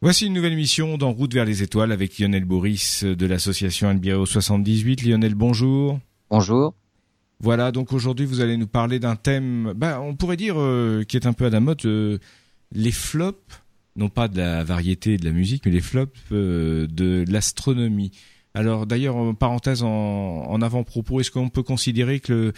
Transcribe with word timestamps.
Voici 0.00 0.26
une 0.26 0.32
nouvelle 0.32 0.52
émission 0.52 0.96
d'En 0.96 1.10
route 1.10 1.34
vers 1.34 1.44
les 1.44 1.64
étoiles 1.64 1.90
avec 1.90 2.20
Lionel 2.20 2.44
Boris 2.44 3.02
de 3.02 3.26
l'association 3.26 3.88
Albireo 3.88 4.26
78. 4.26 5.02
Lionel, 5.02 5.34
bonjour. 5.34 5.98
Bonjour. 6.30 6.74
Voilà, 7.40 7.72
donc 7.72 7.92
aujourd'hui 7.92 8.24
vous 8.24 8.40
allez 8.40 8.56
nous 8.56 8.68
parler 8.68 9.00
d'un 9.00 9.16
thème, 9.16 9.72
bah, 9.74 10.00
on 10.00 10.14
pourrait 10.14 10.36
dire 10.36 10.54
euh, 10.56 11.02
qui 11.02 11.16
est 11.16 11.26
un 11.26 11.32
peu 11.32 11.46
à 11.46 11.50
la 11.50 11.58
mode, 11.58 11.84
euh, 11.84 12.18
les 12.70 12.92
flops, 12.92 13.60
non 13.96 14.08
pas 14.08 14.28
de 14.28 14.38
la 14.38 14.62
variété 14.62 15.16
de 15.16 15.24
la 15.24 15.32
musique, 15.32 15.66
mais 15.66 15.72
les 15.72 15.80
flops 15.80 16.16
euh, 16.30 16.86
de 16.86 17.24
l'astronomie. 17.26 18.12
Alors 18.54 18.86
d'ailleurs, 18.86 19.16
en 19.16 19.34
parenthèse 19.34 19.82
en, 19.82 19.88
en 19.88 20.62
avant-propos, 20.62 21.18
est-ce 21.18 21.32
qu'on 21.32 21.48
peut 21.48 21.64
considérer 21.64 22.20
que 22.20 22.32
le, 22.32 22.52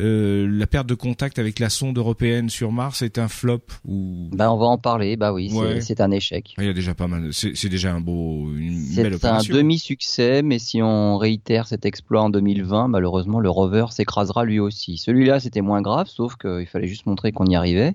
euh, 0.00 0.48
la 0.50 0.66
perte 0.66 0.88
de 0.88 0.94
contact 0.94 1.38
avec 1.38 1.58
la 1.58 1.70
sonde 1.70 1.96
européenne 1.98 2.48
sur 2.48 2.72
Mars 2.72 3.02
est 3.02 3.18
un 3.18 3.28
flop 3.28 3.60
ou? 3.86 4.28
Bah 4.32 4.52
on 4.52 4.56
va 4.56 4.66
en 4.66 4.78
parler. 4.78 5.16
Bah 5.16 5.32
oui, 5.32 5.52
c'est 5.80 6.00
un 6.00 6.10
échec. 6.10 6.54
Ah, 6.58 6.62
il 6.62 6.66
y 6.66 6.70
a 6.70 6.72
déjà 6.72 6.94
pas 6.94 7.06
mal. 7.06 7.30
C'est 7.32 7.68
déjà 7.68 7.92
un 7.92 8.00
beau, 8.00 8.52
une 8.56 8.94
belle 8.94 9.14
opération. 9.14 9.52
C'est 9.52 9.58
un 9.58 9.62
demi-succès, 9.62 10.42
mais 10.42 10.58
si 10.58 10.82
on 10.82 11.16
réitère 11.16 11.68
cet 11.68 11.86
exploit 11.86 12.22
en 12.22 12.30
2020, 12.30 12.88
malheureusement 12.88 13.38
le 13.38 13.50
rover 13.50 13.86
s'écrasera 13.90 14.44
lui 14.44 14.58
aussi. 14.58 14.98
Celui-là 14.98 15.38
c'était 15.40 15.60
moins 15.60 15.82
grave, 15.82 16.08
sauf 16.08 16.36
qu'il 16.36 16.66
fallait 16.66 16.88
juste 16.88 17.06
montrer 17.06 17.32
qu'on 17.32 17.46
y 17.46 17.54
arrivait. 17.54 17.94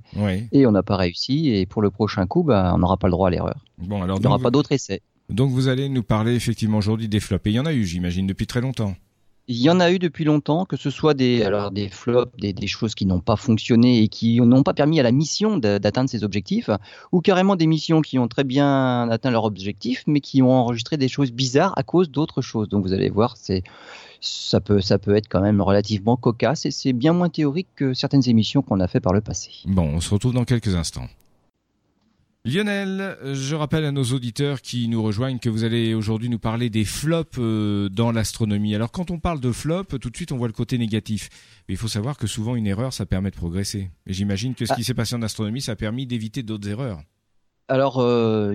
Et 0.51 0.65
on 0.65 0.71
n'a 0.71 0.83
pas 0.83 0.95
réussi. 0.95 1.49
Et 1.49 1.65
pour 1.65 1.81
le 1.81 1.91
prochain 1.91 2.25
coup, 2.27 2.43
bah 2.43 2.71
on 2.73 2.79
n'aura 2.79 2.97
pas 2.97 3.07
le 3.07 3.11
droit 3.11 3.27
à 3.27 3.31
l'erreur. 3.31 3.65
Bon 3.77 4.01
alors. 4.01 4.17
Il 4.17 4.21
n'y 4.21 4.27
aura 4.27 4.39
pas 4.39 4.51
d'autres 4.51 4.71
essais. 4.71 5.01
Donc 5.29 5.51
vous 5.51 5.67
allez 5.67 5.89
nous 5.89 6.03
parler 6.03 6.33
effectivement 6.33 6.77
aujourd'hui 6.77 7.07
des 7.07 7.19
flops. 7.19 7.45
Et 7.45 7.51
il 7.51 7.55
y 7.55 7.59
en 7.59 7.65
a 7.65 7.73
eu, 7.73 7.85
j'imagine, 7.85 8.25
depuis 8.25 8.47
très 8.47 8.61
longtemps. 8.61 8.95
Il 9.51 9.57
y 9.57 9.67
en 9.71 9.79
a 9.79 9.91
eu 9.91 9.97
depuis 9.97 10.25
longtemps, 10.25 10.63
que 10.63 10.77
ce 10.77 10.91
soit 10.91 11.15
des, 11.15 11.41
alors 11.41 11.71
des 11.71 11.89
flops, 11.89 12.31
des, 12.37 12.53
des 12.53 12.67
choses 12.67 12.93
qui 12.93 13.07
n'ont 13.07 13.19
pas 13.19 13.35
fonctionné 13.35 14.03
et 14.03 14.07
qui 14.07 14.39
n'ont 14.39 14.61
pas 14.61 14.75
permis 14.75 14.99
à 14.99 15.03
la 15.03 15.11
mission 15.11 15.57
d'atteindre 15.57 16.07
ses 16.07 16.23
objectifs, 16.23 16.69
ou 17.11 17.19
carrément 17.19 17.55
des 17.55 17.65
missions 17.65 18.01
qui 18.01 18.19
ont 18.19 18.27
très 18.27 18.43
bien 18.43 19.09
atteint 19.09 19.31
leur 19.31 19.45
objectif, 19.45 20.03
mais 20.05 20.19
qui 20.19 20.43
ont 20.43 20.51
enregistré 20.51 20.97
des 20.97 21.07
choses 21.07 21.31
bizarres 21.31 21.73
à 21.77 21.81
cause 21.81 22.11
d'autres 22.11 22.43
choses. 22.43 22.69
Donc 22.69 22.85
vous 22.85 22.93
allez 22.93 23.09
voir, 23.09 23.37
c'est 23.37 23.63
ça 24.21 24.61
peut, 24.61 24.81
ça 24.81 24.99
peut 24.99 25.15
être 25.15 25.27
quand 25.27 25.41
même 25.41 25.61
relativement 25.61 26.15
cocasse 26.15 26.67
et 26.67 26.71
c'est 26.71 26.93
bien 26.93 27.13
moins 27.13 27.29
théorique 27.29 27.69
que 27.75 27.95
certaines 27.95 28.29
émissions 28.29 28.61
qu'on 28.61 28.79
a 28.79 28.87
fait 28.87 28.99
par 28.99 29.13
le 29.13 29.21
passé. 29.21 29.49
Bon, 29.65 29.81
on 29.95 29.99
se 29.99 30.13
retrouve 30.13 30.33
dans 30.33 30.45
quelques 30.45 30.75
instants. 30.75 31.07
Lionel, 32.49 33.15
je 33.33 33.53
rappelle 33.53 33.85
à 33.85 33.91
nos 33.91 34.05
auditeurs 34.05 34.61
qui 34.61 34.87
nous 34.87 35.03
rejoignent 35.03 35.37
que 35.37 35.49
vous 35.49 35.63
allez 35.63 35.93
aujourd'hui 35.93 36.29
nous 36.29 36.39
parler 36.39 36.71
des 36.71 36.83
flops 36.83 37.37
euh, 37.37 37.89
dans 37.89 38.11
l'astronomie. 38.11 38.73
Alors 38.73 38.91
quand 38.91 39.11
on 39.11 39.19
parle 39.19 39.39
de 39.39 39.51
flops, 39.51 39.99
tout 39.99 40.09
de 40.09 40.15
suite 40.15 40.31
on 40.31 40.37
voit 40.37 40.47
le 40.47 40.53
côté 40.53 40.79
négatif. 40.79 41.29
Mais 41.67 41.75
il 41.75 41.77
faut 41.77 41.87
savoir 41.87 42.17
que 42.17 42.25
souvent 42.25 42.55
une 42.55 42.65
erreur, 42.65 42.91
ça 42.91 43.05
permet 43.05 43.29
de 43.29 43.35
progresser. 43.35 43.91
Et 44.07 44.13
j'imagine 44.13 44.55
que 44.55 44.65
ce 44.65 44.73
qui 44.73 44.81
ah. 44.81 44.83
s'est 44.83 44.95
passé 44.95 45.15
en 45.15 45.21
astronomie, 45.21 45.61
ça 45.61 45.73
a 45.73 45.75
permis 45.75 46.07
d'éviter 46.07 46.41
d'autres 46.41 46.67
erreurs. 46.67 47.01
Alors, 47.67 47.99
euh, 47.99 48.51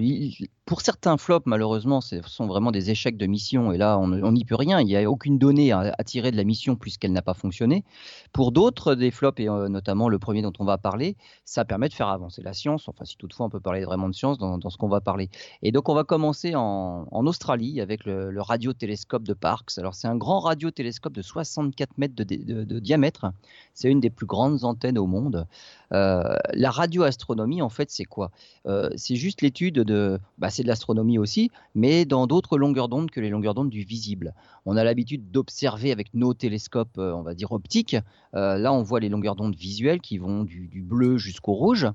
pour 0.66 0.80
certains 0.80 1.18
flops, 1.18 1.44
malheureusement, 1.46 2.00
ce 2.00 2.22
sont 2.22 2.46
vraiment 2.46 2.70
des 2.70 2.90
échecs 2.90 3.18
de 3.18 3.26
mission, 3.26 3.72
et 3.72 3.76
là, 3.76 3.98
on 3.98 4.32
n'y 4.32 4.44
peut 4.46 4.54
rien. 4.54 4.80
Il 4.80 4.86
n'y 4.86 4.96
a 4.96 5.10
aucune 5.10 5.38
donnée 5.38 5.72
à, 5.72 5.94
tirer 6.04 6.30
de 6.30 6.36
la 6.36 6.44
mission 6.44 6.74
puisqu'elle 6.74 7.12
n'a 7.12 7.20
pas 7.20 7.34
fonctionné. 7.34 7.84
Pour 8.32 8.50
d'autres, 8.50 8.94
des 8.94 9.10
flops, 9.10 9.40
et 9.40 9.48
euh, 9.48 9.68
notamment 9.68 10.08
le 10.08 10.18
premier 10.18 10.40
dont 10.40 10.52
on 10.58 10.64
va 10.64 10.78
parler, 10.78 11.16
ça 11.44 11.66
permet 11.66 11.88
de 11.90 11.94
faire 11.94 12.08
avancer 12.08 12.40
la 12.42 12.54
science. 12.54 12.88
Enfin, 12.88 13.04
si 13.04 13.16
toutefois 13.16 13.46
on 13.46 13.50
peut 13.50 13.60
parler 13.60 13.84
vraiment 13.84 14.08
de 14.08 14.14
science 14.14 14.38
dans, 14.38 14.58
ce 14.70 14.76
qu'on 14.78 14.88
va 14.88 15.02
parler. 15.02 15.28
Et 15.62 15.70
donc, 15.70 15.90
on 15.90 15.94
va 15.94 16.04
commencer 16.04 16.54
en, 16.54 17.06
Australie 17.10 17.80
avec 17.80 18.04
le, 18.04 18.30
le 18.30 18.42
radiotélescope 18.42 19.24
de 19.24 19.34
Parkes. 19.34 19.76
Alors, 19.78 19.94
c'est 19.94 20.08
un 20.08 20.16
grand 20.16 20.40
radiotélescope 20.40 21.12
de 21.12 21.22
64 21.22 21.98
mètres 21.98 22.14
de 22.14 22.78
diamètre. 22.78 23.26
C'est 23.74 23.90
une 23.90 24.00
des 24.00 24.10
plus 24.10 24.26
grandes 24.26 24.64
antennes 24.64 24.98
au 24.98 25.06
monde. 25.06 25.46
Euh, 25.94 26.36
la 26.52 26.70
radioastronomie, 26.70 27.62
en 27.62 27.68
fait, 27.68 27.90
c'est 27.90 28.04
quoi? 28.04 28.30
Euh, 28.66 28.90
C'est 28.96 29.16
juste 29.16 29.42
l'étude 29.42 29.76
de, 29.76 30.18
bah, 30.38 30.50
c'est 30.55 30.62
de 30.62 30.69
l'astronomie 30.69 31.19
aussi, 31.19 31.50
mais 31.74 32.05
dans 32.05 32.27
d'autres 32.27 32.56
longueurs 32.56 32.88
d'onde 32.88 33.10
que 33.10 33.20
les 33.20 33.30
longueurs 33.30 33.55
d'onde 33.55 33.70
du 33.70 33.83
visible. 33.83 34.34
On 34.66 34.77
a 34.77 34.84
l'habitude 34.84 35.30
d'observer 35.30 35.92
avec 35.92 36.14
nos 36.14 36.34
télescopes, 36.34 36.98
euh, 36.98 37.12
on 37.12 37.22
va 37.22 37.34
dire 37.34 37.52
optiques. 37.52 37.97
là, 38.32 38.72
on 38.72 38.82
voit 38.82 39.00
les 39.00 39.09
longueurs 39.09 39.37
d'onde 39.37 39.54
visuelles 39.54 40.00
qui 40.00 40.19
vont 40.19 40.44
du 40.44 40.82
bleu 40.82 41.19
jusqu'au 41.19 41.53
rouge. 41.53 41.87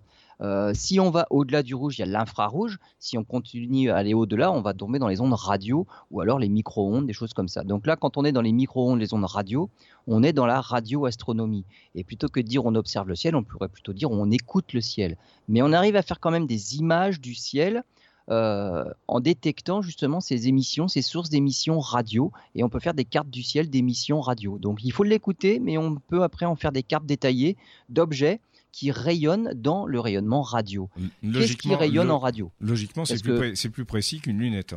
Euh, 0.42 0.72
si 0.74 1.00
on 1.00 1.09
va 1.09 1.28
au-delà 1.30 1.64
du 1.64 1.75
rouge, 1.75 1.97
il 1.97 2.02
y 2.02 2.03
a 2.03 2.08
l'infrarouge. 2.08 2.80
Si 2.97 3.18
on 3.18 3.24
continue 3.24 3.90
à 3.90 3.97
aller 3.97 4.14
au-delà, 4.14 4.52
on 4.52 4.62
va 4.62 4.74
tomber 4.74 5.00
dans 5.00 5.08
les 5.08 5.20
ondes 5.20 5.34
radio 5.34 5.86
ou 6.12 6.22
alors 6.22 6.40
les 6.40 6.50
micro-ondes, 6.50 7.06
des 7.06 7.14
choses 7.14 7.34
comme 7.34 7.47
ça. 7.47 7.64
Donc 7.64 7.86
là, 7.86 7.96
quand 7.96 8.18
on 8.18 8.24
est 8.24 8.31
dans 8.31 8.41
les 8.41 8.53
micro-ondes, 8.53 9.00
les 9.00 9.14
ondes 9.14 9.26
radio, 9.26 9.70
on 10.08 10.24
est 10.24 10.34
dans 10.34 10.46
la 10.46 10.62
radioastronomie. 10.62 11.66
Et 11.96 12.03
plutôt 12.03 12.30
que 12.30 12.40
de 12.40 12.47
dire 12.47 12.66
on 12.66 12.76
observe 12.76 13.09
le 13.09 13.16
ciel, 13.16 13.36
on 13.36 13.44
pourrait 13.44 13.70
plutôt 13.70 13.94
dire 13.94 14.12
on 14.12 14.31
écoute 14.31 14.74
le 14.74 14.81
ciel. 14.81 15.18
Mais 15.50 15.62
on 15.62 15.74
arrive 15.74 15.96
à 15.96 16.02
faire 16.02 16.20
quand 16.20 16.31
même 16.31 16.47
des 16.47 16.78
images 16.78 17.20
du 17.20 17.36
ciel. 17.36 17.84
Euh, 18.29 18.85
en 19.07 19.22
détectant 19.22 19.81
justement 19.81 20.22
ces 20.22 20.47
émissions, 20.47 20.88
ces 20.88 21.01
sources 21.01 21.29
d'émissions 21.29 21.79
radio, 21.79 22.31
et 22.53 22.63
on 22.63 22.69
peut 22.69 22.79
faire 22.79 22.94
des 22.94 23.06
cartes 23.06 23.29
du 23.31 23.41
ciel 23.41 23.72
d'émissions 23.72 24.22
radio. 24.22 24.59
Donc 24.59 24.84
il 24.84 24.91
faut 24.91 25.03
l'écouter, 25.03 25.59
mais 25.59 25.79
on 25.79 25.95
peut 25.95 26.22
après 26.22 26.45
en 26.45 26.56
faire 26.56 26.72
des 26.72 26.84
cartes 26.84 27.07
détaillées 27.07 27.57
d'objets 27.90 28.40
qui 28.72 28.91
rayonne 28.91 29.53
dans 29.56 29.88
le 29.88 30.00
rayonnement 30.00 30.44
radio. 30.44 30.91
Qu'est-ce 31.23 31.57
qui 31.57 31.73
rayonne 31.73 32.12
en 32.12 32.19
radio? 32.19 32.51
Logiquement, 32.59 33.03
c'est 33.03 33.19
plus, 33.19 33.69
plus, 33.72 33.85
précis 33.85 34.19
qu'une 34.19 34.38
lunette. 34.38 34.75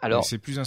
Alors, 0.00 0.24
c'est 0.24 0.38
plus, 0.38 0.58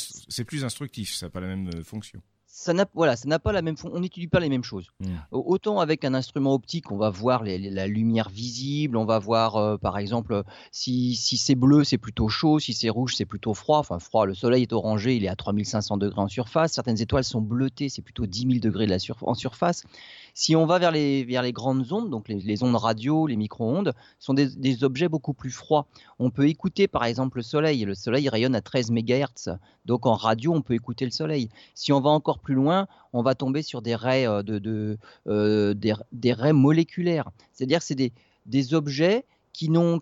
plus 0.47 0.63
instructif, 0.63 1.13
ça 1.13 1.25
n'a 1.25 1.29
pas 1.29 1.41
la 1.41 1.47
même 1.47 1.67
euh, 1.67 1.83
fonction 1.83 2.21
ça 2.59 2.73
n'a 2.73 2.85
voilà, 2.93 3.15
ça 3.15 3.29
n'a 3.29 3.39
pas 3.39 3.53
la 3.53 3.61
même 3.61 3.75
on 3.85 4.01
n'étudie 4.01 4.27
pas 4.27 4.41
les 4.41 4.49
mêmes 4.49 4.65
choses. 4.65 4.87
Mmh. 4.99 5.07
Autant 5.31 5.79
avec 5.79 6.03
un 6.03 6.13
instrument 6.13 6.53
optique, 6.53 6.91
on 6.91 6.97
va 6.97 7.09
voir 7.09 7.43
la 7.45 7.87
lumière 7.87 8.27
visible, 8.27 8.97
on 8.97 9.05
va 9.05 9.17
voir 9.17 9.55
euh, 9.55 9.77
par 9.77 9.97
exemple 9.97 10.43
si, 10.69 11.15
si 11.15 11.37
c'est 11.37 11.55
bleu, 11.55 11.85
c'est 11.85 11.97
plutôt 11.97 12.27
chaud, 12.27 12.59
si 12.59 12.73
c'est 12.73 12.89
rouge, 12.89 13.15
c'est 13.15 13.25
plutôt 13.25 13.53
froid. 13.53 13.79
Enfin 13.79 13.99
froid, 13.99 14.25
le 14.25 14.33
soleil 14.33 14.63
est 14.63 14.73
orangé, 14.73 15.15
il 15.15 15.23
est 15.23 15.29
à 15.29 15.37
3500 15.37 15.95
degrés 15.95 16.19
en 16.19 16.27
surface. 16.27 16.73
Certaines 16.73 17.01
étoiles 17.01 17.23
sont 17.23 17.39
bleutées, 17.39 17.87
c'est 17.87 18.01
plutôt 18.01 18.25
10 18.25 18.39
000 18.41 18.53
degrés 18.59 18.87
de 18.87 18.91
la 18.91 18.97
en 19.21 19.33
surface. 19.35 19.85
Si 20.33 20.55
on 20.55 20.65
va 20.65 20.79
vers 20.79 20.91
les, 20.91 21.51
grandes 21.53 21.91
ondes, 21.91 22.09
donc 22.09 22.27
les, 22.29 22.63
ondes 22.63 22.75
radio, 22.75 23.27
les 23.27 23.35
micro-ondes, 23.35 23.93
sont 24.19 24.33
des, 24.33 24.83
objets 24.83 25.09
beaucoup 25.09 25.33
plus 25.33 25.51
froids. 25.51 25.87
On 26.19 26.29
peut 26.29 26.47
écouter 26.47 26.87
par 26.87 27.05
exemple 27.05 27.37
le 27.37 27.43
soleil. 27.43 27.85
Le 27.85 27.95
soleil 27.95 28.29
rayonne 28.29 28.55
à 28.55 28.61
13 28.61 28.91
MHz, 28.91 29.57
donc 29.85 30.05
en 30.05 30.15
radio 30.15 30.53
on 30.53 30.61
peut 30.61 30.73
écouter 30.73 31.05
le 31.05 31.11
soleil. 31.11 31.49
Si 31.75 31.91
on 31.91 32.01
va 32.01 32.09
encore 32.09 32.39
plus 32.39 32.55
loin, 32.55 32.87
on 33.13 33.21
va 33.21 33.35
tomber 33.35 33.61
sur 33.61 33.81
des 33.81 33.95
raies, 33.95 34.27
euh, 34.27 34.95
euh, 35.27 36.53
moléculaires. 36.53 37.29
C'est-à-dire 37.53 37.79
que 37.79 37.85
c'est 37.85 37.95
des, 37.95 38.13
des 38.45 38.73
objets 38.73 39.25
qui, 39.53 39.69
n'ont, 39.69 39.99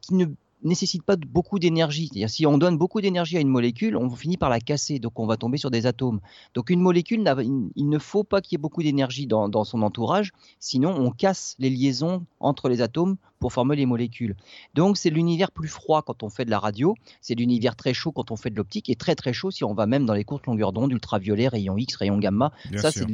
qui 0.00 0.14
ne 0.14 0.26
nécessite 0.62 1.02
pas 1.02 1.16
beaucoup 1.16 1.58
d'énergie. 1.58 2.08
C'est-à-dire 2.08 2.30
si 2.30 2.46
on 2.46 2.58
donne 2.58 2.76
beaucoup 2.76 3.00
d'énergie 3.00 3.36
à 3.36 3.40
une 3.40 3.48
molécule, 3.48 3.96
on 3.96 4.08
finit 4.10 4.36
par 4.36 4.50
la 4.50 4.60
casser, 4.60 4.98
donc 4.98 5.18
on 5.18 5.26
va 5.26 5.36
tomber 5.36 5.58
sur 5.58 5.70
des 5.70 5.86
atomes. 5.86 6.20
Donc 6.54 6.70
une 6.70 6.80
molécule, 6.80 7.24
il 7.76 7.88
ne 7.88 7.98
faut 7.98 8.24
pas 8.24 8.40
qu'il 8.40 8.56
y 8.56 8.56
ait 8.56 8.62
beaucoup 8.62 8.82
d'énergie 8.82 9.26
dans, 9.26 9.64
son 9.64 9.82
entourage, 9.82 10.32
sinon 10.58 10.94
on 10.96 11.10
casse 11.10 11.54
les 11.58 11.70
liaisons 11.70 12.24
entre 12.40 12.68
les 12.68 12.80
atomes 12.80 13.16
pour 13.38 13.52
former 13.52 13.76
les 13.76 13.86
molécules. 13.86 14.36
Donc 14.74 14.96
c'est 14.96 15.10
l'univers 15.10 15.50
plus 15.50 15.68
froid 15.68 16.02
quand 16.02 16.22
on 16.22 16.28
fait 16.28 16.44
de 16.44 16.50
la 16.50 16.58
radio, 16.58 16.94
c'est 17.20 17.34
l'univers 17.34 17.76
très 17.76 17.94
chaud 17.94 18.12
quand 18.12 18.30
on 18.30 18.36
fait 18.36 18.50
de 18.50 18.56
l'optique, 18.56 18.88
et 18.88 18.94
très 18.94 19.14
très 19.14 19.32
chaud 19.32 19.50
si 19.50 19.64
on 19.64 19.74
va 19.74 19.86
même 19.86 20.06
dans 20.06 20.14
les 20.14 20.24
courtes 20.24 20.46
longueurs 20.46 20.72
d'onde, 20.72 20.92
ultraviolet, 20.92 21.48
rayons 21.48 21.76
X, 21.76 21.96
rayons 21.96 22.18
gamma. 22.18 22.52
ça 22.76 22.90
c'est 22.90 23.06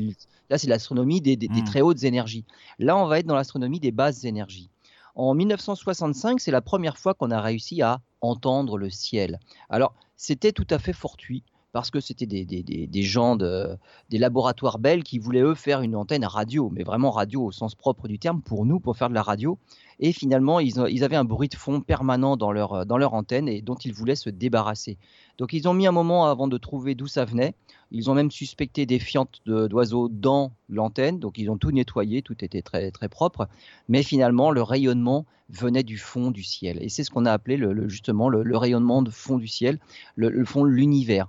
Là, 0.50 0.56
c'est 0.56 0.68
l'astronomie 0.68 1.20
des, 1.20 1.36
des, 1.36 1.48
hmm. 1.48 1.64
très 1.64 1.80
hautes 1.82 2.04
énergies. 2.04 2.44
Là, 2.78 2.96
on 2.96 3.06
va 3.06 3.18
être 3.18 3.26
dans 3.26 3.34
l'astronomie 3.34 3.80
des 3.80 3.92
basses 3.92 4.24
énergies. 4.24 4.70
En 5.18 5.34
1965, 5.34 6.40
c'est 6.40 6.52
la 6.52 6.60
première 6.60 6.96
fois 6.96 7.12
qu'on 7.12 7.32
a 7.32 7.40
réussi 7.40 7.82
à 7.82 8.00
entendre 8.20 8.78
le 8.78 8.88
ciel. 8.88 9.40
Alors, 9.68 9.92
c'était 10.16 10.52
tout 10.52 10.66
à 10.70 10.78
fait 10.78 10.92
fortuit 10.92 11.42
parce 11.78 11.92
que 11.92 12.00
c'était 12.00 12.26
des, 12.26 13.02
gens 13.04 13.36
de, 13.36 13.76
des 14.10 14.18
laboratoires 14.18 14.80
belges 14.80 15.04
qui 15.04 15.20
voulaient 15.20 15.42
eux 15.42 15.54
faire 15.54 15.80
une 15.80 15.94
antenne 15.94 16.24
radio, 16.24 16.70
mais 16.72 16.82
vraiment 16.82 17.12
radio 17.12 17.44
au 17.44 17.52
sens 17.52 17.76
propre 17.76 18.08
du 18.08 18.18
terme 18.18 18.42
pour 18.42 18.66
nous, 18.66 18.80
pour 18.80 18.96
faire 18.96 19.08
de 19.08 19.14
la 19.14 19.22
radio. 19.22 19.60
Et 20.00 20.12
finalement, 20.12 20.58
ils, 20.58 21.04
avaient 21.04 21.14
un 21.14 21.24
bruit 21.24 21.46
de 21.46 21.54
fond 21.54 21.80
permanent 21.80 22.36
dans 22.36 22.50
leur, 22.50 22.84
dans 22.84 22.98
leur 22.98 23.14
antenne 23.14 23.46
et 23.46 23.62
dont 23.62 23.76
ils 23.76 23.92
voulaient 23.92 24.16
se 24.16 24.28
débarrasser. 24.28 24.98
Donc 25.38 25.52
ils 25.52 25.68
ont 25.68 25.72
mis 25.72 25.86
un 25.86 25.92
moment 25.92 26.26
avant 26.26 26.48
de 26.48 26.58
trouver 26.58 26.96
d'où 26.96 27.06
ça 27.06 27.24
venait. 27.24 27.54
Ils 27.92 28.10
ont 28.10 28.14
même 28.14 28.32
suspecté 28.32 28.84
des 28.84 28.98
fientes 28.98 29.40
d'oiseaux 29.46 30.08
dans 30.08 30.50
l'antenne, 30.68 31.20
donc 31.20 31.38
ils 31.38 31.48
ont 31.48 31.58
tout 31.58 31.70
nettoyé, 31.70 32.22
tout 32.22 32.44
était 32.44 32.62
très, 32.62 32.90
très 32.90 33.08
propre. 33.08 33.46
Mais 33.88 34.02
finalement, 34.02 34.50
le 34.50 34.62
rayonnement 34.62 35.26
venait 35.48 35.84
du 35.84 35.96
fond 35.96 36.32
du 36.32 36.42
ciel. 36.42 36.78
Et 36.82 36.88
c'est 36.88 37.04
ce 37.04 37.12
qu'on 37.12 37.24
a 37.24 37.30
appelé 37.30 37.56
justement 37.86 38.28
le, 38.28 38.56
rayonnement 38.56 39.00
de 39.00 39.10
fond 39.10 39.36
du 39.36 39.46
ciel, 39.46 39.78
le 40.16 40.44
fond 40.44 40.64
de 40.64 40.70
l'univers. 40.70 41.28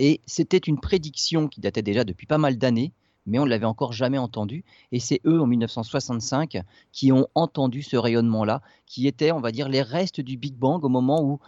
Et 0.00 0.22
c'était 0.26 0.56
une 0.56 0.80
prédiction 0.80 1.46
qui 1.46 1.60
datait 1.60 1.82
déjà 1.82 2.04
depuis 2.04 2.26
pas 2.26 2.38
mal 2.38 2.56
d'années, 2.56 2.92
mais 3.26 3.38
on 3.38 3.44
ne 3.44 3.50
l'avait 3.50 3.66
encore 3.66 3.92
jamais 3.92 4.16
entendu. 4.16 4.64
Et 4.92 4.98
c'est 4.98 5.20
eux, 5.26 5.40
en 5.40 5.46
1965, 5.46 6.62
qui 6.90 7.12
ont 7.12 7.26
entendu 7.34 7.82
ce 7.82 7.98
rayonnement-là, 7.98 8.62
qui 8.86 9.06
était, 9.06 9.30
on 9.30 9.40
va 9.40 9.52
dire, 9.52 9.68
les 9.68 9.82
restes 9.82 10.22
du 10.22 10.38
Big 10.38 10.54
Bang 10.56 10.82
au 10.84 10.88
moment 10.88 11.22
où, 11.22 11.38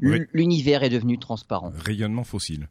l'univers 0.00 0.82
est 0.82 0.88
devenu 0.88 1.18
transparent. 1.18 1.72
Rayonnement 1.74 2.24
fossile. 2.24 2.68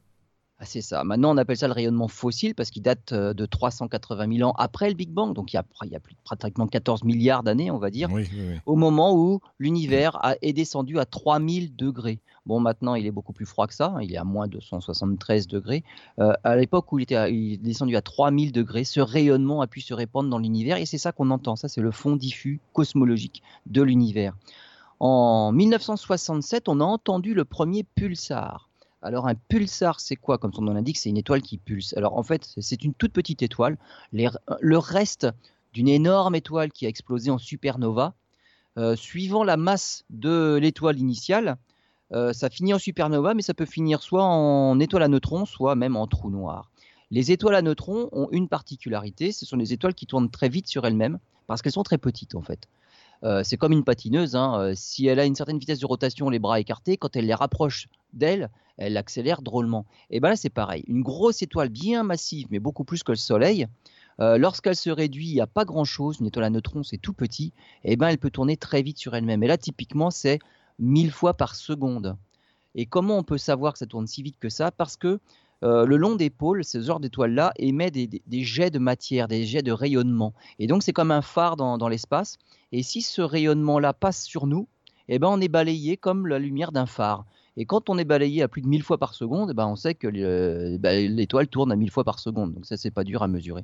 Ah, 0.66 0.68
c'est 0.68 0.82
ça. 0.82 1.04
Maintenant, 1.04 1.36
on 1.36 1.38
appelle 1.38 1.58
ça 1.58 1.68
le 1.68 1.74
rayonnement 1.74 2.08
fossile 2.08 2.56
parce 2.56 2.72
qu'il 2.72 2.82
date 2.82 3.12
euh, 3.12 3.36
de 3.36 3.46
380 3.46 4.38
000 4.38 4.50
ans 4.50 4.54
après 4.58 4.90
le 4.90 4.96
Big 4.96 5.12
Bang, 5.12 5.36
donc 5.36 5.54
il 5.54 5.58
y 5.58 5.60
a, 5.60 5.66
il 5.84 5.92
y 5.92 5.96
a 5.96 6.00
plus, 6.00 6.16
pratiquement 6.24 6.66
14 6.66 7.04
milliards 7.04 7.44
d'années, 7.44 7.70
on 7.70 7.78
va 7.78 7.92
dire, 7.92 8.10
au 8.66 8.76
moment 8.76 9.16
où 9.16 9.42
l'univers 9.60 10.20
est 10.42 10.54
descendu 10.54 10.98
à 10.98 11.06
3000 11.06 11.76
degrés. 11.76 12.20
Bon, 12.48 12.60
maintenant, 12.60 12.96
il 12.96 13.06
est 13.06 13.12
beaucoup 13.12 13.32
plus 13.32 13.46
froid 13.46 13.68
que 13.68 13.76
ça, 13.76 13.94
il 14.02 14.12
est 14.12 14.18
à 14.18 14.24
moins 14.24 14.48
de 14.48 14.60
173 14.60 15.48
degrés. 15.48 15.84
Euh, 16.18 16.34
à 16.44 16.56
l'époque 16.56 16.92
où 16.92 16.98
il 16.98 17.04
était 17.04 17.32
il 17.32 17.54
est 17.54 17.58
descendu 17.58 17.96
à 17.96 18.02
3000 18.02 18.52
degrés, 18.52 18.86
ce 18.86 19.02
rayonnement 19.02 19.62
a 19.62 19.68
pu 19.68 19.82
se 19.82 19.94
répandre 19.94 20.32
dans 20.32 20.40
l'univers 20.40 20.78
et 20.78 20.88
c'est 20.88 20.98
ça 20.98 21.12
qu'on 21.12 21.30
entend. 21.30 21.56
Ça, 21.56 21.68
c'est 21.68 21.82
le 21.82 21.92
fond 21.92 22.16
diffus 22.16 22.60
cosmologique 22.74 23.44
de 23.68 23.84
l'univers. 23.84 24.34
En 25.00 25.52
1967, 25.52 26.70
on 26.70 26.80
a 26.80 26.84
entendu 26.84 27.36
le 27.36 27.46
premier 27.46 27.84
pulsar. 27.84 28.65
Alors 29.06 29.28
un 29.28 29.36
pulsar, 29.36 30.00
c'est 30.00 30.16
quoi? 30.16 30.40
Comme 30.40 30.52
son 30.52 30.64
nom 30.64 30.74
l'indique, 30.74 30.98
c'est 30.98 31.10
une 31.10 31.18
étoile 31.18 31.44
qui 31.44 31.60
pulse. 31.60 31.94
Alors 31.96 32.18
en 32.18 32.24
fait, 32.24 32.50
c'est 32.58 32.84
une 32.84 32.96
toute 32.96 33.14
petite 33.14 33.44
étoile. 33.44 33.78
le 34.12 34.78
reste 34.80 35.28
d'une 35.74 35.88
énorme 35.88 36.34
étoile 36.34 36.72
qui 36.72 36.88
a 36.88 36.90
explosé 36.90 37.30
en 37.30 37.38
supernova, 37.38 38.16
euh, 38.78 38.96
suivant 38.96 39.44
la 39.44 39.58
masse 39.58 40.06
de 40.10 40.58
l'étoile 40.60 40.98
initiale, 40.98 41.58
euh, 42.14 42.34
ça 42.34 42.50
finit 42.50 42.74
en 42.74 42.80
supernova, 42.80 43.36
mais 43.36 43.44
ça 43.44 43.54
peut 43.54 43.66
finir 43.66 44.02
soit 44.02 44.24
en 44.24 44.80
étoile 44.80 45.04
à 45.04 45.08
neutrons, 45.08 45.46
soit 45.46 45.76
même 45.76 45.96
en 45.96 46.08
trou 46.08 46.32
noir. 46.32 46.72
Les 47.12 47.32
étoiles 47.32 47.56
à 47.56 47.62
neutrons 47.62 48.10
ont 48.12 48.28
une 48.32 48.48
particularité, 48.48 49.32
ce 49.32 49.46
sont 49.46 49.58
des 49.58 49.72
étoiles 49.72 49.94
qui 49.94 50.08
tournent 50.08 50.32
très 50.32 50.50
vite 50.50 50.68
sur 50.68 50.84
elles-mêmes, 50.86 51.20
parce 51.46 51.62
qu'elles 51.62 51.74
sont 51.74 51.84
très 51.84 52.00
petites 52.00 52.34
en 52.34 52.42
fait. 52.42 52.68
Euh, 53.26 53.42
c'est 53.44 53.58
comme 53.58 53.74
une 53.74 53.84
patineuse. 53.84 54.36
Hein. 54.36 54.60
Euh, 54.60 54.74
si 54.76 55.08
elle 55.08 55.20
a 55.20 55.26
une 55.26 55.36
certaine 55.36 55.58
vitesse 55.58 55.80
de 55.80 55.86
rotation, 55.86 56.30
les 56.30 56.40
bras 56.40 56.60
écartés, 56.60 56.96
quand 56.96 57.16
elle 57.16 57.26
les 57.26 57.34
rapproche 57.34 57.88
d'elle, 58.14 58.50
elle 58.78 58.98
accélère 58.98 59.42
drôlement. 59.42 59.86
Et 60.12 60.20
bien 60.20 60.30
là, 60.30 60.36
c'est 60.36 60.50
pareil. 60.50 60.84
Une 60.88 61.02
grosse 61.02 61.42
étoile 61.42 61.70
bien 61.70 62.04
massive, 62.04 62.48
mais 62.52 62.60
beaucoup 62.60 62.84
plus 62.84 63.04
que 63.04 63.12
le 63.12 63.18
Soleil, 63.18 63.68
euh, 64.20 64.38
lorsqu'elle 64.38 64.76
se 64.76 64.90
réduit 64.90 65.42
à 65.42 65.48
pas 65.48 65.66
grand-chose, 65.66 66.18
une 66.20 66.28
étoile 66.28 66.46
à 66.46 66.50
neutrons, 66.50 66.84
c'est 66.84 66.98
tout 66.98 67.14
petit, 67.14 67.52
et 67.84 67.96
ben 67.96 68.10
elle 68.10 68.18
peut 68.18 68.30
tourner 68.30 68.58
très 68.58 68.82
vite 68.82 68.98
sur 68.98 69.16
elle-même. 69.16 69.44
Et 69.44 69.48
là, 69.48 69.58
typiquement, 69.58 70.12
c'est 70.12 70.40
1000 70.80 71.12
fois 71.12 71.34
par 71.34 71.56
seconde. 71.56 72.16
Et 72.76 72.86
comment 72.86 73.18
on 73.18 73.24
peut 73.24 73.38
savoir 73.38 73.74
que 73.74 73.80
ça 73.80 73.86
tourne 73.86 74.06
si 74.06 74.22
vite 74.22 74.38
que 74.40 74.50
ça? 74.50 74.72
Parce 74.72 74.98
que 74.98 75.20
euh, 75.66 75.86
le 75.86 75.98
long 75.98 76.16
des 76.16 76.30
pôles, 76.30 76.64
ce 76.64 76.80
genre 76.80 77.00
d'étoile-là 77.00 77.52
émet 77.58 77.90
des, 77.90 78.22
jets 78.44 78.70
de 78.70 78.78
matière, 78.78 79.28
des 79.28 79.46
jets 79.46 79.64
de 79.64 79.72
rayonnement. 79.72 80.34
Et 80.60 80.68
donc 80.68 80.84
c'est 80.84 80.94
comme 80.94 81.10
un 81.10 81.24
phare 81.24 81.56
dans, 81.56 81.88
l'espace. 81.88 82.38
Et 82.72 82.84
si 82.84 83.02
ce 83.02 83.22
rayonnement-là 83.24 83.94
passe 83.94 84.24
sur 84.24 84.46
nous, 84.46 84.68
eh 85.08 85.18
ben, 85.18 85.28
on 85.28 85.42
est 85.42 85.48
balayé 85.48 85.98
comme 85.98 86.28
la 86.28 86.38
lumière 86.38 86.72
d'un 86.72 86.86
phare. 86.86 87.26
Et 87.58 87.66
quand 87.66 87.90
on 87.90 87.98
est 87.98 88.04
balayé 88.04 88.42
à 88.42 88.48
plus 88.48 88.62
de 88.62 88.68
1000 88.68 88.84
fois 88.84 88.98
par 88.98 89.14
seconde, 89.14 89.50
eh 89.52 89.54
ben 89.54 89.66
on 89.68 89.76
sait 89.76 89.96
que 89.96 90.08
ben, 90.78 91.16
l'étoile 91.16 91.48
tourne 91.48 91.72
à 91.72 91.76
1000 91.76 91.90
fois 91.90 92.04
par 92.04 92.20
seconde. 92.20 92.54
Donc 92.54 92.66
ça, 92.66 92.76
c'est 92.76 92.92
pas 92.92 93.04
dur 93.04 93.24
à 93.24 93.28
mesurer. 93.28 93.64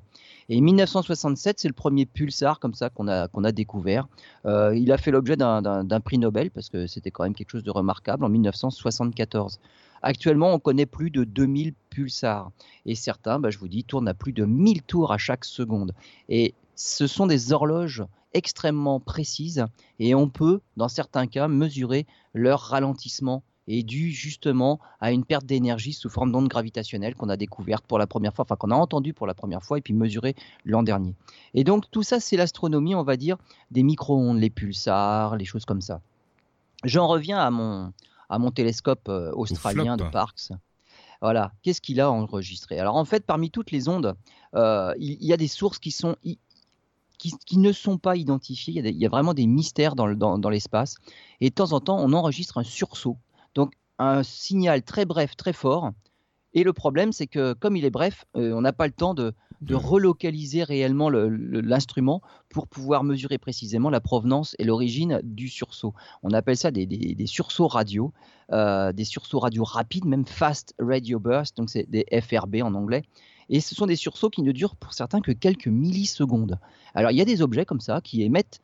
Et 0.49 0.61
1967, 0.61 1.59
c'est 1.59 1.67
le 1.67 1.73
premier 1.73 2.05
pulsar 2.05 2.59
comme 2.59 2.73
ça 2.73 2.89
qu'on 2.89 3.07
a, 3.07 3.27
qu'on 3.27 3.43
a 3.43 3.51
découvert. 3.51 4.07
Euh, 4.45 4.75
il 4.75 4.91
a 4.91 4.97
fait 4.97 5.11
l'objet 5.11 5.35
d'un 5.35 5.99
prix 6.03 6.17
Nobel 6.17 6.51
parce 6.51 6.69
que 6.69 6.88
c'était 6.88 7.11
quand 7.11 7.23
même 7.23 7.35
quelque 7.35 7.51
chose 7.51 7.63
de 7.63 7.71
remarquable 7.71 8.23
en 8.23 8.29
1974. 8.29 9.59
Actuellement, 10.03 10.53
on 10.53 10.59
connaît 10.59 10.85
plus 10.85 11.11
de 11.11 11.23
2000 11.23 11.73
pulsars. 11.89 12.51
Et 12.85 12.95
certains, 12.95 13.39
bah, 13.39 13.49
je 13.49 13.59
vous 13.59 13.67
dis, 13.67 13.83
tournent 13.83 14.07
à 14.07 14.13
plus 14.13 14.33
de 14.33 14.45
1000 14.45 14.83
tours 14.83 15.11
à 15.11 15.17
chaque 15.17 15.45
seconde. 15.45 15.93
Et 16.29 16.53
ce 16.75 17.07
sont 17.07 17.27
des 17.27 17.51
horloges 17.51 18.03
extrêmement 18.33 18.99
précises 18.99 19.65
et 19.99 20.15
on 20.15 20.29
peut, 20.29 20.61
dans 20.77 20.88
certains 20.88 21.27
cas, 21.27 21.47
mesurer 21.47 22.07
leur 22.33 22.61
ralentissement 22.61 23.43
est 23.77 23.83
dû 23.83 24.12
justement 24.12 24.79
à 25.00 25.12
une 25.12 25.25
perte 25.25 25.45
d'énergie 25.45 25.94
sous 25.94 26.09
forme 26.09 26.31
d'onde 26.31 26.47
gravitationnelle 26.47 27.15
qu'on 27.15 27.29
a 27.29 27.38
découverte 27.38 27.85
pour 27.85 28.00
la 28.00 28.07
première 28.07 28.33
fois, 28.33 28.44
enfin 28.44 28.56
qu'on 28.56 28.71
a 28.71 28.75
entendu 28.75 29.13
pour 29.13 29.27
la 29.27 29.33
première 29.33 29.63
fois 29.63 29.77
et 29.77 29.81
puis 29.81 29.94
mesuré 29.94 30.35
l'an 30.65 30.83
dernier. 30.83 31.15
Et 31.53 31.63
donc 31.63 31.89
tout 31.91 32.03
ça, 32.03 32.19
c'est 32.19 32.38
l'astronomie, 32.38 32.95
on 32.95 33.03
va 33.03 33.18
dire, 33.18 33.38
des 33.71 33.83
micro-ondes, 33.83 34.39
les 34.39 34.50
pulsars, 34.50 35.38
les 35.38 35.45
choses 35.45 35.65
comme 35.65 35.81
ça. 35.81 36.01
J'en 36.83 37.07
reviens 37.07 37.39
à 37.39 37.51
mon, 37.51 37.94
à 38.29 38.39
mon 38.39 38.51
télescope 38.51 39.07
euh, 39.09 39.31
australien 39.33 39.97
de 39.97 40.03
Parkes. 40.03 40.51
Voilà, 41.21 41.51
qu'est-ce 41.62 41.81
qu'il 41.81 42.01
a 42.01 42.09
enregistré? 42.09 42.79
Alors 42.79 42.95
en 42.95 43.06
fait, 43.06 43.25
parmi 43.25 43.51
toutes 43.51 43.69
les 43.69 43.88
ondes, 43.88 44.15
euh, 44.56 44.94
il, 44.97 45.24
y 45.24 45.33
a 45.33 45.38
des 45.38 45.47
sources 45.47 45.77
qui 45.77 45.91
sont 45.91 46.15
qui, 47.45 47.59
ne 47.59 47.71
sont 47.71 48.00
pas 48.00 48.15
identifiées. 48.15 48.81
Il 48.83 48.97
y, 48.97 49.06
a 49.06 49.09
vraiment 49.09 49.35
des 49.35 49.45
mystères 49.45 49.94
dans, 49.94 50.07
dans 50.15 50.50
l'espace. 50.50 50.95
Et 51.39 51.50
de 51.50 51.53
temps 51.53 51.71
en 51.74 51.79
temps, 51.79 52.00
on 52.00 52.13
enregistre 52.13 52.57
un 52.57 52.63
sursaut. 52.63 53.17
Donc 53.56 53.74
un 54.00 54.24
signal 54.24 54.83
très 54.83 55.06
bref, 55.06 55.36
très 55.36 55.53
fort, 55.53 55.92
et 56.53 56.63
le 56.63 56.74
problème, 56.74 57.12
c'est 57.12 57.27
que 57.27 57.53
comme 57.53 57.77
il 57.77 57.86
est 57.86 57.92
bref, 57.92 58.25
euh, 58.36 58.53
on 58.53 58.62
n'a 58.62 58.74
pas 58.74 58.88
le 58.88 58.94
temps 58.94 59.13
de, 59.13 59.33
relocaliser 59.69 60.63
réellement 60.63 61.12
l'instrument 61.12 62.24
pour 62.50 62.68
pouvoir 62.68 63.03
mesurer 63.03 63.38
précisément 63.38 63.92
la 63.92 64.01
provenance 64.01 64.56
et 64.57 64.63
l'origine 64.63 65.21
du 65.24 65.50
sursaut. 65.50 65.94
On 66.24 66.31
appelle 66.31 66.57
ça 66.57 66.71
des, 66.71 67.25
sursauts 67.27 67.68
radio, 67.68 68.12
euh, 68.51 68.92
des 68.92 69.06
sursauts 69.06 69.38
radio 69.38 69.63
rapides, 69.63 70.06
même 70.06 70.25
fast 70.25 70.74
radio 70.80 71.19
burst, 71.19 71.57
donc 71.57 71.69
c'est 71.69 71.88
des 71.89 72.06
FRB 72.21 72.63
en 72.63 72.74
anglais. 72.74 73.03
Et 73.50 73.59
ce 73.59 73.75
sont 73.75 73.86
des 73.86 73.95
sursauts 73.95 74.31
qui 74.31 74.42
ne 74.42 74.51
durent 74.51 74.75
pour 74.75 74.94
certains 74.94 75.21
que 75.21 75.31
quelques 75.31 75.68
millisecondes. 75.68 76.57
Alors 76.95 77.12
il 77.12 77.18
y 77.18 77.21
a 77.21 77.25
des 77.25 77.44
objets 77.44 77.65
comme 77.65 77.81
ça 77.81 78.01
qui 78.01 78.24
émettent 78.24 78.62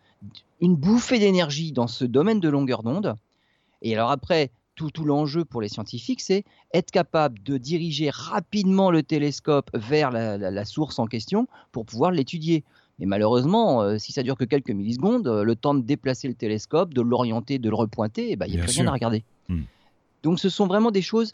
une 0.61 0.75
bouffée 0.75 1.19
d'énergie 1.19 1.73
dans 1.73 1.87
ce 1.87 2.05
domaine 2.05 2.39
de 2.39 2.49
longueur 2.49 2.81
d'onde. 2.81 3.15
Et 3.83 3.93
alors 3.93 4.09
après, 4.09 4.49
tout, 4.77 5.03
l'enjeu 5.03 5.43
pour 5.43 5.61
les 5.61 5.69
scientifiques, 5.69 6.21
c'est 6.21 6.43
être 6.73 6.91
capable 6.91 7.41
de 7.43 7.57
diriger 7.57 8.09
rapidement 8.11 8.91
le 8.91 9.03
télescope 9.03 9.69
vers 9.73 10.11
la, 10.11 10.65
source 10.65 10.99
en 10.99 11.07
question 11.07 11.47
pour 11.71 11.85
pouvoir 11.85 12.11
l'étudier. 12.11 12.63
Mais 12.99 13.05
malheureusement, 13.05 13.81
euh, 13.81 13.97
si 13.97 14.11
ça 14.11 14.23
dure 14.23 14.37
que 14.37 14.43
quelques 14.43 14.71
millisecondes, 14.71 15.27
euh, 15.27 15.43
le 15.43 15.55
temps 15.55 15.75
de 15.75 15.81
déplacer 15.81 16.27
le 16.27 16.33
télescope, 16.33 16.93
de 16.93 17.01
l'orienter, 17.01 17.59
de 17.59 17.69
le 17.69 17.75
repointer, 17.75 18.31
eh 18.31 18.35
ben, 18.35 18.45
il 18.47 18.55
n'y 18.55 18.59
a 18.59 18.63
plus 18.63 18.73
rien 18.73 18.87
à 18.87 18.91
regarder. 18.91 19.23
Hmm. 19.49 19.63
Donc 20.23 20.39
ce 20.39 20.49
sont 20.49 20.67
vraiment 20.67 20.91
des 20.91 21.01
choses 21.01 21.33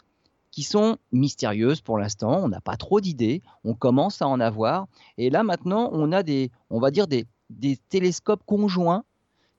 qui 0.50 0.62
sont 0.62 0.98
mystérieuses 1.12 1.80
pour 1.80 1.98
l'instant. 1.98 2.40
On 2.44 2.48
n'a 2.48 2.60
pas 2.60 2.76
trop 2.76 3.00
d'idées. 3.00 3.42
On 3.64 3.74
commence 3.74 4.20
à 4.20 4.28
en 4.28 4.40
avoir. 4.40 4.86
Et 5.16 5.30
là 5.30 5.42
maintenant, 5.42 5.90
on 5.92 6.12
a 6.12 6.22
des, 6.22 6.50
on 6.70 6.80
va 6.80 6.90
dire 6.90 7.06
des, 7.06 7.26
des 7.50 7.76
télescopes 7.88 8.42
conjoints 8.46 9.04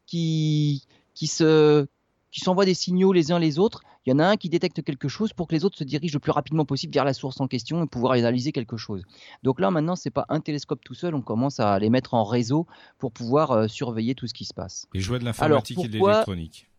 qui, 0.06 0.86
qui 1.16 1.28
se, 1.28 1.88
qui 2.36 2.42
s'envoient 2.42 2.66
des 2.66 2.74
signaux 2.74 3.14
les 3.14 3.32
uns 3.32 3.40
les 3.40 3.60
autres. 3.60 3.82
Il 4.06 4.10
y 4.10 4.14
en 4.14 4.20
a 4.20 4.26
un 4.26 4.36
qui 4.36 4.50
détecte 4.50 4.84
quelque 4.84 5.08
chose 5.08 5.32
pour 5.32 5.48
que 5.48 5.56
les 5.56 5.64
autres 5.64 5.78
se 5.78 5.86
dirigent 5.86 6.18
le 6.18 6.20
plus 6.20 6.34
rapidement 6.34 6.66
possible 6.66 6.94
vers 6.94 7.06
la 7.06 7.14
source 7.14 7.40
en 7.40 7.48
question 7.48 7.82
et 7.82 7.88
pouvoir 7.88 8.12
analyser 8.12 8.52
quelque 8.52 8.76
chose. 8.76 9.04
Donc 9.44 9.62
là, 9.62 9.72
maintenant, 9.72 9.96
c'est 9.96 10.12
pas 10.12 10.26
un 10.28 10.42
télescope 10.42 10.84
tout 10.84 10.94
seul, 10.94 11.16
on 11.16 11.22
commence 11.22 11.62
à 11.62 11.80
les 11.80 11.90
mettre 11.90 12.14
en 12.14 12.26
réseau 12.26 12.68
pour 12.98 13.14
pouvoir 13.14 13.52
euh, 13.52 13.68
surveiller 13.70 14.16
tout 14.16 14.28
ce 14.28 14.34
qui 14.34 14.44
se 14.44 14.54
passe. 14.54 14.86
Et 14.94 15.00
jouer 15.00 15.18
de 15.18 15.24
l'informatique 15.24 15.80
et 15.80 15.88
de 15.88 15.94
l'électronique. 15.94 16.70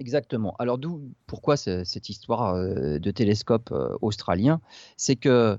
Exactement. 0.00 0.56
Alors 0.58 0.78
d'où 0.78 1.12
pourquoi 1.28 1.56
cette 1.56 2.08
histoire 2.08 2.56
euh, 2.56 2.98
de 2.98 3.10
télescope 3.12 3.70
euh, 3.70 3.96
australien? 4.02 4.60
C'est 4.96 5.16
que 5.16 5.56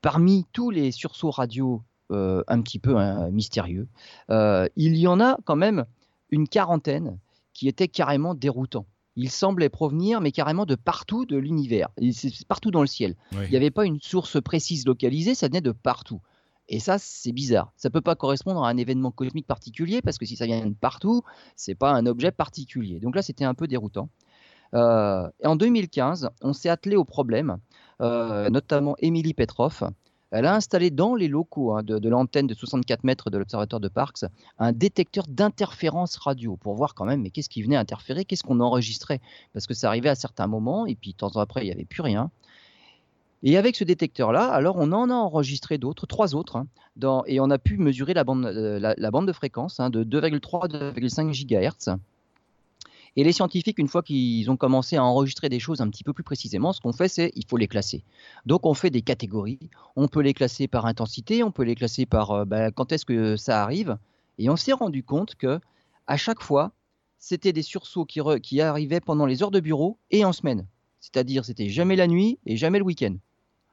parmi 0.00 0.46
tous 0.54 0.70
les 0.70 0.92
sursauts 0.92 1.30
radio 1.30 1.82
un 2.08 2.62
petit 2.62 2.78
peu 2.78 2.96
hein, 2.96 3.28
mystérieux, 3.30 3.88
il 4.30 4.96
y 4.96 5.08
en 5.08 5.20
a 5.20 5.36
quand 5.44 5.56
même 5.56 5.84
une 6.30 6.48
quarantaine 6.48 7.18
qui 7.56 7.68
était 7.68 7.88
carrément 7.88 8.34
déroutant. 8.34 8.84
Il 9.16 9.30
semblait 9.30 9.70
provenir, 9.70 10.20
mais 10.20 10.30
carrément 10.30 10.66
de 10.66 10.74
partout 10.74 11.24
de 11.24 11.38
l'univers, 11.38 11.88
partout 12.48 12.70
dans 12.70 12.82
le 12.82 12.86
ciel. 12.86 13.16
Il 13.32 13.48
n'y 13.48 13.56
avait 13.56 13.70
pas 13.70 13.86
une 13.86 13.98
source 13.98 14.38
précise 14.42 14.84
localisée, 14.84 15.34
ça 15.34 15.46
venait 15.46 15.62
de 15.62 15.72
partout. 15.72 16.20
Et 16.68 16.80
ça, 16.80 16.98
c'est 16.98 17.32
bizarre. 17.32 17.72
Ça 17.78 17.88
ne 17.88 17.92
peut 17.94 18.02
pas 18.02 18.14
correspondre 18.14 18.62
à 18.62 18.68
un 18.68 18.76
événement 18.76 19.10
cosmique 19.10 19.46
particulier, 19.46 20.02
parce 20.02 20.18
que 20.18 20.26
si 20.26 20.36
ça 20.36 20.44
vient 20.44 20.66
de 20.66 20.74
partout, 20.74 21.22
c'est 21.56 21.74
pas 21.74 21.92
un 21.92 22.04
objet 22.04 22.30
particulier. 22.30 23.00
Donc 23.00 23.16
là, 23.16 23.22
c'était 23.22 23.46
un 23.46 23.54
peu 23.54 23.66
déroutant. 23.66 24.10
Euh, 24.74 25.26
et 25.42 25.46
en 25.46 25.56
2015, 25.56 26.28
on 26.42 26.52
s'est 26.52 26.68
attelé 26.68 26.96
au 26.96 27.04
problème, 27.04 27.56
euh, 28.02 28.50
notamment 28.50 28.96
Émilie 28.98 29.32
Petroff, 29.32 29.82
elle 30.36 30.46
a 30.46 30.54
installé 30.54 30.90
dans 30.90 31.14
les 31.14 31.28
locaux 31.28 31.72
hein, 31.72 31.82
de, 31.82 32.08
l'antenne 32.08 32.46
de 32.46 32.54
64 32.54 33.04
mètres 33.04 33.30
de 33.30 33.38
l'observatoire 33.38 33.80
de 33.80 33.88
Parkes 33.88 34.24
un 34.58 34.72
détecteur 34.72 35.24
d'interférence 35.28 36.16
radio 36.16 36.56
pour 36.56 36.74
voir 36.74 36.94
quand 36.94 37.04
même 37.04 37.22
mais 37.22 37.30
qu'est-ce 37.30 37.48
qui 37.48 37.62
venait 37.62 37.76
interférer, 37.76 38.24
qu'est-ce 38.24 38.42
qu'on 38.42 38.60
enregistrait? 38.60 39.20
Parce 39.52 39.66
que 39.66 39.74
ça 39.74 39.88
arrivait 39.88 40.08
à 40.08 40.14
certains 40.14 40.46
moments 40.46 40.86
et 40.86 40.94
puis 40.94 41.14
temps 41.14 41.30
après 41.36 41.62
il 41.62 41.66
n'y 41.66 41.72
avait 41.72 41.84
plus 41.84 42.02
rien. 42.02 42.30
Et 43.42 43.56
avec 43.56 43.76
ce 43.76 43.84
détecteur-là, 43.84 44.48
alors 44.48 44.76
on 44.78 44.92
en 44.92 45.10
a 45.10 45.14
enregistré 45.14 45.78
d'autres, 45.78 46.06
trois 46.06 46.34
autres, 46.34 46.56
hein, 46.56 46.66
et 47.26 47.38
on 47.38 47.50
a 47.50 47.58
pu 47.58 47.76
mesurer 47.76 48.14
la 48.14 48.24
bande, 48.24 48.46
euh, 48.46 48.94
de 49.26 49.32
fréquence 49.32 49.78
hein, 49.78 49.90
de 49.90 50.04
2,3 50.04 50.68
2,5 50.68 51.32
GHz. 51.46 51.96
Et 53.16 53.24
les 53.24 53.32
scientifiques, 53.32 53.78
une 53.78 53.88
fois 53.88 54.02
qu'ils 54.02 54.50
ont 54.50 54.56
commencé 54.56 54.96
à 54.96 55.04
enregistrer 55.04 55.48
des 55.48 55.58
choses 55.58 55.80
un 55.80 55.88
petit 55.88 56.04
peu 56.04 56.12
plus 56.12 56.22
précisément, 56.22 56.74
ce 56.74 56.80
qu'on 56.80 56.92
fait, 56.92 57.08
c'est 57.08 57.32
il 57.34 57.46
faut 57.46 57.56
les 57.56 57.66
classer. 57.66 58.04
Donc 58.44 58.66
on 58.66 58.74
fait 58.74 58.90
des 58.90 59.00
catégories. 59.00 59.58
On 59.96 60.06
peut 60.06 60.20
les 60.20 60.34
classer 60.34 60.68
par 60.68 60.84
intensité, 60.84 61.42
on 61.42 61.50
peut 61.50 61.62
les 61.62 61.74
classer 61.74 62.04
par 62.04 62.30
euh, 62.32 62.44
bah, 62.44 62.70
quand 62.70 62.92
est-ce 62.92 63.06
que 63.06 63.36
ça 63.36 63.62
arrive. 63.62 63.96
Et 64.38 64.50
on 64.50 64.56
s'est 64.56 64.74
rendu 64.74 65.02
compte 65.02 65.34
que 65.34 65.60
à 66.06 66.16
chaque 66.18 66.42
fois, 66.42 66.72
c'était 67.18 67.54
des 67.54 67.62
sursauts 67.62 68.04
qui, 68.04 68.20
qui 68.42 68.60
arrivaient 68.60 69.00
pendant 69.00 69.24
les 69.24 69.42
heures 69.42 69.50
de 69.50 69.60
bureau 69.60 69.98
et 70.10 70.24
en 70.24 70.32
semaine. 70.32 70.66
C'est-à-dire, 71.00 71.44
c'était 71.44 71.68
jamais 71.70 71.96
la 71.96 72.06
nuit 72.06 72.38
et 72.44 72.56
jamais 72.56 72.78
le 72.78 72.84
week-end. 72.84 73.16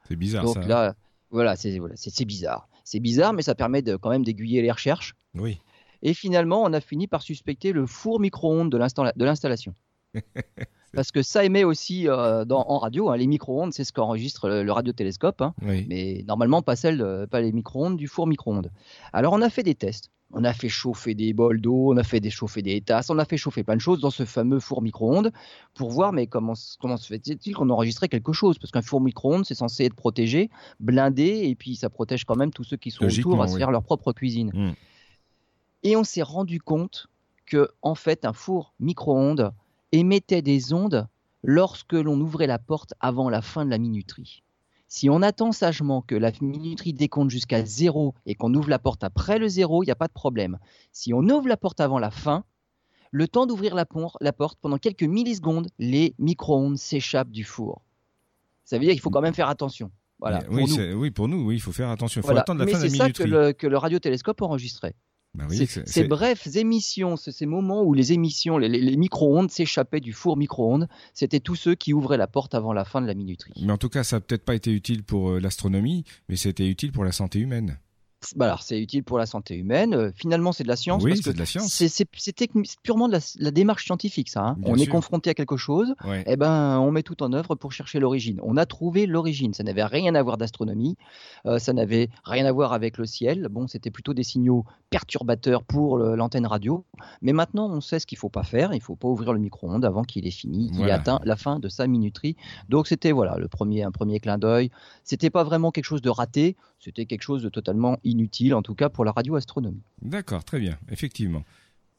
C'est 0.08 0.16
bizarre 0.16 0.44
Donc 0.44 0.54
ça. 0.54 0.66
là, 0.66 0.94
voilà, 1.30 1.56
c'est 1.56 1.78
voilà, 1.78 1.94
c'est 1.96 2.24
bizarre. 2.24 2.68
C'est 2.84 3.00
bizarre, 3.00 3.32
mais 3.32 3.42
ça 3.42 3.54
permet 3.54 3.82
de, 3.82 3.96
quand 3.96 4.10
même 4.10 4.24
d'aiguiller 4.24 4.62
les 4.62 4.70
recherches. 4.70 5.14
Oui. 5.34 5.58
Et 6.04 6.14
finalement, 6.14 6.62
on 6.62 6.72
a 6.72 6.80
fini 6.80 7.06
par 7.08 7.22
suspecter 7.22 7.72
le 7.72 7.86
four 7.86 8.20
micro-ondes 8.20 8.70
de 8.70 9.24
l'installation. 9.24 9.74
Parce 10.94 11.10
que 11.10 11.22
ça 11.22 11.44
émet 11.44 11.64
aussi 11.64 12.08
euh, 12.08 12.44
dans, 12.44 12.64
en 12.68 12.78
radio. 12.78 13.10
Hein, 13.10 13.16
les 13.16 13.26
micro-ondes, 13.26 13.72
c'est 13.72 13.82
ce 13.82 13.92
qu'enregistre 13.92 14.48
le, 14.48 14.62
le 14.62 14.70
radiotélescope. 14.72 15.42
Hein, 15.42 15.52
Oui. 15.62 15.86
mais 15.88 16.24
normalement, 16.28 16.62
pas, 16.62 16.76
celle 16.76 16.98
de- 16.98 17.26
pas 17.28 17.40
les 17.40 17.50
micro-ondes 17.50 17.96
du 17.96 18.06
four 18.06 18.28
micro-ondes. 18.28 18.70
Alors, 19.12 19.32
on 19.32 19.42
a 19.42 19.50
fait 19.50 19.64
des 19.64 19.74
tests. 19.74 20.10
On 20.36 20.44
a 20.44 20.52
fait 20.52 20.68
chauffer 20.68 21.14
des 21.14 21.32
bols 21.32 21.60
d'eau, 21.60 21.92
on 21.92 21.96
a 21.96 22.02
fait 22.02 22.18
des 22.20 22.30
chauffer 22.30 22.60
des 22.62 22.80
tasses, 22.80 23.08
on 23.10 23.18
a 23.18 23.24
fait 23.24 23.36
chauffer 23.36 23.62
plein 23.62 23.76
de 23.76 23.80
choses 23.80 24.00
dans 24.00 24.10
ce 24.10 24.24
fameux 24.24 24.58
four 24.58 24.82
micro-ondes 24.82 25.30
pour 25.74 25.90
voir 25.90 26.12
mais 26.12 26.26
comment, 26.26 26.54
comment 26.80 26.96
se 26.96 27.06
fait-il 27.06 27.54
qu'on 27.54 27.70
enregistrait 27.70 28.08
quelque 28.08 28.32
chose? 28.32 28.58
Parce 28.58 28.72
qu'un 28.72 28.82
four 28.82 29.00
micro-ondes, 29.00 29.44
c'est 29.44 29.54
censé 29.54 29.84
être 29.84 29.94
protégé, 29.94 30.50
blindé, 30.80 31.42
et 31.44 31.54
puis 31.54 31.76
ça 31.76 31.88
protège 31.88 32.24
quand 32.24 32.34
même 32.36 32.50
tous 32.50 32.64
ceux 32.64 32.76
qui 32.76 32.90
sont 32.90 33.04
autour 33.04 33.42
à 33.42 33.48
se 33.48 33.54
oui. 33.54 33.60
faire 33.60 33.70
leur 33.70 33.82
propre 33.84 34.12
cuisine. 34.12 34.50
Mm. 34.54 34.72
Et 35.84 35.96
on 35.96 36.04
s'est 36.04 36.22
rendu 36.22 36.60
compte 36.60 37.06
que, 37.46 37.68
en 37.82 37.94
fait, 37.94 38.24
un 38.24 38.32
four 38.32 38.74
micro-ondes 38.80 39.52
émettait 39.92 40.42
des 40.42 40.72
ondes 40.72 41.06
lorsque 41.42 41.92
l'on 41.92 42.18
ouvrait 42.20 42.46
la 42.46 42.58
porte 42.58 42.94
avant 43.00 43.28
la 43.28 43.42
fin 43.42 43.64
de 43.64 43.70
la 43.70 43.78
minuterie. 43.78 44.42
Si 44.88 45.10
on 45.10 45.22
attend 45.22 45.52
sagement 45.52 46.02
que 46.02 46.14
la 46.14 46.30
minuterie 46.40 46.92
décompte 46.92 47.30
jusqu'à 47.30 47.64
zéro 47.64 48.14
et 48.26 48.34
qu'on 48.34 48.54
ouvre 48.54 48.70
la 48.70 48.78
porte 48.78 49.04
après 49.04 49.38
le 49.38 49.48
zéro, 49.48 49.82
il 49.82 49.86
n'y 49.86 49.92
a 49.92 49.96
pas 49.96 50.06
de 50.08 50.12
problème. 50.12 50.58
Si 50.92 51.12
on 51.12 51.20
ouvre 51.28 51.48
la 51.48 51.56
porte 51.56 51.80
avant 51.80 51.98
la 51.98 52.10
fin, 52.10 52.44
le 53.10 53.28
temps 53.28 53.46
d'ouvrir 53.46 53.74
la, 53.74 53.84
por- 53.86 54.16
la 54.20 54.32
porte, 54.32 54.58
pendant 54.60 54.78
quelques 54.78 55.02
millisecondes, 55.02 55.68
les 55.78 56.14
micro-ondes 56.18 56.78
s'échappent 56.78 57.30
du 57.30 57.44
four. 57.44 57.82
Ça 58.64 58.76
veut 58.78 58.84
dire 58.84 58.92
qu'il 58.92 59.00
faut 59.00 59.10
quand 59.10 59.20
même 59.20 59.34
faire 59.34 59.48
attention. 59.48 59.90
Voilà, 60.20 60.40
pour 60.42 60.54
oui, 60.54 60.62
nous. 60.62 60.68
c'est- 60.74 60.92
oui, 60.94 61.10
pour 61.10 61.28
nous, 61.28 61.44
oui, 61.44 61.56
il 61.56 61.60
faut 61.60 61.72
faire 61.72 61.90
attention. 61.90 62.20
Il 62.20 62.22
faut 62.22 62.28
Voilà. 62.28 62.40
attendre 62.42 62.60
la 62.60 62.66
Mais 62.66 62.72
fin 62.72 62.78
de 62.78 62.88
c'est 62.88 62.96
la 62.96 63.04
ça 63.04 63.10
que 63.12 63.22
minuterie. 63.24 63.46
le, 63.48 63.52
que 63.52 63.66
le 63.66 63.76
radiotélescope 63.76 64.40
enregistrait. 64.42 64.94
Bah 65.34 65.46
oui, 65.50 65.56
Ces- 65.66 66.04
brefs 66.04 66.46
émissions, 66.56 67.16
ce- 67.16 67.32
ces 67.32 67.44
moments 67.46 67.82
où 67.82 67.92
les 67.92 68.12
émissions, 68.12 68.56
les, 68.56 68.68
les- 68.68 68.80
les 68.80 68.96
micro-ondes 68.96 69.50
s'échappaient 69.50 70.00
du 70.00 70.12
four 70.12 70.36
micro-ondes, 70.36 70.88
c'était 71.12 71.40
tous 71.40 71.56
ceux 71.56 71.74
qui 71.74 71.92
ouvraient 71.92 72.16
la 72.18 72.28
porte 72.28 72.54
avant 72.54 72.72
la 72.72 72.84
fin 72.84 73.02
de 73.02 73.06
la 73.06 73.14
minuterie. 73.14 73.52
Mais 73.60 73.72
en 73.72 73.78
tout 73.78 73.88
cas, 73.88 74.04
ça 74.04 74.16
n'a 74.16 74.20
peut-être 74.20 74.44
pas 74.44 74.54
été 74.54 74.70
utile 74.70 75.02
pour 75.02 75.30
euh, 75.30 75.40
l'astronomie, 75.40 76.04
mais 76.28 76.36
c'était 76.36 76.68
utile 76.68 76.92
pour 76.92 77.04
la 77.04 77.10
santé 77.12 77.40
humaine. 77.40 77.78
Bah 78.36 78.46
alors, 78.46 78.62
c'est 78.62 78.80
utile 78.80 79.02
pour 79.04 79.18
la 79.18 79.26
santé 79.26 79.54
humaine. 79.56 79.94
Euh, 79.94 80.10
finalement, 80.14 80.52
c'est 80.52 80.64
de 80.64 80.68
la 80.68 80.76
science. 80.76 81.02
Oui, 81.02 81.10
parce 81.10 81.22
c'est 81.22 81.30
que 81.30 81.34
de 81.34 81.38
la 81.40 81.46
science. 81.46 81.72
C'est 81.72 81.88
purement 82.82 83.08
de 83.08 83.12
la, 83.12 83.18
la 83.38 83.50
démarche 83.50 83.84
scientifique, 83.84 84.28
ça. 84.30 84.42
hein. 84.42 84.56
On 84.64 84.76
est 84.76 84.86
confronté 84.86 85.30
à 85.30 85.34
quelque 85.34 85.56
chose, 85.56 85.94
Ouais. 86.04 86.24
eh 86.26 86.36
ben, 86.36 86.78
on 86.80 86.90
met 86.90 87.02
tout 87.02 87.22
en 87.22 87.32
œuvre 87.32 87.54
pour 87.54 87.72
chercher 87.72 87.98
l'origine. 88.00 88.40
On 88.42 88.56
a 88.56 88.66
trouvé 88.66 89.06
l'origine. 89.06 89.52
Ça 89.54 89.62
n'avait 89.62 89.84
rien 89.84 90.14
à 90.14 90.22
voir 90.22 90.36
d'astronomie. 90.38 90.96
euh, 91.46 91.58
ça 91.58 91.72
n'avait 91.72 92.08
rien 92.24 92.46
à 92.46 92.52
voir 92.52 92.72
avec 92.72 92.98
le 92.98 93.06
ciel. 93.06 93.48
Bon, 93.50 93.66
c'était 93.68 93.90
plutôt 93.90 94.14
des 94.14 94.22
signaux 94.24 94.64
perturbateurs 94.90 95.64
pour 95.64 95.98
l'antenne 95.98 96.46
radio. 96.46 96.84
Mais 97.20 97.32
maintenant, 97.32 97.68
on 97.70 97.80
sait 97.80 97.98
ce 97.98 98.06
qu'il 98.06 98.16
faut 98.18 98.28
pas 98.28 98.42
faire. 98.44 98.72
Il 98.72 98.80
faut 98.80 98.96
pas 98.96 99.08
ouvrir 99.08 99.32
le 99.32 99.38
micro-ondes 99.40 99.84
avant 99.84 100.02
qu'il 100.04 100.26
ait 100.26 100.30
fini, 100.30 100.70
qu'il 100.70 100.80
ait 100.88 100.92
atteint 100.92 101.20
la 101.24 101.36
fin 101.36 101.58
de 101.58 101.68
sa 101.68 101.86
minuterie. 101.86 102.36
Donc, 102.68 102.86
c'était 102.86 103.12
voilà 103.12 103.36
le 103.36 103.48
premier, 103.48 103.82
un 103.82 103.90
premier 103.90 104.20
clin 104.20 104.38
d'œil. 104.38 104.70
C'était 105.02 105.30
pas 105.30 105.42
vraiment 105.44 105.70
quelque 105.72 105.84
chose 105.84 106.02
de 106.02 106.10
raté. 106.10 106.56
C'était 106.78 107.06
quelque 107.06 107.22
chose 107.22 107.42
de 107.42 107.48
totalement 107.48 107.96
inutile, 108.14 108.54
en 108.54 108.62
tout 108.62 108.74
cas 108.74 108.88
pour 108.88 109.04
la 109.04 109.12
radioastronomie. 109.12 109.82
D'accord, 110.02 110.44
très 110.44 110.60
bien, 110.60 110.78
effectivement. 110.90 111.42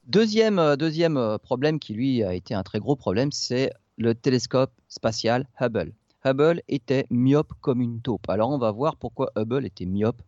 Deuxième, 0.07 0.59
euh, 0.59 0.75
deuxième 0.75 1.17
euh, 1.17 1.37
problème 1.37 1.79
qui 1.79 1.93
lui 1.93 2.23
a 2.23 2.33
été 2.33 2.53
un 2.53 2.63
très 2.63 2.79
gros 2.79 2.95
problème, 2.95 3.31
c'est 3.31 3.71
le 3.97 4.13
télescope 4.13 4.71
spatial 4.87 5.47
Hubble. 5.59 5.93
Hubble 6.23 6.61
était 6.67 7.05
myope 7.09 7.53
comme 7.61 7.81
une 7.81 8.01
taupe. 8.01 8.29
Alors 8.29 8.49
on 8.49 8.57
va 8.57 8.71
voir 8.71 8.97
pourquoi 8.97 9.31
Hubble 9.35 9.65
était 9.65 9.85
myope. 9.85 10.21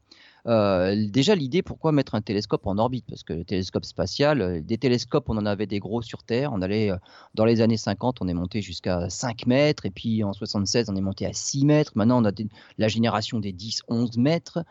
Euh, 0.47 1.07
déjà 1.09 1.35
l'idée 1.35 1.61
pourquoi 1.61 1.91
mettre 1.91 2.15
un 2.15 2.21
télescope 2.21 2.65
en 2.67 2.77
orbite? 2.77 3.05
Parce 3.09 3.23
que 3.23 3.33
le 3.33 3.43
télescope 3.43 3.83
spatial, 3.83 4.41
euh, 4.41 4.61
des 4.61 4.77
télescopes 4.77 5.25
on 5.27 5.37
en 5.37 5.45
avait 5.45 5.65
des 5.65 5.79
gros 5.79 6.01
sur 6.01 6.23
Terre, 6.23 6.53
on 6.53 6.61
allait 6.61 6.91
euh, 6.91 6.97
dans 7.35 7.43
les 7.43 7.61
années 7.61 7.77
50 7.77 8.21
on 8.21 8.27
est 8.27 8.33
monté 8.33 8.61
jusqu'à 8.61 9.09
5 9.09 9.45
mètres. 9.45 9.85
Et 9.85 9.89
puis 9.89 10.23
en 10.23 10.31
76 10.31 10.89
on 10.89 10.95
est 10.95 11.01
monté 11.01 11.25
à 11.25 11.33
6 11.33 11.65
mètres, 11.65 11.91
maintenant 11.95 12.21
on 12.21 12.25
a 12.25 12.31
la 12.77 12.87
génération 12.87 13.39
des 13.39 13.51
10-11 13.51 14.19
mètres. 14.19 14.63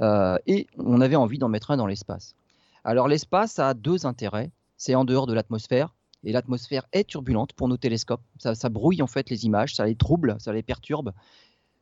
Euh, 0.00 0.36
et 0.46 0.68
on 0.78 1.00
avait 1.00 1.16
envie 1.16 1.38
d'en 1.38 1.48
mettre 1.48 1.72
un 1.72 1.76
dans 1.76 1.86
l'espace. 1.86 2.34
Alors 2.84 3.08
l'espace 3.08 3.58
a 3.58 3.74
deux 3.74 4.06
intérêts, 4.06 4.50
c'est 4.76 4.94
en 4.94 5.04
dehors 5.04 5.26
de 5.26 5.34
l'atmosphère. 5.34 5.94
Et 6.26 6.32
l'atmosphère 6.32 6.86
est 6.92 7.06
turbulente 7.06 7.52
pour 7.52 7.68
nos 7.68 7.76
télescopes, 7.76 8.22
ça, 8.38 8.54
ça 8.54 8.70
brouille 8.70 9.02
en 9.02 9.06
fait 9.06 9.28
les 9.28 9.44
images, 9.44 9.74
ça 9.74 9.84
les 9.84 9.94
trouble, 9.94 10.36
ça 10.38 10.54
les 10.54 10.62
perturbe. 10.62 11.12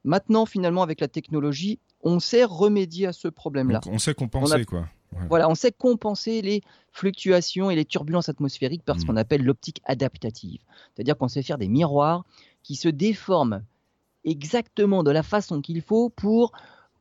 Maintenant 0.04 0.46
finalement 0.46 0.82
avec 0.82 1.00
la 1.00 1.08
technologie, 1.08 1.78
on 2.02 2.18
sait 2.20 2.44
remédier 2.44 3.06
à 3.06 3.12
ce 3.12 3.28
problème-là. 3.28 3.80
On 3.88 3.98
sait 3.98 4.14
compenser, 4.14 4.64
quoi. 4.64 4.88
Ouais. 5.12 5.26
Voilà, 5.28 5.48
on 5.48 5.54
sait 5.54 5.72
compenser 5.72 6.40
les 6.42 6.62
fluctuations 6.90 7.70
et 7.70 7.76
les 7.76 7.84
turbulences 7.84 8.28
atmosphériques 8.28 8.82
par 8.82 8.98
ce 8.98 9.04
Mm. 9.04 9.06
qu'on 9.06 9.16
appelle 9.16 9.44
l'optique 9.44 9.80
adaptative. 9.84 10.60
C'est-à-dire 10.94 11.16
qu'on 11.18 11.28
sait 11.28 11.42
faire 11.42 11.58
des 11.58 11.68
miroirs 11.68 12.24
qui 12.62 12.76
se 12.76 12.88
déforment 12.88 13.62
exactement 14.24 15.02
de 15.02 15.10
la 15.10 15.22
façon 15.22 15.60
qu'il 15.60 15.82
faut 15.82 16.08
pour 16.10 16.52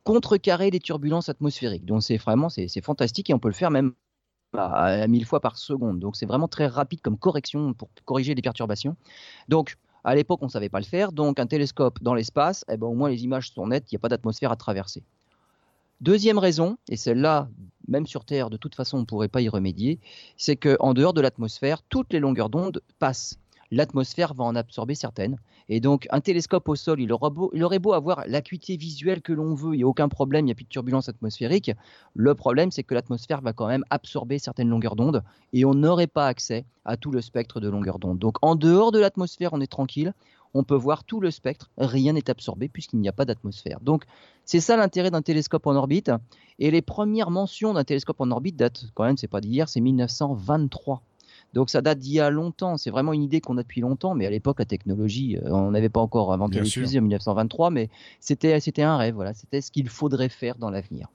contrecarrer 0.04 0.70
les 0.70 0.80
turbulences 0.80 1.28
atmosphériques. 1.28 1.84
Donc 1.84 2.02
c'est 2.02 2.16
vraiment 2.16 2.48
c'est 2.48 2.68
c'est 2.68 2.80
fantastique 2.84 3.30
et 3.30 3.34
on 3.34 3.38
peut 3.38 3.48
le 3.48 3.54
faire 3.54 3.70
même 3.70 3.94
à, 4.56 4.84
à 4.84 5.06
1000 5.06 5.24
fois 5.24 5.40
par 5.40 5.56
seconde. 5.56 5.98
Donc 6.00 6.16
c'est 6.16 6.26
vraiment 6.26 6.48
très 6.48 6.66
rapide 6.66 7.00
comme 7.00 7.16
correction 7.18 7.72
pour 7.74 7.88
corriger 8.04 8.34
les 8.34 8.42
perturbations. 8.42 8.96
Donc 9.48 9.76
à 10.04 10.14
l'époque, 10.14 10.40
on 10.42 10.46
ne 10.46 10.50
savait 10.50 10.68
pas 10.68 10.80
le 10.80 10.84
faire. 10.84 11.12
Donc 11.12 11.38
un 11.38 11.46
télescope 11.46 12.02
dans 12.02 12.14
l'espace, 12.14 12.64
eh 12.70 12.76
ben, 12.76 12.86
au 12.86 12.94
moins 12.94 13.08
les 13.08 13.24
images 13.24 13.50
sont 13.50 13.66
nettes, 13.66 13.90
il 13.90 13.94
n'y 13.94 13.96
a 13.96 14.00
pas 14.00 14.08
d'atmosphère 14.08 14.52
à 14.52 14.56
traverser. 14.56 15.02
Deuxième 16.00 16.38
raison, 16.38 16.78
et 16.88 16.96
celle-là, 16.96 17.48
même 17.86 18.06
sur 18.08 18.24
Terre, 18.24 18.50
de 18.50 18.56
toute 18.56 18.74
façon, 18.74 18.96
on 18.96 19.00
ne 19.00 19.06
pourrait 19.06 19.28
pas 19.28 19.40
y 19.40 19.48
remédier, 19.48 20.00
c'est 20.36 20.56
qu'en 20.56 20.94
dehors 20.94 21.12
de 21.12 21.20
l'atmosphère, 21.20 21.82
toutes 21.82 22.12
les 22.12 22.18
longueurs 22.18 22.48
d'onde 22.48 22.82
passent. 22.98 23.38
L'atmosphère 23.72 24.34
va 24.34 24.44
en 24.44 24.54
absorber 24.54 24.94
certaines. 24.94 25.38
Et 25.70 25.80
donc, 25.80 26.06
un 26.10 26.20
télescope 26.20 26.68
au 26.68 26.76
sol, 26.76 27.00
il 27.00 27.10
aurait 27.10 27.30
beau, 27.30 27.50
il 27.54 27.64
aurait 27.64 27.78
beau 27.78 27.94
avoir 27.94 28.22
l'acuité 28.26 28.76
visuelle 28.76 29.22
que 29.22 29.32
l'on 29.32 29.54
veut, 29.54 29.72
il 29.72 29.78
n'y 29.78 29.82
a 29.82 29.88
aucun 29.88 30.10
problème, 30.10 30.44
il 30.44 30.46
n'y 30.46 30.52
a 30.52 30.54
plus 30.54 30.64
de 30.64 30.68
turbulence 30.68 31.08
atmosphérique. 31.08 31.72
Le 32.14 32.34
problème, 32.34 32.70
c'est 32.70 32.82
que 32.82 32.92
l'atmosphère 32.92 33.40
va 33.40 33.54
quand 33.54 33.68
même 33.68 33.82
absorber 33.88 34.38
certaines 34.38 34.68
longueurs 34.68 34.94
d'onde 34.94 35.22
et 35.54 35.64
on 35.64 35.72
n'aurait 35.72 36.06
pas 36.06 36.26
accès 36.26 36.66
à 36.84 36.98
tout 36.98 37.10
le 37.10 37.22
spectre 37.22 37.60
de 37.60 37.70
longueurs 37.70 37.98
d'onde. 37.98 38.18
Donc, 38.18 38.36
en 38.42 38.56
dehors 38.56 38.92
de 38.92 38.98
l'atmosphère, 38.98 39.54
on 39.54 39.60
est 39.62 39.72
tranquille. 39.72 40.12
On 40.52 40.64
peut 40.64 40.76
voir 40.76 41.04
tout 41.04 41.20
le 41.20 41.30
spectre, 41.30 41.70
rien 41.78 42.12
n'est 42.12 42.28
absorbé 42.28 42.68
puisqu'il 42.68 43.00
n'y 43.00 43.08
a 43.08 43.12
pas 43.12 43.24
d'atmosphère. 43.24 43.80
Donc, 43.80 44.04
c'est 44.44 44.60
ça 44.60 44.76
l'intérêt 44.76 45.10
d'un 45.10 45.22
télescope 45.22 45.66
en 45.66 45.74
orbite. 45.74 46.10
Et 46.58 46.70
les 46.70 46.82
premières 46.82 47.30
mentions 47.30 47.72
d'un 47.72 47.84
télescope 47.84 48.20
en 48.20 48.30
orbite 48.30 48.56
datent 48.56 48.84
quand 48.92 49.04
même, 49.04 49.16
c'est 49.16 49.28
pas 49.28 49.40
d'hier, 49.40 49.66
c'est 49.70 49.80
1923. 49.80 51.00
Donc 51.52 51.68
ça 51.68 51.82
date 51.82 51.98
d'il 51.98 52.14
y 52.14 52.20
a 52.20 52.30
longtemps. 52.30 52.76
C'est 52.76 52.90
vraiment 52.90 53.12
une 53.12 53.22
idée 53.22 53.40
qu'on 53.40 53.58
a 53.58 53.62
depuis 53.62 53.80
longtemps, 53.80 54.14
mais 54.14 54.26
à 54.26 54.30
l'époque 54.30 54.58
la 54.58 54.64
technologie, 54.64 55.36
euh, 55.36 55.50
on 55.50 55.70
n'avait 55.70 55.88
pas 55.88 56.00
encore 56.00 56.32
inventé 56.32 56.60
les 56.60 56.68
fusées 56.68 56.98
en 56.98 57.02
1923, 57.02 57.70
mais 57.70 57.90
c'était 58.20 58.58
c'était 58.60 58.82
un 58.82 58.96
rêve. 58.96 59.14
Voilà, 59.14 59.34
c'était 59.34 59.60
ce 59.60 59.70
qu'il 59.70 59.88
faudrait 59.88 60.28
faire 60.28 60.56
dans 60.56 60.70
l'avenir. 60.70 61.08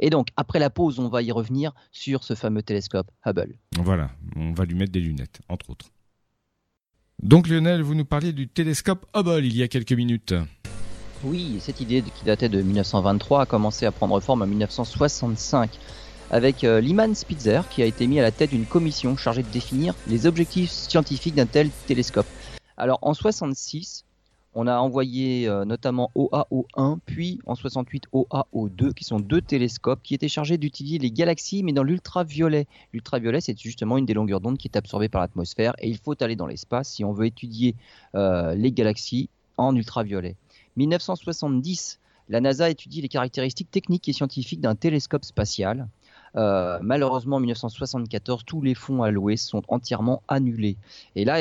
Et 0.00 0.10
donc 0.10 0.28
après 0.36 0.58
la 0.58 0.70
pause, 0.70 0.98
on 0.98 1.08
va 1.08 1.22
y 1.22 1.30
revenir 1.30 1.72
sur 1.92 2.24
ce 2.24 2.34
fameux 2.34 2.62
télescope 2.62 3.10
Hubble. 3.24 3.54
Voilà, 3.78 4.10
on 4.36 4.52
va 4.52 4.64
lui 4.64 4.74
mettre 4.74 4.92
des 4.92 5.00
lunettes, 5.00 5.40
entre 5.48 5.70
autres. 5.70 5.90
Donc 7.22 7.46
Lionel, 7.46 7.82
vous 7.82 7.94
nous 7.94 8.04
parliez 8.04 8.32
du 8.32 8.48
télescope 8.48 9.06
Hubble 9.14 9.44
il 9.44 9.56
y 9.56 9.62
a 9.62 9.68
quelques 9.68 9.92
minutes. 9.92 10.34
Oui, 11.22 11.58
cette 11.60 11.80
idée 11.80 12.02
qui 12.02 12.24
datait 12.24 12.48
de 12.48 12.60
1923 12.60 13.42
a 13.42 13.46
commencé 13.46 13.86
à 13.86 13.92
prendre 13.92 14.18
forme 14.18 14.42
en 14.42 14.46
1965 14.46 15.70
avec 16.32 16.64
euh, 16.64 16.80
Lyman 16.80 17.14
Spitzer 17.14 17.60
qui 17.70 17.82
a 17.82 17.86
été 17.86 18.06
mis 18.06 18.18
à 18.18 18.22
la 18.22 18.30
tête 18.30 18.50
d'une 18.50 18.64
commission 18.64 19.16
chargée 19.16 19.42
de 19.42 19.48
définir 19.48 19.94
les 20.08 20.26
objectifs 20.26 20.70
scientifiques 20.70 21.34
d'un 21.34 21.46
tel 21.46 21.70
télescope. 21.86 22.26
Alors 22.78 22.98
en 23.02 23.12
66, 23.12 24.04
on 24.54 24.66
a 24.66 24.78
envoyé 24.78 25.46
euh, 25.46 25.66
notamment 25.66 26.10
OAO1 26.16 26.98
puis 27.04 27.38
en 27.46 27.54
68 27.54 28.04
OAO2 28.14 28.94
qui 28.94 29.04
sont 29.04 29.20
deux 29.20 29.42
télescopes 29.42 30.02
qui 30.02 30.14
étaient 30.14 30.28
chargés 30.28 30.56
d'étudier 30.56 30.98
les 30.98 31.10
galaxies 31.10 31.62
mais 31.62 31.72
dans 31.72 31.82
l'ultraviolet. 31.82 32.66
L'ultraviolet 32.94 33.42
c'est 33.42 33.58
justement 33.58 33.98
une 33.98 34.06
des 34.06 34.14
longueurs 34.14 34.40
d'onde 34.40 34.56
qui 34.56 34.68
est 34.68 34.76
absorbée 34.76 35.10
par 35.10 35.20
l'atmosphère 35.20 35.74
et 35.78 35.88
il 35.88 35.98
faut 35.98 36.20
aller 36.22 36.34
dans 36.34 36.46
l'espace 36.46 36.88
si 36.88 37.04
on 37.04 37.12
veut 37.12 37.26
étudier 37.26 37.76
euh, 38.14 38.54
les 38.54 38.72
galaxies 38.72 39.28
en 39.58 39.76
ultraviolet. 39.76 40.36
1970, 40.76 42.00
la 42.30 42.40
NASA 42.40 42.70
étudie 42.70 43.02
les 43.02 43.08
caractéristiques 43.08 43.70
techniques 43.70 44.08
et 44.08 44.14
scientifiques 44.14 44.60
d'un 44.60 44.74
télescope 44.74 45.24
spatial. 45.24 45.88
Euh, 46.36 46.78
malheureusement, 46.82 47.36
en 47.36 47.40
1974, 47.40 48.44
tous 48.44 48.62
les 48.62 48.74
fonds 48.74 49.02
alloués 49.02 49.36
sont 49.36 49.62
entièrement 49.68 50.22
annulés. 50.28 50.76
Et 51.14 51.24
là, 51.24 51.38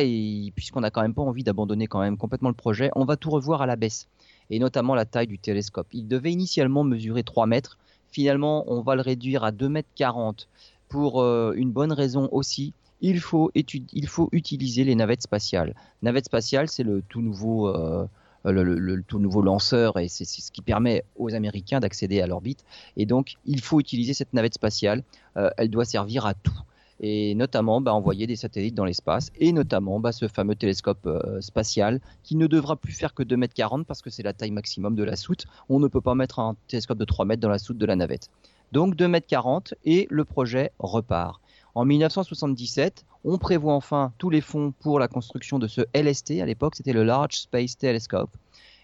puisqu'on 0.56 0.82
n'a 0.82 0.92
quand 0.92 1.02
même 1.02 1.14
pas 1.14 1.22
envie 1.22 1.44
d'abandonner 1.44 1.88
quand 1.88 2.02
même 2.02 2.18
complètement 2.18 2.50
le 2.50 2.56
projet, 2.56 2.92
on 2.96 3.06
va 3.06 3.16
tout 3.16 3.30
revoir 3.30 3.62
à 3.62 3.66
la 3.66 3.76
baisse, 3.76 4.08
et 4.50 4.60
notamment 4.60 4.96
la 4.96 5.06
taille 5.06 5.28
du 5.28 5.40
télescope. 5.40 5.88
Il 5.94 6.08
devait 6.08 6.32
initialement 6.32 6.84
mesurer 6.84 7.24
3 7.24 7.46
mètres. 7.46 7.78
Finalement, 8.12 8.66
on 8.68 8.82
va 8.82 8.96
le 8.96 9.02
réduire 9.02 9.44
à 9.44 9.52
2 9.52 9.70
mètres 9.70 9.90
40 9.96 10.50
pour 10.90 11.22
euh, 11.22 11.54
une 11.56 11.72
bonne 11.72 11.94
raison 11.94 12.28
aussi. 12.32 12.74
Il 13.04 13.20
faut, 13.20 13.50
utiliser 13.56 14.84
les 14.84 14.94
navettes 14.94 15.24
spatiales. 15.24 15.74
Navettes 16.04 16.26
spatiales, 16.26 16.70
c'est 16.70 16.84
le 16.84 17.02
tout 17.02 17.22
nouveau, 17.22 17.68
euh, 17.68 18.06
le, 18.44 19.04
tout 19.04 19.20
nouveau 19.20 19.42
lanceur 19.42 19.98
et 20.00 20.08
c'est 20.08 20.26
ce 20.26 20.52
qui 20.52 20.62
permet 20.62 21.04
aux 21.16 21.34
Américains 21.34 21.80
d'accéder 21.80 22.22
à 22.22 22.28
l'orbite. 22.28 22.64
Et 22.98 23.06
donc, 23.06 23.36
il 23.46 23.62
faut 23.62 23.80
utiliser 23.80 24.14
cette 24.14 24.34
navette 24.34 24.56
spatiale. 24.56 25.04
elle 25.36 25.70
doit 25.70 25.86
servir 25.86 26.26
à 26.26 26.34
tout 26.34 26.62
et 27.02 27.34
notamment 27.36 27.82
bah, 27.82 27.94
envoyer 27.94 28.28
des 28.28 28.36
satellites 28.36 28.76
dans 28.76 28.86
l'espace, 28.86 29.32
et 29.40 29.52
notamment 29.52 30.00
bah, 30.00 30.12
ce 30.12 30.28
fameux 30.28 30.56
télescope 30.56 31.06
euh, 31.08 31.42
spatial 31.42 32.00
qui 32.24 32.36
ne 32.36 32.48
devra 32.48 32.76
plus 32.76 32.94
faire 32.94 33.14
que 33.14 33.24
2 33.24 33.36
mètres 33.36 33.56
40 33.56 33.86
parce 33.86 34.02
que 34.02 34.10
c'est 34.10 34.24
la 34.24 34.34
taille 34.34 34.52
maximum 34.52 34.96
de 34.96 35.04
la 35.04 35.16
soute. 35.16 35.48
On 35.68 35.80
ne 35.80 35.88
peut 35.88 36.02
pas 36.02 36.16
mettre 36.16 36.40
un 36.40 36.56
télescope 36.68 37.00
de 37.00 37.06
3 37.06 37.26
mètres 37.26 37.42
dans 37.42 37.50
la 37.50 37.58
soute 37.58 37.78
de 37.78 37.86
la 37.86 37.96
navette. 37.96 38.30
Donc 38.72 38.96
2 38.96 39.08
mètres 39.08 39.28
40 39.28 39.74
et 39.84 40.08
le 40.10 40.24
projet 40.24 40.72
repart. 40.80 41.41
En 41.74 41.86
1977, 41.86 43.06
on 43.24 43.38
prévoit 43.38 43.74
enfin 43.74 44.12
tous 44.18 44.30
les 44.30 44.42
fonds 44.42 44.74
pour 44.80 45.00
la 45.00 45.08
construction 45.08 45.58
de 45.58 45.68
ce 45.68 45.82
LST. 45.94 46.42
À 46.42 46.46
l'époque, 46.46 46.76
c'était 46.76 46.94
le 46.94 47.04
Large 47.04 47.36
Space 47.36 47.78
Telescope. 47.78 48.32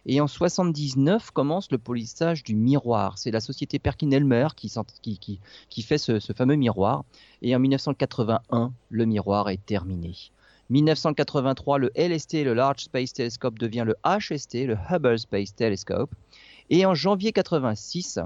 Et 0.05 0.21
en 0.21 0.27
79 0.27 1.31
commence 1.31 1.69
le 1.69 1.77
polissage 1.77 2.43
du 2.43 2.55
miroir. 2.55 3.17
C'est 3.17 3.31
la 3.31 3.41
société 3.41 3.77
Perkin-Elmer 3.77 4.47
qui, 4.55 4.71
qui, 5.69 5.81
fait 5.81 5.97
ce, 5.97 6.19
fameux 6.33 6.55
miroir. 6.55 7.03
Et 7.41 7.53
en 7.53 7.59
1981, 7.59 8.71
le 8.89 9.05
miroir 9.05 9.49
est 9.49 9.65
terminé. 9.65 10.15
1983, 10.69 11.77
le 11.79 11.91
LST, 11.95 12.43
le 12.45 12.53
Large 12.53 12.83
Space 12.83 13.11
Telescope, 13.11 13.59
devient 13.59 13.85
le 13.85 13.95
HST, 14.05 14.65
le 14.65 14.77
Hubble 14.89 15.19
Space 15.19 15.53
Telescope. 15.53 16.11
Et 16.69 16.85
en 16.85 16.93
janvier 16.93 17.33
86, 17.33 18.19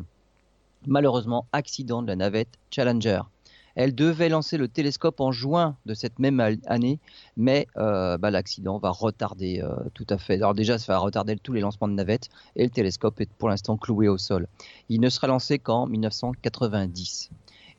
malheureusement, 0.86 1.48
accident 1.52 2.04
de 2.04 2.08
la 2.08 2.16
navette 2.16 2.60
Challenger. 2.70 3.22
Elle 3.76 3.96
devait 3.96 4.30
lancer 4.30 4.58
le 4.58 4.68
télescope 4.68 5.20
en 5.20 5.32
juin 5.32 5.78
de 5.86 5.94
cette 5.94 6.20
même 6.20 6.40
année, 6.40 7.00
mais 7.38 7.68
euh, 7.78 8.18
bah, 8.18 8.32
l'accident 8.32 8.78
va 8.78 8.90
retarder 8.90 9.62
euh, 9.62 9.76
tout 9.94 10.08
à 10.10 10.18
fait. 10.18 10.36
Alors 10.36 10.54
déjà, 10.54 10.78
ça 10.78 10.94
va 10.94 11.00
retarder 11.00 11.36
tous 11.38 11.54
les 11.54 11.62
lancements 11.62 11.88
de 11.88 11.94
navettes 11.94 12.30
et 12.56 12.64
le 12.64 12.70
télescope 12.70 13.22
est 13.22 13.32
pour 13.34 13.50
l'instant 13.50 13.78
cloué 13.78 14.08
au 14.08 14.18
sol. 14.18 14.48
Il 14.90 15.02
ne 15.02 15.10
sera 15.10 15.28
lancé 15.28 15.60
qu'en 15.60 15.88
1990. 15.88 17.32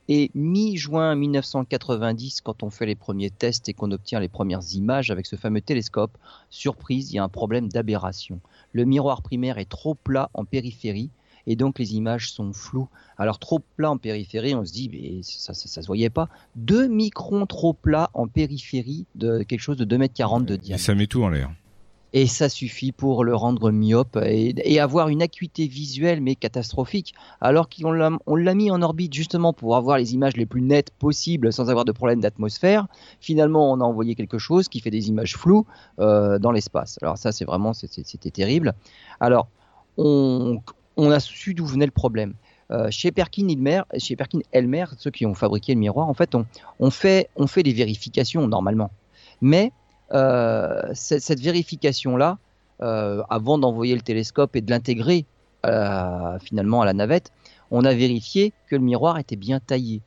Et 0.08 0.32
mi-juin 0.34 1.14
1990, 1.14 2.40
quand 2.40 2.64
on 2.64 2.70
fait 2.70 2.87
les 2.87 2.96
premiers 2.96 3.30
tests 3.30 3.68
et 3.68 3.72
qu'on 3.72 3.92
obtient 3.92 4.18
les 4.18 4.28
premières 4.28 4.75
images 4.75 5.12
avec 5.12 5.26
ce 5.26 5.37
fameux 5.37 5.61
télescope, 5.61 6.18
surprise, 6.50 7.12
il 7.12 7.16
y 7.16 7.18
a 7.18 7.25
un 7.25 7.28
problème 7.28 7.68
d'aberration. 7.68 8.40
Le 8.72 8.84
miroir 8.84 9.22
primaire 9.22 9.58
est 9.58 9.68
trop 9.68 9.94
plat 9.94 10.28
en 10.34 10.44
périphérie 10.44 11.11
et 11.46 11.56
donc 11.56 11.78
les 11.78 11.94
images 11.94 12.30
sont 12.30 12.52
floues. 12.52 12.88
Alors 13.18 13.38
trop 13.38 13.61
plat 13.76 13.90
en 13.90 13.99
périphérie, 13.99 14.54
on 14.54 14.64
se 14.64 14.72
dit, 14.72 14.90
mais 14.92 15.20
ça, 15.22 15.54
ça, 15.54 15.82
se 15.82 15.87
voyait 15.87 16.11
pas. 16.11 16.28
2 16.56 16.88
microns 16.88 17.46
trop 17.46 17.72
plat 17.72 18.11
en 18.14 18.26
périphérie 18.26 19.06
de 19.14 19.42
quelque 19.42 19.61
chose 19.61 19.76
de 19.76 19.84
2 19.84 19.99
mètres 19.99 20.14
40 20.14 20.46
de 20.46 20.56
diamètre. 20.56 20.82
Et 20.82 20.84
ça 20.84 20.94
met 20.94 21.06
tout 21.06 21.22
en 21.22 21.28
l'air. 21.28 21.50
Et 22.14 22.26
ça 22.26 22.50
suffit 22.50 22.92
pour 22.92 23.25
le 23.25 23.34
rendre 23.34 23.70
myope 23.70 24.18
et, 24.22 24.80
avoir 24.80 25.08
une 25.08 25.22
acuité 25.22 25.66
visuelle 25.66 26.20
mais 26.20 26.34
catastrophique. 26.34 27.14
Alors 27.40 27.68
qu'on 27.70 27.92
l'a 27.92 28.54
mis 28.54 28.70
en 28.70 28.82
orbite 28.82 29.14
justement 29.14 29.54
pour 29.54 29.76
avoir 29.76 29.96
les 29.96 30.12
images 30.12 30.37
les 30.37 30.44
plus 30.44 30.61
nettes 30.61 30.90
possibles 30.99 31.52
sans 31.52 31.70
avoir 31.70 31.87
de 31.87 31.92
problème 31.92 32.20
d'atmosphère. 32.20 32.87
Finalement, 33.20 33.72
on 33.72 33.80
a 33.80 33.84
envoyé 33.84 34.14
quelque 34.14 34.38
chose 34.38 34.68
qui 34.68 34.80
fait 34.80 34.90
des 34.90 35.08
images 35.08 35.37
floues 35.37 35.64
euh, 36.00 36.38
dans 36.38 36.52
l'espace. 36.52 36.99
Alors 37.00 37.16
ça, 37.16 37.32
c'est 37.32 37.46
vraiment, 37.46 37.72
c'était 37.72 38.30
terrible. 38.30 38.75
Alors, 39.18 39.49
on, 39.96 40.61
on 40.96 41.11
a 41.11 41.20
su 41.20 41.54
d'où 41.54 41.66
venait 41.66 41.87
le 41.87 41.92
problème. 41.92 42.34
Euh, 42.70 42.88
chez 42.90 43.12
Perkin 43.12 43.49
Elmer, 43.49 43.82
chez 43.99 44.16
Perkin 44.16 44.40
Elmer, 44.52 44.87
ceux 44.96 45.11
qui 45.11 45.26
ont 45.26 45.34
fabriqué 45.34 45.75
le 45.75 45.80
miroir, 45.80 46.08
en 46.08 46.14
fait, 46.14 46.34
on, 46.78 46.90
fait, 46.90 47.28
des 47.62 47.72
vérifications 47.72 48.49
normalement. 48.49 48.90
Mais 49.42 49.72
euh, 50.14 50.80
cette, 50.94 51.40
vérification-là, 51.40 52.38
euh, 52.80 53.22
avant 53.28 53.58
d'envoyer 53.58 53.94
le 53.94 54.00
télescope 54.00 54.56
et 54.56 54.61
de 54.61 54.70
l'intégrer 54.70 55.26
finalement 56.42 56.82
à 56.82 56.87
la 56.87 56.92
navette, 56.92 57.30
on 57.70 57.84
a 57.84 57.94
vérifié 57.94 58.52
que 58.68 58.75
le 58.75 58.82
miroir 58.82 59.18
était 59.18 59.37
bien 59.37 59.61
taillé. 59.61 60.00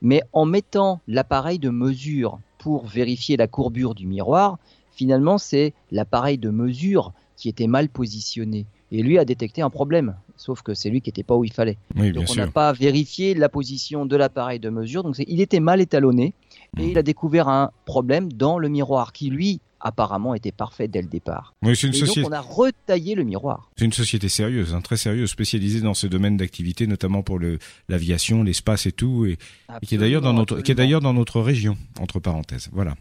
Mais 0.00 0.22
en 0.32 0.44
mettant 0.44 1.00
l'appareil 1.08 1.58
de 1.58 1.70
mesure 1.70 2.38
pour 2.58 2.86
vérifier 2.86 3.36
la 3.36 3.48
courbure 3.48 3.96
du 3.96 4.06
miroir, 4.06 4.58
finalement, 4.92 5.38
c'est 5.38 5.74
l'appareil 5.90 6.38
de 6.38 6.50
mesure 6.50 7.12
qui 7.36 7.48
était 7.48 7.66
mal 7.66 7.88
positionné. 7.88 8.64
Et 8.92 9.02
lui 9.02 9.18
a 9.18 9.24
détecté 9.24 9.62
un 9.62 9.70
problème, 9.70 10.14
sauf 10.36 10.60
que 10.60 10.74
c'est 10.74 10.90
lui 10.90 11.00
qui 11.00 11.08
n'était 11.08 11.22
pas 11.22 11.34
où 11.34 11.44
il 11.44 11.52
fallait. 11.52 11.78
donc 11.94 12.26
on 12.28 12.34
n'a 12.34 12.46
pas 12.46 12.72
vérifié 12.72 13.34
la 13.34 13.48
position 13.48 14.04
de 14.04 14.16
l'appareil 14.16 14.60
de 14.60 14.68
mesure. 14.68 15.02
Donc 15.02 15.16
il 15.18 15.40
était 15.40 15.60
mal 15.60 15.80
étalonné 15.80 16.34
et 16.78 16.88
il 16.88 16.98
a 16.98 17.02
découvert 17.02 17.48
un 17.48 17.70
problème 17.86 18.30
dans 18.30 18.58
le 18.58 18.68
miroir 18.68 19.14
qui 19.14 19.30
lui 19.30 19.60
apparemment 19.80 20.34
était 20.34 20.52
parfait 20.52 20.88
dès 20.88 21.02
le 21.02 21.08
départ. 21.08 21.54
Oui, 21.62 21.74
une 21.74 21.94
et 21.94 22.00
donc 22.00 22.28
on 22.28 22.32
a 22.32 22.40
retaillé 22.40 23.14
le 23.14 23.24
miroir. 23.24 23.70
C'est 23.76 23.84
une 23.86 23.92
société 23.92 24.28
sérieuse, 24.28 24.74
hein, 24.74 24.80
très 24.80 24.96
sérieuse, 24.96 25.30
spécialisée 25.30 25.80
dans 25.80 25.94
ce 25.94 26.06
domaine 26.06 26.36
d'activité, 26.36 26.86
notamment 26.86 27.22
pour 27.22 27.40
l'aviation, 27.88 28.42
l'espace 28.42 28.86
et 28.86 28.92
tout, 28.92 29.26
et, 29.26 29.38
qui 29.86 29.94
est 29.96 29.98
d'ailleurs 29.98 30.22
dans 30.22 30.34
notre 30.34 30.60
qui 30.60 30.70
est 30.70 30.76
d'ailleurs 30.76 31.00
dans 31.00 31.14
notre 31.14 31.40
région, 31.40 31.76
entre 31.98 32.20
parenthèses. 32.20 32.68
Voilà. 32.72 32.94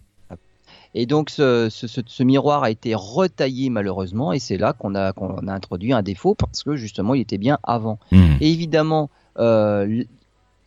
Et 0.93 1.06
donc 1.06 1.30
ce, 1.30 2.23
miroir 2.23 2.63
a 2.63 2.71
été 2.71 2.93
retaillé 2.95 3.69
malheureusement 3.69 4.34
et 4.34 4.39
c'est 4.39 4.58
là 4.58 4.73
qu'on 4.73 4.95
a, 4.95 5.13
introduit 5.47 5.93
un 5.93 6.01
défaut 6.01 6.36
parce 6.36 6.63
que 6.63 6.75
justement 6.75 7.13
il 7.13 7.21
était 7.21 7.38
bien 7.38 7.60
avant. 7.63 7.99
Hmm. 8.12 8.36
Et 8.41 8.51
évidemment, 8.51 9.10
euh, 9.39 10.04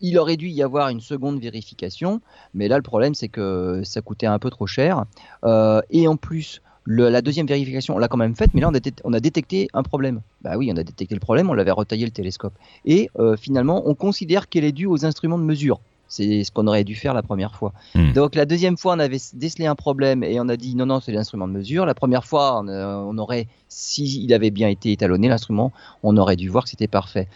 il 0.01 0.19
aurait 0.19 0.37
dû 0.37 0.49
y 0.49 0.63
avoir 0.63 0.89
une 0.89 1.01
seconde 1.01 1.41
vérification, 1.41 2.21
mais 2.55 2.69
là 2.69 2.77
le 2.77 2.83
problème 2.83 3.15
c'est 3.15 3.29
que 3.29 3.83
ça 3.85 4.01
coûtait 4.01 4.27
un 4.27 4.39
peu 4.39 4.51
trop 4.51 4.67
cher. 4.67 5.05
Euh, 5.45 5.81
et 5.91 6.09
en 6.09 6.17
plus, 6.17 6.63
la 6.87 7.23
deuxième 7.23 7.47
vérification, 7.47 7.95
on 7.95 7.99
l'a 7.99 8.09
quand 8.09 8.19
même 8.19 8.37
faite, 8.37 8.51
mais 8.55 8.61
là 8.61 8.71
on 9.05 9.13
a, 9.13 9.21
détecté 9.21 9.69
un 9.73 9.83
problème. 9.83 10.21
Bah 10.43 10.57
oui, 10.57 10.71
on 10.73 10.77
a 10.77 10.85
détecté 10.85 11.15
le 11.15 11.21
problème, 11.21 11.49
on 11.51 11.55
l'avait 11.55 11.71
retaillé 11.71 12.05
le 12.05 12.11
télescope. 12.11 12.55
Et 12.85 13.09
euh, 13.19 13.37
finalement, 13.37 13.83
on 13.87 13.95
considère 13.95 14.49
qu'elle 14.49 14.65
est 14.65 14.73
due 14.73 14.87
aux 14.87 15.05
instruments 15.05 15.39
de 15.39 15.45
mesure. 15.45 15.81
C'est 16.15 16.45
ce 16.45 16.53
qu'on 16.53 16.69
aurait 16.69 16.85
dû 16.85 16.95
faire 16.95 17.13
la 17.13 17.23
première 17.23 17.57
fois. 17.57 17.73
Hmm. 17.97 18.13
Donc 18.13 18.37
la 18.37 18.45
deuxième 18.45 18.77
fois, 18.77 18.95
on 18.95 19.01
avait 19.01 19.19
décelé 19.33 19.67
un 19.67 19.75
problème 19.75 20.23
et 20.23 20.39
on 20.39 20.49
a 20.49 20.57
dit 20.57 20.77
non, 20.77 20.87
non, 20.87 21.01
c'est 21.01 21.11
l'instrument 21.11 21.49
de 21.49 21.53
mesure. 21.53 21.87
La 21.87 21.95
première 21.95 22.25
fois, 22.25 22.63
on, 22.65 23.19
aurait, 23.19 23.49
s'il 23.69 24.33
avait 24.33 24.53
bien 24.53 24.69
été 24.69 24.93
étalonné 24.93 25.29
l'instrument, 25.29 25.73
on 26.05 26.17
aurait 26.17 26.37
dû 26.37 26.49
voir 26.49 26.65
que 26.65 26.71
c'était 26.71 26.87
parfait. 26.87 27.27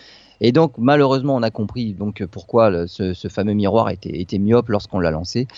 Et 0.41 0.53
donc 0.53 0.75
malheureusement, 0.79 1.35
on 1.35 1.43
a 1.43 1.51
compris 1.51 1.93
donc 1.93 2.25
pourquoi 2.27 2.87
ce, 2.87 3.13
fameux 3.29 3.55
miroir 3.55 3.91
était, 3.91 4.21
était 4.21 4.39
myope 4.39 4.69
lorsqu'on 4.69 5.01
l'a 5.01 5.11
lancé. 5.11 5.49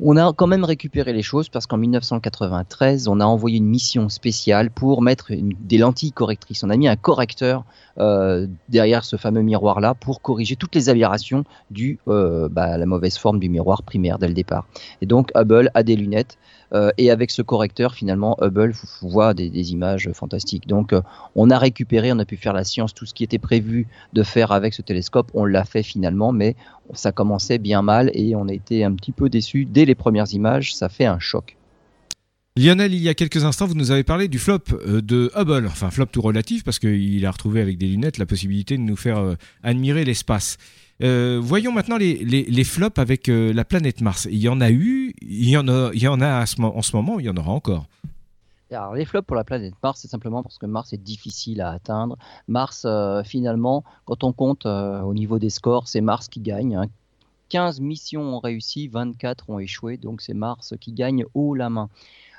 On 0.00 0.16
a 0.16 0.32
quand 0.32 0.46
même 0.46 0.64
récupéré 0.64 1.12
les 1.12 1.22
choses 1.22 1.48
parce 1.48 1.66
qu'en 1.66 1.76
1993, 1.76 3.08
on 3.08 3.18
a 3.18 3.24
envoyé 3.24 3.56
une 3.56 3.66
mission 3.66 4.08
spéciale 4.08 4.70
pour 4.70 5.02
mettre 5.02 5.32
des 5.32 5.78
lentilles 5.78 6.12
correctrices. 6.12 6.62
On 6.62 6.70
a 6.70 6.76
mis 6.76 6.86
un 6.86 6.94
correcteur 6.94 7.64
euh, 7.98 8.46
derrière 8.68 9.04
ce 9.04 9.16
fameux 9.16 9.42
miroir-là 9.42 9.94
pour 9.94 10.22
corriger 10.22 10.54
toutes 10.54 10.76
les 10.76 10.88
aberrations 10.88 11.42
du 11.72 11.98
euh, 12.06 12.48
bah, 12.48 12.78
la 12.78 12.86
mauvaise 12.86 13.18
forme 13.18 13.40
du 13.40 13.48
miroir 13.48 13.82
primaire 13.82 14.20
dès 14.20 14.28
le 14.28 14.34
départ. 14.34 14.68
Et 15.02 15.06
donc 15.06 15.32
Hubble 15.34 15.72
a 15.74 15.82
des 15.82 15.96
lunettes 15.96 16.38
euh, 16.72 16.92
et 16.96 17.10
avec 17.10 17.32
ce 17.32 17.42
correcteur, 17.42 17.94
finalement, 17.94 18.36
Hubble 18.40 18.74
voit 19.02 19.34
des, 19.34 19.50
des 19.50 19.72
images 19.72 20.10
fantastiques. 20.12 20.68
Donc 20.68 20.94
on 21.34 21.50
a 21.50 21.58
récupéré, 21.58 22.12
on 22.12 22.20
a 22.20 22.24
pu 22.24 22.36
faire 22.36 22.52
la 22.52 22.62
science, 22.62 22.94
tout 22.94 23.04
ce 23.04 23.14
qui 23.14 23.24
était 23.24 23.38
prévu 23.38 23.88
de 24.12 24.22
faire 24.22 24.52
avec 24.52 24.74
ce 24.74 24.82
télescope, 24.82 25.32
on 25.34 25.44
l'a 25.44 25.64
fait 25.64 25.82
finalement, 25.82 26.30
mais 26.30 26.54
ça 26.92 27.12
commençait 27.12 27.58
bien 27.58 27.82
mal 27.82 28.10
et 28.14 28.34
on 28.34 28.48
a 28.48 28.52
été 28.52 28.84
un 28.84 28.94
petit 28.94 29.12
peu 29.12 29.28
déçus 29.28 29.64
dès 29.64 29.84
les 29.84 29.94
premières 29.94 30.32
images, 30.32 30.74
ça 30.74 30.88
fait 30.88 31.06
un 31.06 31.18
choc. 31.18 31.56
Lionel, 32.58 32.92
il 32.92 33.00
y 33.00 33.08
a 33.08 33.14
quelques 33.14 33.44
instants, 33.44 33.66
vous 33.66 33.74
nous 33.74 33.92
avez 33.92 34.02
parlé 34.02 34.26
du 34.26 34.40
flop 34.40 34.58
euh, 34.72 35.00
de 35.00 35.30
Hubble, 35.36 35.66
enfin 35.66 35.90
flop 35.90 36.06
tout 36.06 36.20
relatif 36.20 36.64
parce 36.64 36.80
qu'il 36.80 37.24
a 37.24 37.30
retrouvé 37.30 37.60
avec 37.60 37.78
des 37.78 37.86
lunettes 37.86 38.18
la 38.18 38.26
possibilité 38.26 38.76
de 38.76 38.82
nous 38.82 38.96
faire 38.96 39.18
euh, 39.18 39.34
admirer 39.62 40.04
l'espace. 40.04 40.58
Euh, 41.00 41.38
voyons 41.40 41.70
maintenant 41.70 41.96
les, 41.96 42.64
flops 42.64 42.98
avec 42.98 43.28
la 43.28 43.64
planète 43.64 44.00
Mars. 44.00 44.26
Il 44.28 44.38
y 44.38 44.48
en 44.48 44.60
a 44.60 44.72
eu, 44.72 45.14
il 45.22 45.48
y 45.48 45.56
en 45.56 45.68
a, 45.68 45.90
il 45.94 46.02
y 46.02 46.08
en 46.08 46.20
a 46.20 46.42
en 46.58 46.82
ce 46.82 46.96
moment, 46.96 47.20
il 47.20 47.26
y 47.26 47.28
en 47.28 47.36
aura 47.36 47.52
encore. 47.52 47.86
Les 48.70 49.04
flops 49.04 49.26
pour 49.26 49.36
la 49.36 49.44
planète 49.44 49.74
Mars, 49.82 50.00
c'est 50.00 50.08
simplement 50.08 50.42
parce 50.42 50.58
que 50.58 50.66
Mars 50.66 50.92
est 50.92 51.02
difficile 51.02 51.62
à 51.62 51.70
atteindre. 51.70 52.18
Mars, 52.48 52.86
finalement, 53.24 53.82
quand 54.04 54.24
on 54.24 54.32
compte 54.32 54.66
au 54.66 55.14
niveau 55.14 55.38
des 55.38 55.50
scores, 55.50 55.88
c'est 55.88 56.02
Mars 56.02 56.28
qui 56.28 56.40
gagne. 56.40 56.78
15 57.48 57.80
hein. 57.80 57.82
missions 57.82 58.22
ont 58.22 58.40
réussi, 58.40 58.88
24 58.88 59.50
ont 59.50 59.58
échoué, 59.58 59.96
donc 59.96 60.20
c'est 60.20 60.34
Mars 60.34 60.74
qui 60.80 60.92
gagne 60.92 61.24
haut 61.34 61.54
la 61.54 61.70
main. 61.70 61.88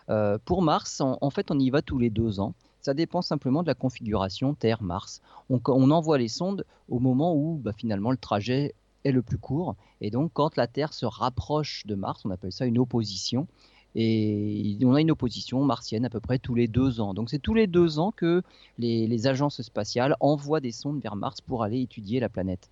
Euh, 0.09 0.37
pour 0.43 0.61
Mars, 0.61 1.01
en, 1.01 1.29
fait, 1.29 1.51
on 1.51 1.59
y 1.59 1.69
va 1.69 1.81
tous 1.81 1.99
les 1.99 2.09
deux 2.09 2.39
ans. 2.39 2.53
Ça 2.81 2.93
dépend 2.93 3.21
simplement 3.21 3.61
de 3.61 3.67
la 3.67 3.75
configuration 3.75 4.53
Terre-Mars. 4.53 5.21
On, 5.49 5.91
envoie 5.91 6.17
les 6.17 6.27
sondes 6.27 6.65
au 6.87 6.99
moment 6.99 7.35
où 7.35 7.59
bah, 7.61 7.73
finalement 7.75 8.11
le 8.11 8.17
trajet 8.17 8.73
est 9.03 9.11
le 9.11 9.21
plus 9.21 9.37
court. 9.37 9.75
Et 10.01 10.11
donc 10.11 10.31
quand 10.33 10.55
la 10.55 10.67
Terre 10.67 10.93
se 10.93 11.05
rapproche 11.05 11.85
de 11.85 11.95
Mars, 11.95 12.21
on 12.25 12.31
appelle 12.31 12.53
ça 12.53 12.65
une 12.65 12.79
opposition. 12.79 13.47
Et 13.95 14.78
on 14.84 14.93
a 14.93 15.02
une 15.02 15.12
opposition 15.12 15.63
martienne 15.63 16.06
à 16.06 16.10
peu 16.10 16.19
près 16.19 16.38
tous 16.39 16.56
les 16.56 16.67
deux 16.67 16.99
ans. 16.99 17.13
Donc 17.13 17.30
c'est 17.30 17.39
tous 17.39 17.54
les 17.54 17.67
deux 17.67 17.99
ans 17.99 18.12
que 18.12 18.43
les, 18.78 19.28
agences 19.28 19.62
spatiales 19.62 20.15
envoient 20.19 20.60
des 20.60 20.71
sondes 20.71 21.02
vers 21.02 21.15
Mars 21.15 21.41
pour 21.41 21.63
aller 21.63 21.82
étudier 21.82 22.19
la 22.19 22.30
planète. 22.30 22.69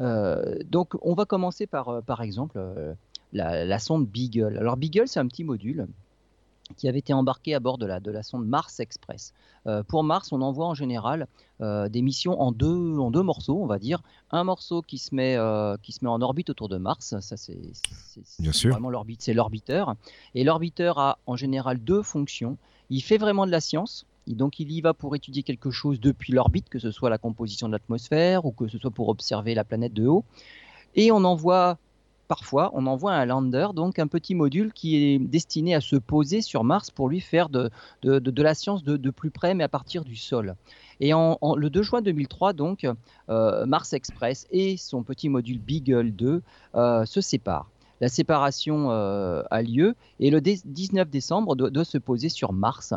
Euh, 0.00 0.56
donc 0.70 0.94
on 1.02 1.14
va 1.14 1.24
commencer 1.24 1.66
par, 1.66 1.88
euh, 1.88 2.00
par 2.00 2.22
exemple, 2.22 2.60
la, 3.32 3.64
la, 3.64 3.78
sonde 3.78 4.06
Beagle. 4.06 4.56
Alors 4.58 4.76
Beagle, 4.76 5.08
c'est 5.08 5.20
un 5.20 5.26
petit 5.26 5.44
module 5.44 5.86
qui 6.74 6.88
avait 6.88 6.98
été 6.98 7.12
embarqué 7.12 7.54
à 7.54 7.60
bord 7.60 7.78
de 7.78 7.86
la, 7.86 8.00
de 8.00 8.10
la 8.10 8.22
sonde 8.22 8.46
Mars 8.46 8.80
Express. 8.80 9.32
Euh, 9.66 9.82
pour 9.82 10.04
Mars, 10.04 10.32
on 10.32 10.42
envoie 10.42 10.66
en 10.66 10.74
général 10.74 11.26
euh, 11.60 11.88
des 11.88 12.02
missions 12.02 12.40
en 12.40 12.52
deux, 12.52 12.98
en 12.98 13.10
deux 13.10 13.22
morceaux, 13.22 13.58
on 13.60 13.66
va 13.66 13.78
dire. 13.78 14.02
Un 14.30 14.44
morceau 14.44 14.82
qui 14.82 14.98
se 14.98 15.14
met, 15.14 15.36
euh, 15.36 15.76
qui 15.82 15.92
se 15.92 16.04
met 16.04 16.10
en 16.10 16.20
orbite 16.20 16.50
autour 16.50 16.68
de 16.68 16.76
Mars, 16.78 17.18
ça 17.20 17.36
c'est 17.36 17.58
vraiment 18.68 18.90
l'orbite, 18.90 19.22
c'est 19.22 19.34
l'orbiteur. 19.34 19.94
Et 20.34 20.44
l'orbiteur 20.44 20.98
a 20.98 21.18
en 21.26 21.36
général 21.36 21.78
deux 21.78 22.02
fonctions. 22.02 22.56
Il 22.90 23.02
fait 23.02 23.18
vraiment 23.18 23.46
de 23.46 23.50
la 23.50 23.60
science, 23.60 24.06
donc 24.26 24.60
il 24.60 24.70
y 24.70 24.80
va 24.80 24.94
pour 24.94 25.16
étudier 25.16 25.42
quelque 25.42 25.70
chose 25.70 26.00
depuis 26.00 26.32
l'orbite, 26.32 26.68
que 26.68 26.78
ce 26.78 26.90
soit 26.90 27.10
la 27.10 27.18
composition 27.18 27.66
de 27.68 27.72
l'atmosphère 27.72 28.44
ou 28.44 28.52
que 28.52 28.68
ce 28.68 28.78
soit 28.78 28.90
pour 28.90 29.08
observer 29.08 29.54
la 29.54 29.64
planète 29.64 29.94
de 29.94 30.06
haut. 30.06 30.24
Et 30.94 31.12
on 31.12 31.24
envoie 31.24 31.78
parfois, 32.26 32.70
on 32.74 32.86
envoie 32.86 33.12
un 33.12 33.24
lander, 33.24 33.68
donc 33.74 33.98
un 33.98 34.06
petit 34.06 34.34
module 34.34 34.72
qui 34.72 34.96
est 34.96 35.18
destiné 35.18 35.74
à 35.74 35.80
se 35.80 35.96
poser 35.96 36.40
sur 36.40 36.64
Mars 36.64 36.90
pour 36.90 37.08
lui 37.08 37.20
faire 37.20 37.48
de, 37.48 37.70
la 38.02 38.54
science 38.54 38.84
de, 38.84 39.10
plus 39.10 39.30
près, 39.30 39.54
mais 39.54 39.64
à 39.64 39.68
partir 39.68 40.04
du 40.04 40.16
sol. 40.16 40.56
Et 41.00 41.10
le 41.12 41.68
2 41.68 41.82
juin 41.82 42.02
2003, 42.02 42.52
donc, 42.52 42.86
euh, 43.28 43.66
Mars 43.66 43.92
Express 43.92 44.46
et 44.50 44.76
son 44.76 45.02
petit 45.02 45.28
module 45.28 45.58
Beagle 45.58 46.12
2 46.12 46.42
euh, 46.74 47.04
se 47.04 47.20
séparent. 47.20 47.70
La 48.00 48.08
séparation 48.08 48.90
euh, 48.90 49.42
a 49.50 49.62
lieu 49.62 49.94
et 50.20 50.30
le 50.30 50.42
19 50.42 51.08
décembre 51.08 51.56
doit, 51.56 51.84
se 51.84 51.96
poser 51.96 52.28
sur 52.28 52.52
Mars, 52.52 52.92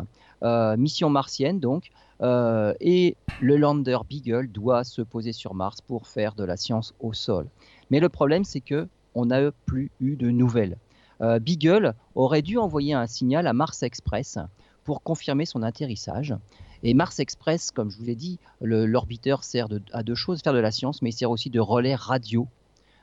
mission 0.76 1.08
martienne 1.08 1.58
donc, 1.58 1.90
et 2.22 3.16
le 3.40 3.56
lander 3.56 3.98
Beagle 4.08 4.48
doit 4.48 4.84
se 4.84 5.00
poser 5.00 5.32
sur 5.32 5.54
Mars 5.54 5.80
pour 5.80 6.06
faire 6.06 6.34
de 6.34 6.44
la 6.44 6.58
science 6.58 6.94
au 7.00 7.14
sol. 7.14 7.46
Mais 7.90 7.98
le 7.98 8.08
problème, 8.08 8.44
c'est 8.44 8.60
que 8.60 8.88
on 9.14 9.26
n'a 9.26 9.50
plus 9.66 9.90
eu 10.00 10.16
de 10.16 10.30
nouvelles. 10.30 10.76
Euh, 11.20 11.38
Beagle 11.38 11.94
aurait 12.14 12.42
dû 12.42 12.56
envoyer 12.56 12.94
un 12.94 13.06
signal 13.06 13.46
à 13.46 13.52
Mars 13.52 13.82
Express 13.82 14.38
pour 14.84 15.02
confirmer 15.02 15.44
son 15.44 15.62
atterrissage. 15.62 16.34
Et 16.82 16.94
Mars 16.94 17.20
Express, 17.20 17.70
comme 17.70 17.90
je 17.90 17.98
vous 17.98 18.04
l'ai 18.04 18.14
dit, 18.14 18.38
l'orbiteur 18.62 19.44
sert 19.44 19.68
à 19.92 20.02
deux 20.02 20.14
choses, 20.14 20.40
faire 20.40 20.54
de 20.54 20.58
la 20.58 20.70
science, 20.70 21.02
mais 21.02 21.10
il 21.10 21.12
sert 21.12 21.30
aussi 21.30 21.50
de 21.50 21.60
relais 21.60 21.94
radio 21.94 22.48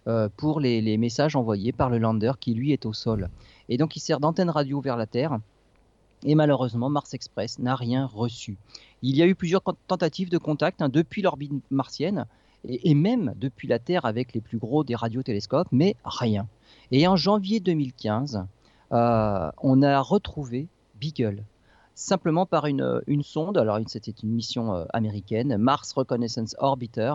euh, 0.08 0.30
pour 0.36 0.60
les, 0.60 0.98
messages 0.98 1.36
envoyés 1.36 1.72
par 1.72 1.90
le 1.90 2.00
lander 2.00 2.32
qui 2.40 2.54
lui 2.54 2.72
est 2.72 2.86
au 2.86 2.94
sol. 2.94 3.30
Et 3.70 3.78
donc 3.78 3.96
il 3.96 4.00
sert 4.00 4.20
d'antenne 4.20 4.50
radio 4.50 4.82
vers 4.82 4.98
la 4.98 5.06
Terre. 5.06 5.38
Et 6.24 6.34
malheureusement, 6.34 6.90
Mars 6.90 7.14
Express 7.14 7.60
n'a 7.60 7.76
rien 7.76 8.08
reçu. 8.08 8.58
Il 9.04 9.16
y 9.16 9.22
a 9.22 9.28
eu 9.28 9.36
plusieurs 9.36 9.62
tentatives 9.88 10.30
de 10.30 10.40
contact 10.40 10.82
hein, 10.82 10.90
depuis 10.90 11.22
l'orbite 11.22 11.52
martienne, 11.70 12.26
et, 12.68 12.94
même 12.94 13.34
depuis 13.38 13.68
la 13.68 13.80
Terre 13.80 14.06
avec 14.06 14.34
les 14.34 14.42
plus 14.42 14.58
gros 14.58 14.84
des 14.84 14.96
radiotélescopes, 14.96 15.68
mais 15.72 15.96
rien. 16.04 16.48
Et 16.92 17.08
en 17.08 17.16
janvier 17.16 17.60
2015, 17.60 18.46
euh, 18.92 19.52
on 19.62 19.82
a 19.82 20.00
retrouvé 20.02 20.68
Beagle, 21.00 21.44
simplement 21.96 22.46
par 22.46 22.68
une, 22.68 23.02
une 23.08 23.24
sonde, 23.24 23.58
alors 23.58 23.80
c'était 23.88 24.12
une 24.12 24.30
mission 24.30 24.74
euh, 24.74 24.86
américaine, 24.94 25.58
Mars 25.58 25.94
Reconnaissance 25.94 26.56
Orbiter, 26.60 27.14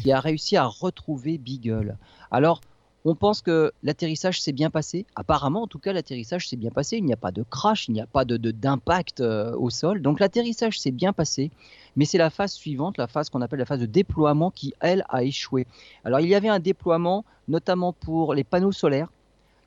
qui 0.00 0.12
a 0.12 0.20
réussi 0.20 0.56
à 0.56 0.66
retrouver 0.66 1.38
Beagle. 1.38 1.96
Alors, 2.30 2.60
on 3.04 3.14
pense 3.14 3.42
que 3.42 3.72
l'atterrissage 3.82 4.40
s'est 4.40 4.52
bien 4.52 4.70
passé. 4.70 5.06
Apparemment, 5.14 5.62
en 5.62 5.66
tout 5.66 5.78
cas, 5.78 5.92
l'atterrissage 5.92 6.48
s'est 6.48 6.56
bien 6.56 6.70
passé. 6.70 6.96
Il 6.96 7.04
n'y 7.04 7.12
a 7.12 7.16
pas 7.16 7.30
de 7.30 7.42
crash, 7.42 7.88
il 7.88 7.92
n'y 7.92 8.00
a 8.00 8.06
pas 8.06 8.24
d'impact 8.24 9.20
euh, 9.20 9.54
au 9.56 9.70
sol. 9.70 10.02
Donc 10.02 10.20
l'atterrissage 10.20 10.78
s'est 10.78 10.90
bien 10.90 11.12
passé. 11.12 11.50
Mais 11.96 12.04
c'est 12.04 12.18
la 12.18 12.30
phase 12.30 12.52
suivante, 12.52 12.98
la 12.98 13.06
phase 13.06 13.30
qu'on 13.30 13.40
appelle 13.40 13.60
la 13.60 13.64
phase 13.64 13.80
de 13.80 13.86
déploiement, 13.86 14.50
qui, 14.50 14.74
elle, 14.80 15.04
a 15.08 15.22
échoué. 15.22 15.66
Alors 16.04 16.20
il 16.20 16.28
y 16.28 16.34
avait 16.34 16.48
un 16.48 16.60
déploiement, 16.60 17.24
notamment 17.46 17.92
pour 17.92 18.34
les 18.34 18.44
panneaux 18.44 18.72
solaires, 18.72 19.10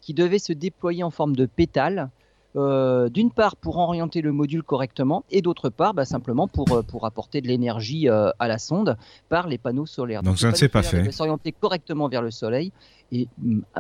qui 0.02 0.14
devait 0.14 0.40
se 0.40 0.54
déployer 0.54 1.04
en 1.04 1.12
forme 1.12 1.36
de 1.36 1.46
pétales 1.46 2.10
euh, 2.58 3.08
d'une 3.08 3.32
part 3.32 3.56
pour 3.56 3.78
orienter 3.78 4.22
le 4.22 4.34
module 4.34 4.62
correctement 4.62 5.24
et 5.32 5.42
d'autre 5.42 5.70
part 5.70 5.94
bah, 5.94 6.04
simplement 6.04 6.50
pour, 6.50 6.70
euh, 6.74 6.82
pour 6.82 7.06
apporter 7.06 7.40
de 7.40 7.48
l'énergie 7.48 8.10
euh, 8.10 8.30
à 8.40 8.50
la 8.50 8.58
sonde 8.58 8.98
par 9.30 9.48
les 9.48 9.58
panneaux 9.58 9.86
solaires. 9.86 10.22
Donc, 10.22 10.38
ça 10.38 10.52
ne 10.52 10.56
s'est 10.56 10.68
pas 10.68 10.84
fait. 10.84 11.14
S'orienter 11.14 11.54
correctement 11.54 12.10
vers 12.10 12.22
le 12.22 12.30
Soleil 12.30 12.74
et 13.14 13.30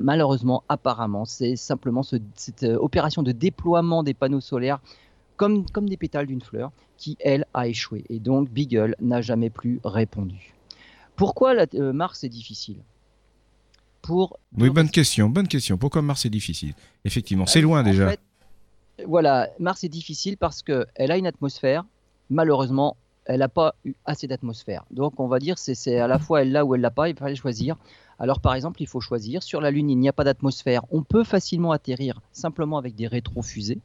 malheureusement 0.01 0.63
apparemment 0.69 1.25
c'est 1.25 1.57
simplement 1.57 2.01
cette 2.01 2.63
opération 2.63 3.23
de 3.23 3.33
déploiement 3.33 4.03
des 4.03 4.13
panneaux 4.13 4.39
solaires 4.39 4.79
comme, 5.35 5.69
comme 5.69 5.89
des 5.89 5.97
pétales 5.97 6.27
d'une 6.27 6.41
fleur 6.41 6.71
qui 6.95 7.17
elle 7.19 7.45
a 7.53 7.67
échoué 7.67 8.05
et 8.09 8.19
donc 8.19 8.49
Beagle 8.49 8.95
n'a 9.01 9.21
jamais 9.21 9.49
plus 9.49 9.81
répondu. 9.83 10.53
Pourquoi 11.17 11.53
la, 11.53 11.65
Mars 11.91 12.23
est 12.23 12.29
difficile? 12.29 12.77
Pour 14.01 14.39
oui, 14.57 14.69
bonne 14.69 14.89
question, 14.89 15.29
bonne 15.29 15.47
question. 15.49 15.77
Pourquoi 15.77 16.01
Mars 16.01 16.25
est 16.25 16.29
difficile? 16.29 16.73
Effectivement, 17.03 17.45
c'est 17.45 17.61
loin 17.61 17.83
déjà 17.83 18.15
voilà, 19.05 19.49
Mars 19.59 19.83
est 19.83 19.89
difficile 19.89 20.37
parce 20.37 20.61
qu'elle 20.63 21.11
a 21.11 21.17
une 21.17 21.27
atmosphère. 21.27 21.85
Malheureusement, 22.29 22.95
elle 23.25 23.39
n'a 23.39 23.49
pas 23.49 23.75
eu 23.85 23.93
assez 24.05 24.27
d'atmosphère. 24.27 24.85
Donc 24.91 25.19
on 25.19 25.27
va 25.27 25.39
dire 25.39 25.57
c'est 25.57 25.99
à 25.99 26.07
la 26.07 26.19
fois 26.19 26.41
elle 26.41 26.51
l'a 26.51 26.65
ou 26.65 26.75
elle 26.75 26.81
l'a 26.81 26.91
pas, 26.91 27.09
il 27.09 27.15
fallait 27.15 27.35
choisir. 27.35 27.75
Alors 28.19 28.39
par 28.39 28.53
exemple, 28.53 28.81
il 28.81 28.87
faut 28.87 29.01
choisir. 29.01 29.41
Sur 29.41 29.61
la 29.61 29.71
Lune, 29.71 29.89
il 29.89 29.97
n'y 29.97 30.09
a 30.09 30.13
pas 30.13 30.23
d'atmosphère. 30.23 30.83
On 30.91 31.03
peut 31.03 31.23
facilement 31.23 31.71
atterrir 31.71 32.21
simplement 32.31 32.77
avec 32.77 32.95
des 32.95 33.07
rétrofusées. 33.07 33.79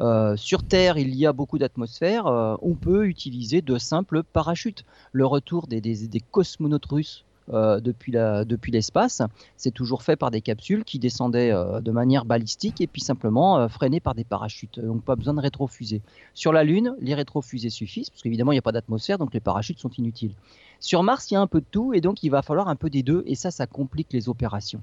Euh, 0.00 0.36
sur 0.36 0.62
Terre, 0.62 0.96
il 0.96 1.14
y 1.14 1.26
a 1.26 1.32
beaucoup 1.32 1.58
d'atmosphère. 1.58 2.26
Euh, 2.26 2.56
on 2.62 2.74
peut 2.74 3.06
utiliser 3.06 3.60
de 3.60 3.76
simples 3.78 4.22
parachutes. 4.22 4.84
Le 5.12 5.26
retour 5.26 5.66
des, 5.66 5.80
des 5.80 6.20
cosmonautes 6.20 6.86
russes 6.86 7.24
euh, 7.52 7.80
depuis, 7.80 8.12
depuis 8.12 8.72
l'espace. 8.72 9.22
C'est 9.56 9.70
toujours 9.70 10.02
fait 10.02 10.16
par 10.16 10.30
des 10.30 10.40
capsules 10.40 10.84
qui 10.84 10.98
descendaient 10.98 11.50
euh, 11.50 11.80
de 11.80 11.90
manière 11.90 12.24
balistique 12.24 12.80
et 12.80 12.86
puis 12.86 13.00
simplement 13.00 13.58
euh, 13.58 13.68
freinées 13.68 14.00
par 14.00 14.14
des 14.14 14.24
parachutes. 14.24 14.80
Donc 14.80 15.02
pas 15.02 15.16
besoin 15.16 15.34
de 15.34 15.40
rétrofusées. 15.40 16.02
Sur 16.34 16.52
la 16.52 16.64
Lune, 16.64 16.94
les 17.00 17.14
rétrofusées 17.14 17.70
suffisent 17.70 18.10
parce 18.10 18.22
qu'évidemment 18.22 18.52
il 18.52 18.56
n'y 18.56 18.60
a 18.60 18.62
pas 18.62 18.72
d'atmosphère 18.72 19.18
donc 19.18 19.32
les 19.32 19.40
parachutes 19.40 19.78
sont 19.78 19.90
inutiles. 19.90 20.34
Sur 20.80 21.02
Mars, 21.02 21.30
il 21.30 21.34
y 21.34 21.36
a 21.36 21.40
un 21.40 21.46
peu 21.46 21.60
de 21.60 21.66
tout 21.70 21.94
et 21.94 22.00
donc 22.00 22.22
il 22.22 22.30
va 22.30 22.42
falloir 22.42 22.68
un 22.68 22.76
peu 22.76 22.90
des 22.90 23.02
deux 23.02 23.22
et 23.26 23.34
ça, 23.34 23.50
ça 23.50 23.66
complique 23.66 24.12
les 24.12 24.28
opérations. 24.28 24.82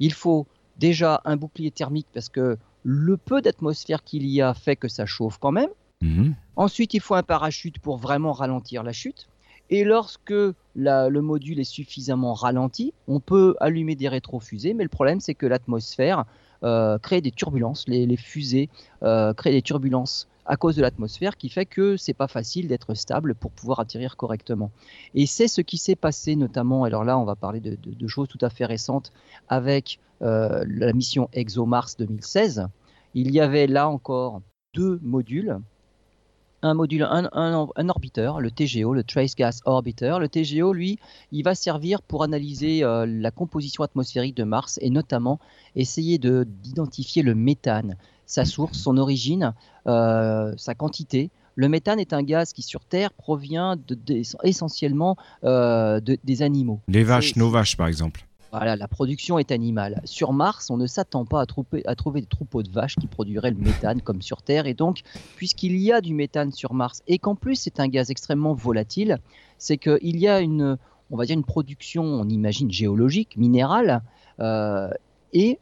Il 0.00 0.12
faut 0.12 0.46
déjà 0.78 1.20
un 1.24 1.36
bouclier 1.36 1.70
thermique 1.70 2.06
parce 2.14 2.28
que 2.28 2.56
le 2.84 3.16
peu 3.16 3.42
d'atmosphère 3.42 4.02
qu'il 4.02 4.26
y 4.26 4.40
a 4.40 4.54
fait 4.54 4.76
que 4.76 4.88
ça 4.88 5.06
chauffe 5.06 5.38
quand 5.38 5.52
même. 5.52 5.70
Mhm. 6.00 6.34
Ensuite, 6.56 6.94
il 6.94 7.00
faut 7.00 7.14
un 7.14 7.22
parachute 7.22 7.78
pour 7.80 7.98
vraiment 7.98 8.32
ralentir 8.32 8.82
la 8.82 8.92
chute. 8.92 9.28
Et 9.70 9.84
lorsque 9.84 10.32
le 10.74 11.20
module 11.20 11.60
est 11.60 11.64
suffisamment 11.64 12.34
ralenti, 12.34 12.94
on 13.06 13.20
peut 13.20 13.54
allumer 13.60 13.96
des 13.96 14.08
rétrofusées, 14.08 14.74
mais 14.74 14.84
le 14.84 14.88
problème 14.88 15.20
c'est 15.20 15.34
que 15.34 15.46
l'atmosphère 15.46 16.24
euh, 16.64 16.98
crée 16.98 17.20
des 17.20 17.30
turbulences. 17.30 17.84
Les, 17.86 18.16
fusées 18.16 18.68
euh, 19.02 19.32
créent 19.34 19.52
des 19.52 19.62
turbulences 19.62 20.28
à 20.44 20.56
cause 20.56 20.76
de 20.76 20.82
l'atmosphère 20.82 21.36
qui 21.36 21.50
fait 21.50 21.66
que 21.66 21.96
c'est 21.96 22.14
pas 22.14 22.26
facile 22.26 22.68
d'être 22.68 22.94
stable 22.94 23.34
pour 23.34 23.52
pouvoir 23.52 23.80
atterrir 23.80 24.16
correctement. 24.16 24.70
Et 25.14 25.26
c'est 25.26 25.46
ce 25.46 25.60
qui 25.60 25.76
s'est 25.76 25.94
passé 25.94 26.34
notamment, 26.34 26.84
alors 26.84 27.04
là 27.04 27.18
on 27.18 27.24
va 27.24 27.36
parler 27.36 27.60
de, 27.60 28.08
choses 28.08 28.28
tout 28.28 28.38
à 28.40 28.48
fait 28.48 28.64
récentes 28.64 29.12
avec 29.48 30.00
euh, 30.22 30.64
la 30.66 30.92
mission 30.94 31.28
ExoMars 31.32 31.90
2016. 31.98 32.66
Il 33.14 33.30
y 33.30 33.40
avait 33.40 33.66
là 33.66 33.88
encore 33.88 34.40
deux 34.74 34.98
modules 35.02 35.58
un 36.62 36.74
module, 36.74 37.02
un, 37.02 37.88
orbiteur, 37.88 38.40
le 38.40 38.50
TGO, 38.50 38.94
le 38.94 39.04
Trace 39.04 39.34
Gas 39.34 39.60
Orbiter. 39.64 40.16
Le 40.20 40.28
TGO, 40.28 40.72
lui, 40.72 40.98
il 41.32 41.42
va 41.42 41.54
servir 41.54 42.02
pour 42.02 42.22
analyser 42.22 42.82
euh, 42.82 43.06
la 43.06 43.30
composition 43.30 43.84
atmosphérique 43.84 44.36
de 44.36 44.44
Mars 44.44 44.78
et 44.82 44.90
notamment 44.90 45.38
essayer 45.76 46.18
d'identifier 46.18 47.22
le 47.22 47.34
méthane, 47.34 47.96
sa 48.26 48.44
source, 48.44 48.78
son 48.78 48.96
origine, 48.98 49.54
euh, 49.86 50.52
sa 50.56 50.74
quantité. 50.74 51.30
Le 51.54 51.68
méthane 51.68 51.98
est 51.98 52.12
un 52.12 52.22
gaz 52.22 52.52
qui 52.52 52.62
sur 52.62 52.84
Terre 52.84 53.12
provient 53.12 53.76
essentiellement 54.44 55.16
euh, 55.44 56.00
des 56.00 56.42
animaux. 56.42 56.80
Les 56.86 57.02
vaches, 57.02 57.34
nos 57.36 57.50
vaches 57.50 57.76
par 57.76 57.88
exemple. 57.88 58.27
Voilà, 58.50 58.76
la 58.76 58.88
production 58.88 59.38
est 59.38 59.52
animale. 59.52 60.00
Sur 60.04 60.32
Mars, 60.32 60.70
on 60.70 60.78
ne 60.78 60.86
s'attend 60.86 61.26
pas 61.26 61.42
à, 61.42 61.46
trouver 61.46 62.20
des 62.20 62.26
troupeaux 62.26 62.62
de 62.62 62.70
vaches 62.70 62.96
qui 62.96 63.06
produiraient 63.06 63.50
le 63.50 63.58
méthane 63.58 64.00
comme 64.00 64.22
sur 64.22 64.40
Terre. 64.40 64.66
Et 64.66 64.72
donc, 64.72 65.02
puisqu'il 65.36 65.76
y 65.76 65.92
a 65.92 66.00
du 66.00 66.14
méthane 66.14 66.50
sur 66.50 66.72
Mars 66.72 67.02
et 67.06 67.18
qu'en 67.18 67.34
plus 67.34 67.56
c'est 67.56 67.78
un 67.78 67.88
gaz 67.88 68.10
extrêmement 68.10 68.54
volatile, 68.54 69.18
c'est 69.58 69.76
qu'il 69.76 70.16
y 70.18 70.28
a 70.28 70.40
une, 70.40 70.78
on 71.10 71.16
va 71.16 71.26
dire 71.26 71.34
une 71.34 71.44
production, 71.44 72.04
on 72.04 72.26
imagine 72.28 72.70
géologique, 72.70 73.36
minérale, 73.36 74.02
euh, 74.40 74.90
et 75.34 75.58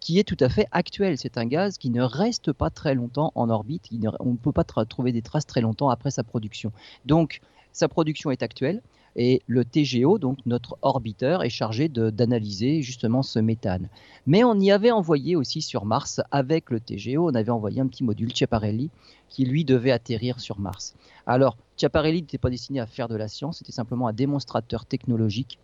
qui 0.00 0.18
est 0.18 0.24
tout 0.24 0.36
à 0.40 0.48
fait 0.48 0.66
actuelle. 0.72 1.16
C'est 1.16 1.38
un 1.38 1.46
gaz 1.46 1.78
qui 1.78 1.90
ne 1.90 2.02
reste 2.02 2.52
pas 2.52 2.68
très 2.68 2.96
longtemps 2.96 3.30
en 3.36 3.48
orbite. 3.48 3.88
on 4.18 4.32
ne 4.32 4.36
peut 4.36 4.52
pas 4.52 4.64
trouver 4.64 5.12
des 5.12 5.22
traces 5.22 5.46
très 5.46 5.60
longtemps 5.60 5.88
après 5.88 6.10
sa 6.10 6.24
production. 6.24 6.72
Donc, 7.06 7.40
sa 7.74 7.88
production 7.88 8.30
est 8.30 8.42
actuelle. 8.42 8.80
Et 9.16 9.42
le 9.46 9.64
TGO, 9.64 10.18
donc 10.18 10.38
notre 10.46 10.76
orbiteur, 10.82 11.44
est 11.44 11.50
chargé 11.50 11.88
d'analyser 11.88 12.82
justement 12.82 13.22
ce 13.22 13.38
méthane. 13.38 13.88
Mais 14.26 14.42
on 14.42 14.58
y 14.58 14.72
avait 14.72 14.90
envoyé 14.90 15.36
aussi 15.36 15.62
sur 15.62 15.84
Mars, 15.84 16.20
avec 16.32 16.70
le 16.70 16.80
TGO, 16.80 17.30
on 17.30 17.34
avait 17.34 17.50
envoyé 17.50 17.80
un 17.80 17.86
petit 17.86 18.02
module 18.02 18.34
Chiaparelli 18.34 18.90
qui 19.28 19.44
lui 19.44 19.64
devait 19.64 19.92
atterrir 19.92 20.40
sur 20.40 20.58
Mars. 20.58 20.94
Alors, 21.26 21.56
Chiaparelli 21.76 22.22
n'était 22.22 22.38
pas 22.38 22.50
destiné 22.50 22.80
à 22.80 22.86
faire 22.86 23.06
de 23.06 23.14
la 23.14 23.28
science, 23.28 23.58
c'était 23.58 23.72
simplement 23.72 24.08
un 24.08 24.12
démonstrateur 24.12 24.84
technologique. 24.84 25.58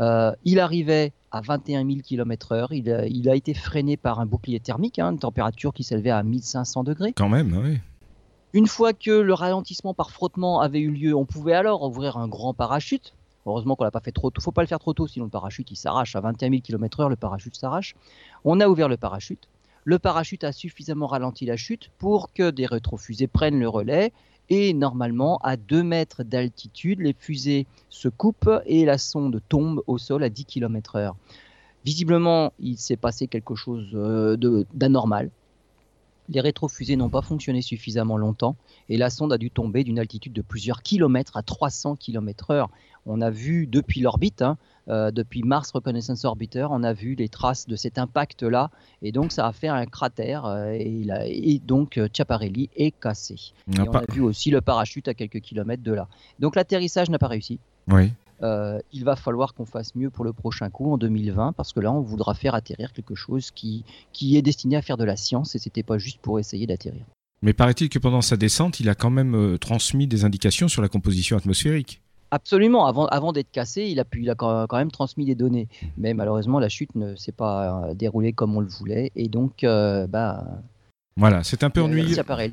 Euh, 0.00 0.32
il 0.44 0.58
arrivait 0.58 1.12
à 1.30 1.40
21 1.40 1.86
000 1.86 1.98
km/h. 2.04 2.66
Il, 2.72 3.06
il, 3.08 3.30
a 3.30 3.36
été 3.36 3.54
freiné 3.54 3.96
par 3.96 4.20
un 4.20 4.26
bouclier 4.26 4.60
thermique, 4.60 4.98
hein, 4.98 5.12
une 5.12 5.18
température 5.18 5.72
qui 5.72 5.84
s'élevait 5.84 6.10
à 6.10 6.22
1500 6.22 6.84
degrés. 6.84 7.12
Quand 7.12 7.28
même, 7.28 7.56
oui. 7.56 7.78
Une 8.56 8.66
fois 8.66 8.94
que 8.94 9.10
le 9.10 9.34
ralentissement 9.34 9.92
par 9.92 10.10
frottement 10.10 10.62
avait 10.62 10.80
eu 10.80 10.90
lieu, 10.90 11.14
on 11.14 11.26
pouvait 11.26 11.52
alors 11.52 11.82
ouvrir 11.82 12.16
un 12.16 12.26
grand 12.26 12.54
parachute. 12.54 13.12
Heureusement 13.44 13.76
qu'on 13.76 13.84
l'a 13.84 13.90
pas 13.90 14.00
fait 14.00 14.12
trop 14.12 14.30
tôt. 14.30 14.40
Faut 14.40 14.50
pas 14.50 14.62
le 14.62 14.66
faire 14.66 14.78
trop 14.78 14.94
tôt, 14.94 15.06
sinon 15.06 15.26
le 15.26 15.30
parachute 15.30 15.70
il 15.70 15.76
s'arrache. 15.76 16.16
À 16.16 16.22
21 16.22 16.48
000 16.48 16.62
km/h, 16.62 17.10
le 17.10 17.16
parachute 17.16 17.54
s'arrache. 17.54 17.94
On 18.46 18.58
a 18.60 18.66
ouvert 18.66 18.88
le 18.88 18.96
parachute. 18.96 19.46
Le 19.84 19.98
parachute 19.98 20.42
a 20.42 20.52
suffisamment 20.52 21.06
ralenti 21.06 21.44
la 21.44 21.58
chute 21.58 21.90
pour 21.98 22.32
que 22.32 22.50
des 22.50 22.64
rétrofusées 22.64 23.26
prennent 23.26 23.60
le 23.60 23.68
relais. 23.68 24.10
Et 24.48 24.72
normalement, 24.72 25.36
à 25.42 25.58
2 25.58 25.82
mètres 25.82 26.22
d'altitude, 26.22 27.00
les 27.00 27.12
fusées 27.12 27.66
se 27.90 28.08
coupent 28.08 28.62
et 28.64 28.86
la 28.86 28.96
sonde 28.96 29.42
tombe 29.50 29.82
au 29.86 29.98
sol 29.98 30.22
à 30.22 30.30
10 30.30 30.46
km/h. 30.46 31.12
Visiblement, 31.84 32.54
il 32.58 32.78
s'est 32.78 32.96
passé 32.96 33.26
quelque 33.26 33.54
chose 33.54 33.90
euh, 33.92 34.64
d'anormal 34.72 35.28
les 36.28 36.40
rétrofusées 36.40 36.96
n'ont 36.96 37.08
pas 37.08 37.22
fonctionné 37.22 37.62
suffisamment 37.62 38.16
longtemps 38.16 38.56
et 38.88 38.96
la 38.96 39.10
sonde 39.10 39.32
a 39.32 39.38
dû 39.38 39.50
tomber 39.50 39.84
d'une 39.84 39.98
altitude 39.98 40.32
de 40.32 40.42
plusieurs 40.42 40.82
kilomètres 40.82 41.36
à 41.36 41.42
300 41.42 41.96
km/h. 41.96 42.66
On 43.06 43.20
a 43.20 43.30
vu 43.30 43.66
depuis 43.66 44.00
l'orbite, 44.00 44.42
hein, 44.42 44.58
euh, 44.88 45.10
depuis 45.10 45.42
Mars 45.42 45.70
Reconnaissance 45.72 46.24
Orbiter, 46.24 46.66
on 46.70 46.82
a 46.82 46.92
vu 46.92 47.14
les 47.14 47.28
traces 47.28 47.66
de 47.66 47.76
cet 47.76 47.98
impact-là 47.98 48.70
et 49.02 49.12
donc 49.12 49.32
ça 49.32 49.46
a 49.46 49.52
fait 49.52 49.68
un 49.68 49.86
cratère 49.86 50.44
euh, 50.46 50.76
et, 50.78 51.60
donc 51.64 51.98
euh, 51.98 52.08
Chiaparelli 52.12 52.70
est 52.76 52.90
cassé. 52.90 53.36
Et 53.72 53.80
on 53.80 53.92
a 53.92 54.02
vu 54.12 54.20
aussi 54.20 54.50
le 54.50 54.60
parachute 54.60 55.08
à 55.08 55.14
quelques 55.14 55.40
kilomètres 55.40 55.82
de 55.82 55.92
là. 55.92 56.08
Donc 56.40 56.56
l'atterrissage 56.56 57.10
n'a 57.10 57.18
pas 57.18 57.28
réussi. 57.28 57.60
Oui. 57.88 58.12
Euh, 58.42 58.78
il 58.92 59.04
va 59.04 59.16
falloir 59.16 59.54
qu'on 59.54 59.64
fasse 59.64 59.94
mieux 59.94 60.10
pour 60.10 60.24
le 60.24 60.32
prochain 60.32 60.68
coup 60.68 60.92
en 60.92 60.98
2020 60.98 61.52
parce 61.52 61.72
que 61.72 61.80
là 61.80 61.90
on 61.90 62.00
voudra 62.00 62.34
faire 62.34 62.54
atterrir 62.54 62.92
quelque 62.92 63.14
chose 63.14 63.50
qui, 63.50 63.84
qui 64.12 64.36
est 64.36 64.42
destiné 64.42 64.76
à 64.76 64.82
faire 64.82 64.98
de 64.98 65.04
la 65.04 65.16
science 65.16 65.54
et 65.54 65.58
c'était 65.58 65.82
pas 65.82 65.98
juste 65.98 66.20
pour 66.20 66.38
essayer 66.38 66.66
d'atterrir. 66.66 67.02
Mais 67.42 67.52
paraît-il 67.52 67.88
que 67.88 67.98
pendant 67.98 68.22
sa 68.22 68.36
descente, 68.36 68.80
il 68.80 68.88
a 68.88 68.94
quand 68.94 69.10
même 69.10 69.34
euh, 69.34 69.58
transmis 69.58 70.06
des 70.06 70.24
indications 70.24 70.68
sur 70.68 70.82
la 70.82 70.88
composition 70.88 71.36
atmosphérique. 71.36 72.02
Absolument, 72.30 72.86
avant, 72.86 73.06
avant 73.06 73.32
d'être 73.32 73.50
cassé, 73.50 73.84
il 73.84 74.00
a, 74.00 74.04
pu, 74.04 74.22
il 74.22 74.30
a 74.30 74.34
quand 74.34 74.66
même 74.72 74.90
transmis 74.90 75.24
des 75.24 75.36
données. 75.36 75.68
Mais 75.96 76.12
malheureusement, 76.12 76.58
la 76.58 76.68
chute 76.68 76.94
ne 76.94 77.14
s'est 77.14 77.32
pas 77.32 77.84
euh, 77.90 77.94
déroulée 77.94 78.32
comme 78.32 78.56
on 78.56 78.60
le 78.60 78.66
voulait. 78.66 79.12
Et 79.14 79.28
donc, 79.28 79.62
bah, 79.62 80.44
voilà, 81.16 81.44
c'est 81.44 81.62
un 81.62 81.70
peu 81.70 81.80
ennuyeux. 81.80 82.16
La 82.16 82.48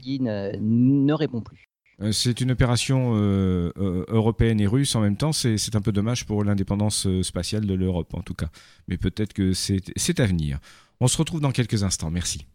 ne 0.62 1.14
répond 1.14 1.42
plus. 1.42 1.73
Euh, 2.02 2.12
c'est 2.12 2.42
une 2.42 2.52
opération 2.52 3.14
euh, 3.16 3.72
euh, 3.78 4.06
européenne 4.08 4.60
et 4.60 4.68
russe 4.68 4.96
en 4.96 5.02
même 5.02 5.18
temps. 5.18 5.32
C'est 5.32 5.76
un 5.76 5.82
peu 5.82 5.92
dommage 5.92 6.26
pour 6.26 6.44
l'indépendance 6.44 7.08
spatiale 7.22 7.66
de 7.66 7.74
l'Europe, 7.74 8.14
en 8.14 8.22
tout 8.22 8.34
cas. 8.34 8.50
Mais 8.88 8.98
peut-être 8.98 9.34
que 9.34 9.54
c'est 9.54 10.20
à 10.20 10.26
venir. 10.26 10.60
On 11.00 11.08
se 11.08 11.18
retrouve 11.18 11.42
dans 11.42 11.52
quelques 11.52 11.84
instants. 11.84 12.10
Merci. 12.10 12.46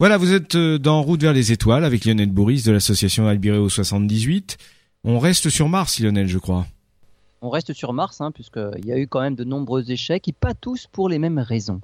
Voilà, 0.00 0.16
vous 0.16 0.32
êtes 0.32 0.56
dans 0.56 1.02
Route 1.02 1.20
vers 1.20 1.32
les 1.32 1.50
étoiles 1.50 1.84
avec 1.84 2.04
Lionel 2.04 2.30
Bourris 2.30 2.62
de 2.62 2.70
l'association 2.70 3.26
Albireo 3.26 3.68
78. 3.68 4.56
On 5.02 5.18
reste 5.18 5.48
sur 5.48 5.68
Mars, 5.68 5.98
Lionel, 5.98 6.28
je 6.28 6.38
crois. 6.38 6.66
On 7.40 7.50
reste 7.50 7.72
sur 7.72 7.92
Mars, 7.92 8.20
hein, 8.20 8.30
puisqu'il 8.30 8.84
y 8.84 8.92
a 8.92 8.98
eu 8.98 9.08
quand 9.08 9.20
même 9.20 9.34
de 9.34 9.44
nombreux 9.44 9.90
échecs, 9.90 10.28
et 10.28 10.32
pas 10.32 10.54
tous 10.54 10.86
pour 10.90 11.08
les 11.08 11.18
mêmes 11.18 11.38
raisons. 11.38 11.80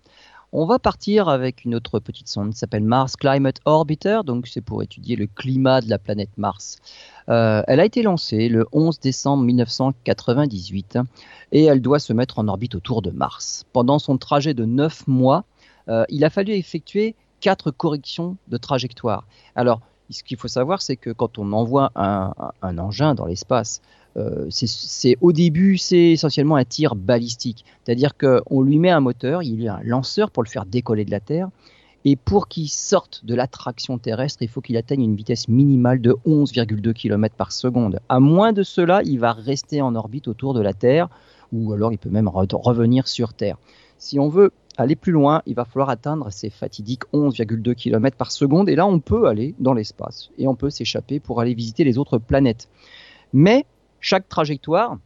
On 0.56 0.66
va 0.66 0.78
partir 0.78 1.28
avec 1.28 1.64
une 1.64 1.74
autre 1.74 1.98
petite 1.98 2.28
sonde 2.28 2.52
qui 2.52 2.58
s'appelle 2.58 2.84
Mars 2.84 3.16
Climate 3.16 3.58
Orbiter, 3.64 4.20
donc 4.24 4.46
c'est 4.46 4.60
pour 4.60 4.84
étudier 4.84 5.16
le 5.16 5.26
climat 5.26 5.80
de 5.80 5.90
la 5.90 5.98
planète 5.98 6.30
Mars. 6.36 6.78
Euh, 7.28 7.64
elle 7.66 7.80
a 7.80 7.84
été 7.84 8.02
lancée 8.02 8.48
le 8.48 8.64
11 8.70 9.00
décembre 9.00 9.42
1998 9.42 10.98
et 11.50 11.64
elle 11.64 11.82
doit 11.82 11.98
se 11.98 12.12
mettre 12.12 12.38
en 12.38 12.46
orbite 12.46 12.76
autour 12.76 13.02
de 13.02 13.10
Mars. 13.10 13.64
Pendant 13.72 13.98
son 13.98 14.16
trajet 14.16 14.54
de 14.54 14.64
9 14.64 15.08
mois, 15.08 15.42
euh, 15.88 16.04
il 16.08 16.24
a 16.24 16.30
fallu 16.30 16.52
effectuer 16.52 17.16
quatre 17.40 17.72
corrections 17.72 18.36
de 18.46 18.56
trajectoire. 18.56 19.26
Alors, 19.56 19.80
ce 20.08 20.22
qu'il 20.22 20.36
faut 20.36 20.46
savoir, 20.46 20.82
c'est 20.82 20.94
que 20.94 21.10
quand 21.10 21.36
on 21.36 21.52
envoie 21.52 21.90
un 21.96 22.78
engin 22.78 23.16
dans 23.16 23.26
l'espace, 23.26 23.82
euh, 24.16 24.46
c'est 24.50 25.16
au 25.20 25.32
début, 25.32 25.76
c'est 25.76 26.12
essentiellement 26.12 26.56
un 26.56 26.64
tir 26.64 26.94
balistique, 26.94 27.64
c'est-à-dire 27.84 28.16
qu'on 28.16 28.62
lui 28.62 28.78
met 28.78 28.90
un 28.90 29.00
moteur, 29.00 29.42
il 29.42 29.60
y 29.60 29.68
a 29.68 29.76
un 29.76 29.82
lanceur 29.82 30.30
pour 30.30 30.42
le 30.42 30.48
faire 30.48 30.66
décoller 30.66 31.04
de 31.04 31.10
la 31.10 31.20
Terre, 31.20 31.48
et 32.04 32.16
pour 32.16 32.48
qu'il 32.48 32.68
sorte 32.68 33.24
de 33.24 33.34
l'attraction 33.34 33.98
terrestre, 33.98 34.42
il 34.42 34.48
faut 34.48 34.60
qu'il 34.60 34.76
atteigne 34.76 35.02
une 35.02 35.16
vitesse 35.16 35.48
minimale 35.48 36.00
de 36.00 36.14
11,2 36.26 36.92
km 36.92 37.34
par 37.34 37.50
seconde. 37.50 37.98
À 38.08 38.20
moins 38.20 38.52
de 38.52 38.62
cela, 38.62 39.00
il 39.04 39.18
va 39.18 39.32
rester 39.32 39.80
en 39.80 39.94
orbite 39.94 40.28
autour 40.28 40.52
de 40.52 40.60
la 40.60 40.74
Terre, 40.74 41.08
ou 41.52 41.72
alors 41.72 41.92
il 41.92 41.98
peut 41.98 42.10
même 42.10 42.28
revenir 42.28 43.08
sur 43.08 43.32
Terre. 43.32 43.56
Si 43.96 44.18
on 44.18 44.28
veut 44.28 44.52
aller 44.76 44.96
plus 44.96 45.12
loin, 45.12 45.40
il 45.46 45.54
va 45.54 45.64
falloir 45.64 45.88
atteindre 45.88 46.30
ces 46.30 46.50
fatidiques 46.50 47.04
11,2 47.12 47.74
km 47.74 48.16
par 48.16 48.32
seconde, 48.32 48.68
et 48.68 48.76
là 48.76 48.86
on 48.86 49.00
peut 49.00 49.26
aller 49.26 49.54
dans 49.58 49.72
l'espace, 49.72 50.30
et 50.36 50.46
on 50.46 50.54
peut 50.54 50.70
s'échapper 50.70 51.20
pour 51.20 51.40
aller 51.40 51.54
visiter 51.54 51.84
les 51.84 51.96
autres 51.96 52.18
planètes. 52.18 52.68
Mais 53.32 53.64
chaque 54.04 54.28
trajectoire, 54.28 54.98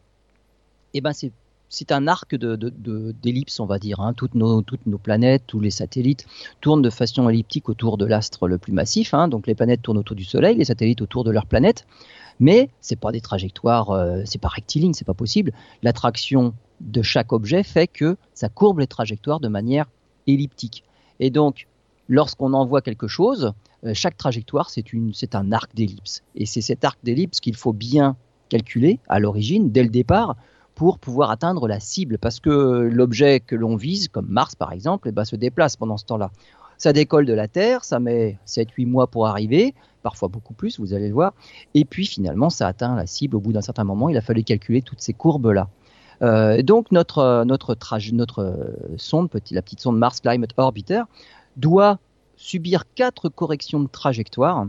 eh 0.92 1.00
ben 1.00 1.12
c'est 1.68 1.92
un 1.92 2.08
arc 2.08 2.34
d'ellipse, 2.34 3.61
on 3.61 3.66
va 3.66 3.78
dire. 3.78 4.00
Hein. 4.00 4.12
Toutes, 4.12 4.34
nos, 4.34 4.64
planètes, 5.00 5.44
tous 5.46 5.61
les 5.61 5.70
satellites 5.70 6.26
tournent 6.61 6.82
de 6.82 6.90
façon 6.90 7.28
elliptique 7.28 7.68
autour 7.68 7.96
de 7.96 8.04
l'astre 8.04 8.48
le 8.48 8.58
plus 8.58 8.72
massif. 8.72 9.14
Hein. 9.14 9.28
Donc 9.28 9.46
les 9.46 9.54
planètes 9.54 9.82
tournent 9.82 9.98
autour 9.98 10.16
du 10.16 10.24
Soleil, 10.24 10.56
les 10.56 10.64
satellites 10.64 11.00
autour 11.00 11.22
de 11.22 11.30
leur 11.30 11.46
planète. 11.46 11.87
Mais 12.40 12.70
c'est 12.80 12.98
pas 12.98 13.12
des 13.12 13.20
trajectoires, 13.20 13.90
euh, 13.90 14.22
c'est 14.24 14.40
pas 14.40 14.48
rectiligne, 14.48 14.94
c'est 14.94 15.06
pas 15.06 15.14
possible. 15.14 15.52
L'attraction 15.84 16.52
de 16.80 17.02
chaque 17.02 17.32
objet 17.32 17.62
fait 17.62 17.87
que 17.87 18.16
ça 18.34 18.48
courbe 18.48 18.80
les 18.80 18.88
trajectoires 18.88 19.38
de 19.38 19.48
manière 19.48 19.87
elliptique. 20.26 20.82
Et 21.20 21.30
donc, 21.30 21.68
lorsqu'on 22.08 22.52
envoie 22.52 22.82
quelque 22.82 23.06
chose, 23.06 23.52
euh, 23.84 23.94
chaque 23.94 24.16
trajectoire 24.16 24.70
c'est 24.70 25.34
un 25.37 25.52
arc 25.52 25.72
d'ellipse. 25.76 26.24
Et 26.34 26.46
c'est 26.46 26.62
cet 26.62 26.84
arc 26.84 26.98
d'ellipse 27.04 27.38
qu'il 27.38 27.54
faut 27.54 27.72
bien 27.72 28.16
calculé 28.48 29.00
à 29.08 29.18
l'origine, 29.18 29.70
dès 29.70 29.82
le 29.82 29.88
départ, 29.88 30.37
pour 30.74 30.98
pouvoir 30.98 31.30
atteindre 31.30 31.66
la 31.66 31.80
cible, 31.80 32.18
parce 32.18 32.38
que 32.38 32.50
l'objet 32.50 33.40
que 33.40 33.56
l'on 33.56 33.76
vise, 33.76 34.08
comme 34.08 34.28
Mars 34.28 34.54
par 34.54 34.72
exemple, 34.72 35.08
eh 35.08 35.12
ben, 35.12 35.24
se 35.24 35.37
déplace 35.37 35.76
pendant 35.76 35.96
ce 35.96 36.04
temps-là. 36.04 36.30
Ça 36.76 36.92
décolle 36.92 37.26
de 37.26 37.32
la 37.32 37.48
Terre, 37.48 37.84
ça 37.84 37.98
met 37.98 38.38
7-8 38.46 38.87
mois 38.87 39.08
pour 39.08 39.26
arriver, 39.26 39.74
parfois 40.04 40.28
beaucoup 40.28 40.54
plus, 40.54 40.78
vous 40.78 40.94
allez 40.94 41.08
le 41.08 41.14
voir, 41.14 41.34
et 41.74 41.84
puis 41.84 42.06
finalement 42.06 42.48
ça 42.48 42.68
atteint 42.68 42.94
la 42.94 43.06
cible 43.06 43.34
au 43.34 43.40
bout 43.40 43.52
d'un 43.52 43.61
certain 43.61 43.82
moment, 43.82 44.08
il 44.08 44.16
a 44.16 44.20
fallu 44.20 44.44
calculer 44.44 44.80
toutes 44.80 45.00
ces 45.00 45.12
courbes-là. 45.12 45.68
Euh, 46.22 46.62
donc 46.62 46.92
notre, 46.92 47.44
notre, 47.44 47.76
notre 48.12 48.74
sonde, 48.96 49.28
la 49.50 49.62
petite 49.62 49.80
sonde 49.80 49.98
Mars 49.98 50.20
Climate 50.20 50.50
Orbiter, 50.56 51.02
doit 51.56 51.98
subir 52.37 52.84
quatre 52.94 53.28
corrections 53.28 53.80
de 53.80 53.88
trajectoire 53.88 54.66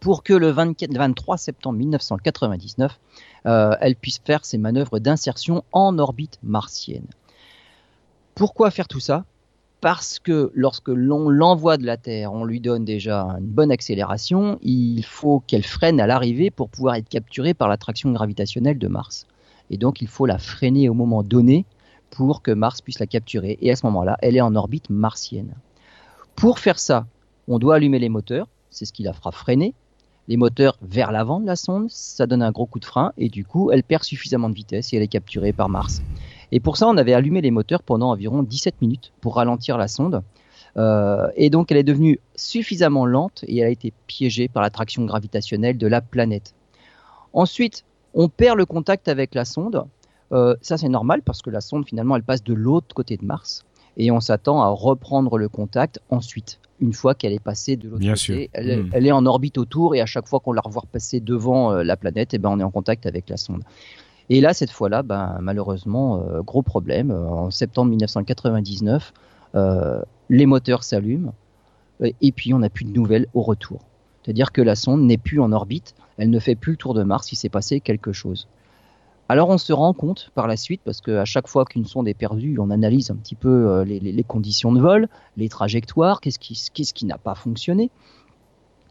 pour 0.00 0.22
que 0.22 0.32
le 0.32 0.50
23 0.50 1.36
septembre 1.36 1.78
1999, 1.78 2.98
euh, 3.46 3.74
elle 3.80 3.96
puisse 3.96 4.20
faire 4.24 4.44
ses 4.44 4.58
manœuvres 4.58 4.98
d'insertion 4.98 5.64
en 5.72 5.98
orbite 5.98 6.38
martienne. 6.42 7.06
Pourquoi 8.34 8.70
faire 8.70 8.88
tout 8.88 9.00
ça? 9.00 9.24
Parce 9.80 10.18
que 10.18 10.50
lorsque 10.54 10.88
l'on 10.88 11.28
l'envoie 11.28 11.76
de 11.76 11.86
la 11.86 11.96
Terre, 11.96 12.32
on 12.32 12.44
lui 12.44 12.60
donne 12.60 12.84
déjà 12.84 13.22
une 13.38 13.46
bonne 13.46 13.70
accélération, 13.70 14.58
il 14.62 15.04
faut 15.04 15.40
qu'elle 15.46 15.64
freine 15.64 16.00
à 16.00 16.06
l'arrivée 16.06 16.50
pour 16.50 16.68
pouvoir 16.68 16.96
être 16.96 17.08
capturée 17.08 17.54
par 17.54 17.68
l'attraction 17.68 18.10
gravitationnelle 18.12 18.78
de 18.78 18.88
Mars. 18.88 19.26
Et 19.70 19.76
donc 19.76 20.00
il 20.02 20.08
faut 20.08 20.26
la 20.26 20.38
freiner 20.38 20.88
au 20.88 20.94
moment 20.94 21.22
donné 21.22 21.64
pour 22.10 22.42
que 22.42 22.50
Mars 22.50 22.80
puisse 22.80 22.98
la 22.98 23.06
capturer. 23.06 23.58
Et 23.60 23.70
à 23.70 23.76
ce 23.76 23.86
moment-là, 23.86 24.16
elle 24.20 24.36
est 24.36 24.40
en 24.40 24.56
orbite 24.56 24.90
martienne. 24.90 25.54
Pour 26.34 26.58
faire 26.58 26.78
ça, 26.78 27.06
on 27.46 27.58
doit 27.58 27.76
allumer 27.76 27.98
les 27.98 28.08
moteurs, 28.08 28.48
c'est 28.70 28.84
ce 28.84 28.92
qui 28.92 29.02
la 29.02 29.12
fera 29.12 29.30
freiner, 29.32 29.74
les 30.28 30.36
moteurs 30.36 30.76
vers 30.82 31.10
l'avant 31.10 31.40
de 31.40 31.46
la 31.46 31.56
sonde, 31.56 31.88
ça 31.88 32.26
donne 32.26 32.42
un 32.42 32.52
gros 32.52 32.66
coup 32.66 32.78
de 32.78 32.84
frein 32.84 33.12
et 33.16 33.30
du 33.30 33.44
coup 33.44 33.70
elle 33.72 33.82
perd 33.82 34.04
suffisamment 34.04 34.50
de 34.50 34.54
vitesse 34.54 34.92
et 34.92 34.96
elle 34.96 35.02
est 35.02 35.08
capturée 35.08 35.54
par 35.54 35.70
Mars. 35.70 36.02
Et 36.52 36.60
pour 36.60 36.76
ça 36.76 36.86
on 36.86 36.96
avait 36.98 37.14
allumé 37.14 37.40
les 37.40 37.50
moteurs 37.50 37.82
pendant 37.82 38.10
environ 38.10 38.42
17 38.42 38.80
minutes 38.82 39.12
pour 39.22 39.36
ralentir 39.36 39.78
la 39.78 39.88
sonde. 39.88 40.22
Euh, 40.76 41.28
et 41.34 41.48
donc 41.48 41.72
elle 41.72 41.78
est 41.78 41.82
devenue 41.82 42.20
suffisamment 42.36 43.06
lente 43.06 43.42
et 43.48 43.58
elle 43.58 43.66
a 43.66 43.70
été 43.70 43.92
piégée 44.06 44.48
par 44.48 44.62
l'attraction 44.62 45.04
gravitationnelle 45.06 45.78
de 45.78 45.86
la 45.86 46.02
planète. 46.02 46.54
Ensuite, 47.32 47.84
on 48.14 48.28
perd 48.28 48.58
le 48.58 48.66
contact 48.66 49.08
avec 49.08 49.34
la 49.34 49.46
sonde. 49.46 49.84
Euh, 50.32 50.54
ça 50.60 50.76
c'est 50.76 50.90
normal 50.90 51.22
parce 51.22 51.40
que 51.40 51.48
la 51.48 51.62
sonde 51.62 51.86
finalement 51.86 52.16
elle 52.16 52.22
passe 52.22 52.44
de 52.44 52.52
l'autre 52.52 52.94
côté 52.94 53.16
de 53.16 53.24
Mars 53.24 53.64
et 53.96 54.10
on 54.10 54.20
s'attend 54.20 54.60
à 54.60 54.68
reprendre 54.68 55.38
le 55.38 55.48
contact 55.48 56.00
ensuite 56.10 56.60
une 56.80 56.92
fois 56.92 57.14
qu'elle 57.14 57.32
est 57.32 57.42
passée 57.42 57.76
de 57.76 57.88
l'autre 57.88 58.06
côté. 58.06 58.50
Hmm. 58.54 58.90
Elle, 58.92 59.06
est 59.06 59.12
en 59.12 59.26
orbite 59.26 59.58
autour 59.58 59.94
et 59.94 60.00
à 60.00 60.06
chaque 60.06 60.28
fois 60.28 60.40
qu'on 60.40 60.52
la 60.52 60.60
revoit 60.60 60.84
passer 60.90 61.20
devant 61.20 61.72
euh, 61.72 61.82
la 61.82 61.96
planète, 61.96 62.34
et 62.34 62.36
eh 62.36 62.38
ben, 62.38 62.50
on 62.50 62.60
est 62.60 62.64
en 62.64 62.70
contact 62.70 63.06
avec 63.06 63.28
la 63.28 63.36
sonde. 63.36 63.62
Et 64.30 64.40
là, 64.40 64.52
cette 64.52 64.70
fois-là, 64.70 65.02
ben, 65.02 65.38
malheureusement, 65.40 66.22
euh, 66.22 66.42
gros 66.42 66.62
problème. 66.62 67.10
Euh, 67.10 67.28
en 67.28 67.50
septembre 67.50 67.90
1999, 67.90 69.12
les 70.30 70.46
moteurs 70.46 70.84
s'allument 70.84 71.34
et 72.00 72.32
puis 72.32 72.54
on 72.54 72.58
n'a 72.58 72.68
plus 72.68 72.84
de 72.84 72.90
nouvelles 72.90 73.26
au 73.34 73.42
retour. 73.42 73.80
C'est-à-dire 74.22 74.52
que 74.52 74.60
la 74.60 74.74
sonde 74.74 75.02
n'est 75.02 75.18
plus 75.18 75.40
en 75.40 75.52
orbite, 75.52 75.94
elle 76.16 76.30
ne 76.30 76.38
fait 76.38 76.54
plus 76.54 76.72
le 76.72 76.76
tour 76.76 76.94
de 76.94 77.02
Mars, 77.02 77.32
il 77.32 77.36
s'est 77.36 77.48
passé 77.48 77.80
quelque 77.80 78.12
chose. 78.12 78.48
Alors 79.30 79.50
on 79.50 79.58
se 79.58 79.74
rend 79.74 79.92
compte 79.92 80.30
par 80.34 80.46
la 80.46 80.56
suite, 80.56 80.80
parce 80.84 81.02
qu'à 81.02 81.26
chaque 81.26 81.48
fois 81.48 81.66
qu'une 81.66 81.84
sonde 81.84 82.08
est 82.08 82.14
perdue, 82.14 82.58
on 82.58 82.70
analyse 82.70 83.10
un 83.10 83.16
petit 83.16 83.34
peu 83.34 83.68
euh, 83.68 83.84
les, 83.84 84.24
conditions 84.24 84.72
de 84.72 84.80
vol, 84.80 85.08
les 85.36 85.50
trajectoires, 85.50 86.22
qu'est-ce 86.22 86.38
qui, 86.38 86.58
qu'est-ce 86.72 86.94
qui 86.94 87.04
n'a 87.04 87.18
pas 87.18 87.34
fonctionné. 87.34 87.90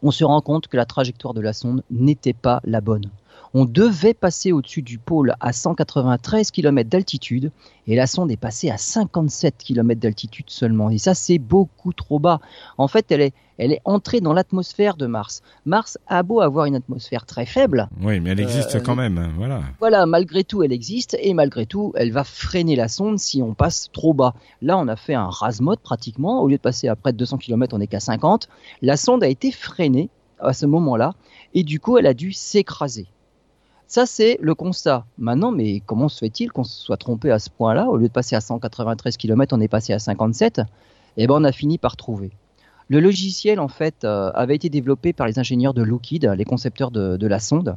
On 0.02 0.12
se 0.12 0.24
rend 0.24 0.40
compte 0.40 0.68
que 0.68 0.76
la 0.76 0.86
trajectoire 0.86 1.34
de 1.34 1.40
la 1.40 1.52
sonde 1.52 1.82
n'était 1.90 2.34
pas 2.34 2.60
la 2.64 2.80
bonne 2.80 3.10
on 3.54 3.64
devait 3.64 4.14
passer 4.14 4.52
au-dessus 4.52 4.82
du 4.82 4.98
pôle 4.98 5.34
à 5.40 5.52
193 5.52 6.50
km 6.50 6.88
d'altitude 6.88 7.50
et 7.86 7.96
la 7.96 8.06
sonde 8.06 8.30
est 8.30 8.36
passée 8.36 8.70
à 8.70 8.76
57 8.76 9.56
km 9.58 10.00
d'altitude 10.00 10.46
seulement. 10.48 10.90
Et 10.90 10.98
ça, 10.98 11.14
c'est 11.14 11.38
beaucoup 11.38 11.92
trop 11.92 12.18
bas. 12.18 12.40
En 12.76 12.88
fait, 12.88 13.10
elle 13.10 13.22
est, 13.22 13.34
elle 13.56 13.72
est 13.72 13.80
entrée 13.84 14.20
dans 14.20 14.34
l'atmosphère 14.34 14.96
de 14.96 15.06
Mars. 15.06 15.42
Mars 15.64 15.98
a 16.06 16.22
beau 16.22 16.40
avoir 16.40 16.66
une 16.66 16.76
atmosphère 16.76 17.24
très 17.24 17.46
faible. 17.46 17.88
Oui, 18.02 18.20
mais 18.20 18.30
elle 18.30 18.40
existe 18.40 18.76
euh, 18.76 18.80
quand 18.80 18.94
même. 18.94 19.32
Voilà. 19.36 19.62
Voilà, 19.80 20.04
malgré 20.04 20.44
tout, 20.44 20.62
elle 20.62 20.72
existe 20.72 21.16
et 21.20 21.32
malgré 21.32 21.64
tout, 21.64 21.92
elle 21.96 22.12
va 22.12 22.24
freiner 22.24 22.76
la 22.76 22.88
sonde 22.88 23.18
si 23.18 23.42
on 23.42 23.54
passe 23.54 23.88
trop 23.92 24.12
bas. 24.12 24.34
Là, 24.60 24.76
on 24.78 24.86
a 24.88 24.96
fait 24.96 25.14
un 25.14 25.30
rasmode 25.30 25.80
pratiquement. 25.80 26.42
Au 26.42 26.48
lieu 26.48 26.56
de 26.56 26.62
passer 26.62 26.88
à 26.88 26.96
près 26.96 27.12
de 27.12 27.18
200 27.18 27.38
km, 27.38 27.74
on 27.76 27.80
est 27.80 27.86
qu'à 27.86 28.00
50. 28.00 28.48
La 28.82 28.96
sonde 28.96 29.24
a 29.24 29.28
été 29.28 29.50
freinée 29.50 30.10
à 30.40 30.52
ce 30.52 30.66
moment-là 30.66 31.14
et 31.54 31.62
du 31.62 31.80
coup, 31.80 31.98
elle 31.98 32.06
a 32.06 32.14
dû 32.14 32.32
s'écraser. 32.32 33.06
Ça, 33.88 34.04
c'est 34.04 34.36
le 34.42 34.54
constat. 34.54 35.06
Maintenant, 35.16 35.50
mais 35.50 35.80
comment 35.80 36.10
se 36.10 36.18
fait-il 36.18 36.52
qu'on 36.52 36.62
se 36.62 36.78
soit 36.78 36.98
trompé 36.98 37.30
à 37.30 37.38
ce 37.38 37.48
point-là 37.48 37.88
Au 37.88 37.96
lieu 37.96 38.08
de 38.08 38.12
passer 38.12 38.36
à 38.36 38.42
193 38.42 39.16
km, 39.16 39.56
on 39.56 39.60
est 39.62 39.68
passé 39.68 39.94
à 39.94 39.98
57. 39.98 40.60
Eh 41.16 41.26
ben, 41.26 41.34
on 41.34 41.42
a 41.42 41.52
fini 41.52 41.78
par 41.78 41.96
trouver. 41.96 42.30
Le 42.88 43.00
logiciel, 43.00 43.58
en 43.58 43.68
fait, 43.68 44.04
euh, 44.04 44.30
avait 44.34 44.56
été 44.56 44.68
développé 44.68 45.14
par 45.14 45.26
les 45.26 45.38
ingénieurs 45.38 45.72
de 45.72 45.82
Lockheed, 45.82 46.26
les 46.36 46.44
concepteurs 46.44 46.90
de, 46.90 47.26
la 47.26 47.40
sonde. 47.40 47.76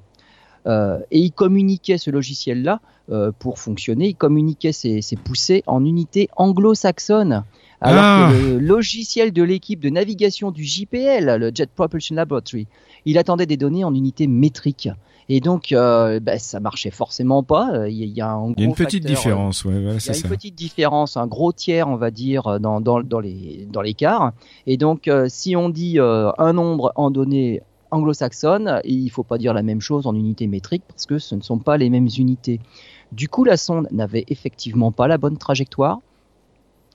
Euh, 0.68 1.00
et 1.12 1.20
ils 1.20 1.32
communiquaient 1.32 1.98
ce 1.98 2.12
logiciel-là 2.12 2.82
euh, 3.12 3.32
pour 3.38 3.60
fonctionner. 3.60 4.10
Ils 4.10 4.16
communiquaient 4.16 4.72
ces, 4.72 5.02
poussées 5.24 5.64
en 5.68 5.84
unités 5.84 6.30
anglo-saxonnes. 6.36 7.44
Alors 7.84 8.30
que 8.30 8.36
ah. 8.36 8.40
le 8.40 8.60
logiciel 8.60 9.34
de 9.34 9.42
l'équipe 9.42 9.80
de 9.80 9.90
navigation 9.90 10.52
du 10.52 10.64
JPL, 10.64 11.36
le 11.40 11.52
Jet 11.54 11.70
Propulsion 11.72 12.16
Laboratory, 12.16 12.68
il 13.06 13.18
attendait 13.18 13.48
des 13.48 13.58
données 13.58 13.84
en 13.84 13.96
unités 13.96 14.28
métriques. 14.28 14.90
Et 15.30 15.40
donc, 15.40 15.72
euh, 15.72 16.20
bah, 16.20 16.38
ça 16.38 16.60
marchait 16.60 16.92
forcément 16.92 17.42
pas. 17.42 17.88
Il 17.88 18.06
y, 18.06 18.22
a, 18.22 18.38
une 18.58 18.76
petite 18.76 19.06
différence, 19.06 19.66
ouais, 19.66 19.74
il 19.76 19.84
y 19.84 20.10
a 20.10 20.16
une 20.16 20.30
petite 20.30 20.56
différence, 20.56 21.16
un 21.16 21.26
gros 21.26 21.54
tiers, 21.54 21.88
on 21.88 21.96
va 21.96 22.12
dire, 22.12 22.60
dans, 22.60 22.82
dans, 22.82 23.02
dans 23.02 23.20
les 23.20 23.66
dans 23.72 23.82
l'écart. 23.82 24.34
Et 24.68 24.78
donc, 24.78 25.08
euh, 25.08 25.28
si 25.30 25.56
on 25.56 25.70
dit 25.70 26.00
euh, 26.00 26.32
un 26.38 26.54
nombre 26.54 26.92
en 26.96 27.12
données 27.12 27.62
anglo-saxonnes, 27.92 28.82
il 28.84 29.10
faut 29.10 29.24
pas 29.24 29.38
dire 29.38 29.54
la 29.54 29.64
même 29.64 29.82
chose 29.82 30.08
en 30.08 30.16
unité 30.16 30.48
métrique 30.48 30.84
parce 30.88 31.06
que 31.06 31.20
ce 31.20 31.36
ne 31.36 31.42
sont 31.42 31.60
pas 31.60 31.78
les 31.78 31.90
mêmes 31.90 32.10
unités. 32.18 32.60
Du 33.12 33.28
coup, 33.28 33.44
la 33.44 33.58
sonde 33.58 33.88
n'avait 33.92 34.26
effectivement 34.28 34.92
pas 34.92 35.08
la 35.08 35.18
bonne 35.18 35.38
trajectoire. 35.38 36.00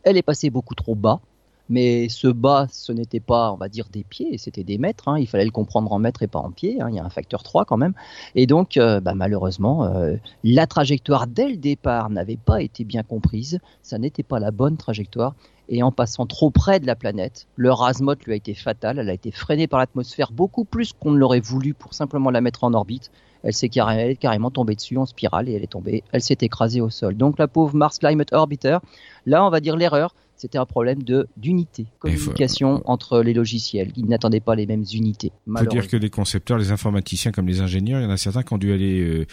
Elle 0.02 0.16
est 0.16 0.22
passée 0.22 0.50
beaucoup 0.50 0.74
trop 0.74 0.94
bas 0.94 1.20
mais 1.68 2.09
ce 2.09 2.28
bas, 2.28 2.66
ce 2.70 2.92
n'était 2.92 3.20
pas, 3.20 3.52
on 3.52 3.56
va 3.56 3.68
dire, 3.68 3.88
des 3.90 4.04
pieds, 4.04 4.38
c'était 4.38 4.64
des 4.64 4.78
mètres. 4.78 5.09
Hein. 5.09 5.18
il 5.18 5.26
fallait 5.26 5.44
le 5.44 5.50
comprendre 5.50 5.92
en 5.92 5.98
mètres 5.98 6.22
et 6.22 6.26
pas 6.26 6.38
en 6.38 6.50
pieds. 6.50 6.80
Hein. 6.80 6.88
il 6.90 6.96
y 6.96 6.98
a 6.98 7.04
un 7.04 7.11
facteur 7.11 7.42
3 7.42 7.64
quand 7.64 7.76
même. 7.76 7.94
Et 8.35 8.46
donc, 8.46 8.76
euh, 8.76 9.00
bah, 9.00 9.14
malheureusement, 9.14 9.85
euh, 9.85 10.16
la 10.44 10.66
trajectoire 10.66 11.26
dès 11.26 11.48
le 11.48 11.56
départ 11.56 12.11
n'avait 12.11 12.37
pas 12.37 12.62
été 12.62 12.85
bien 12.85 13.02
comprise. 13.02 13.59
Ça 13.82 13.98
n'était 13.98 14.22
pas 14.22 14.38
la 14.38 14.50
bonne 14.50 14.76
trajectoire. 14.76 15.35
Et 15.68 15.83
en 15.83 15.90
passant 15.90 16.26
trop 16.26 16.50
près 16.50 16.79
de 16.81 16.87
la 16.87 16.94
planète, 16.94 17.48
le 17.57 17.72
rasmote 17.72 18.24
lui 18.24 18.33
a 18.33 18.37
été 18.37 18.55
fatal. 18.55 18.98
Elle 18.98 19.11
a 19.11 19.14
été 19.14 19.31
freinée 19.33 19.66
par 19.66 19.81
l'atmosphère 19.81 20.31
beaucoup 20.33 20.64
plus 20.64 20.92
qu'on 20.92 21.11
ne 21.11 21.18
l'aurait 21.18 21.40
voulu 21.40 21.74
pour 21.74 21.94
simplement 21.94 22.31
la 22.31 22.40
mettre 22.40 22.64
en 22.64 22.72
orbite. 22.72 23.11
Elle 23.42 23.52
s'est 23.52 23.68
carrément, 23.68 24.14
carrément 24.14 24.50
tombée 24.50 24.74
dessus 24.74 24.96
en 24.96 25.07
spirale 25.07 25.48
et 25.48 25.52
elle 25.52 25.62
est 25.62 25.68
tombée. 25.72 26.02
Elle 26.12 26.22
s'est 26.22 26.38
écrasée 26.40 26.81
au 26.81 26.90
sol. 26.90 27.16
Donc 27.16 27.38
la 27.38 27.48
pauvre 27.48 27.74
Mars 27.74 27.98
Climate 27.98 28.33
Orbiter, 28.33 28.79
là 29.24 29.44
on 29.44 29.50
va 29.50 29.61
dire 29.61 29.76
l'erreur, 29.76 30.14
c'était 30.37 30.59
un 30.59 30.66
problème 30.66 31.02
de 31.02 31.29
d'unité, 31.37 31.87
communication 31.98 32.83
entre 32.85 33.20
les 33.20 33.33
logiciels. 33.33 33.92
Ils 33.96 34.07
n'attendaient 34.07 34.40
pas 34.40 34.55
les 34.55 34.66
mêmes 34.66 34.85
unités. 34.92 35.33
Il 35.46 35.59
faut 35.59 35.64
dire 35.66 35.88
que 35.88 35.96
les 35.96 36.11
concepteurs, 36.11 36.59
les 36.59 36.72
informaticiens 36.72 37.33
comme 37.33 37.46
les 37.46 37.61
ingénieurs, 37.61 38.00
il 38.00 38.05
y 38.05 38.07
en 38.07 38.11
a 38.11 38.16
certains 38.16 38.42
qui 38.42 38.52
ont 38.52 38.59
dû 38.59 38.72
aller 38.72 39.00
euh, 39.00 39.26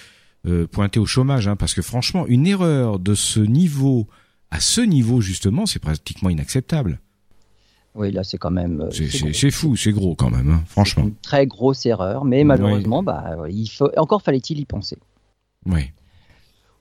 euh, 0.48 0.68
pointer 0.68 1.00
au 1.00 1.06
chômage, 1.06 1.48
hein, 1.48 1.56
parce 1.56 1.74
que 1.74 1.82
franchement, 1.82 2.26
une 2.28 2.48
erreur 2.48 3.00
de 3.00 3.16
ce 3.16 3.40
niveau 3.40 4.08
à 4.54 4.60
ce 4.60 4.82
niveau 4.82 5.20
justement, 5.20 5.66
c'est 5.66 5.80
pratiquement 5.80 6.30
inacceptable. 6.30 7.00
Oui, 7.96 8.12
là, 8.12 8.24
c'est 8.24 8.38
quand 8.38 8.52
même. 8.52 8.82
Euh, 8.82 8.92
c'est 9.34 9.52
fou, 9.52 9.76
c'est 9.76 9.92
gros 9.92 10.16
quand 10.16 10.30
même, 10.30 10.50
hein, 10.50 10.64
franchement. 10.68 11.04
Une 11.04 11.16
très 11.16 11.46
grosse 11.48 11.86
erreur, 11.86 12.24
mais 12.24 12.44
malheureusement, 12.44 13.04
bah, 13.04 13.36
il 13.50 13.68
faut 13.68 13.90
encore 13.98 14.22
fallait-il 14.22 14.60
y 14.60 14.66
penser. 14.66 14.98
Oui. 15.66 15.92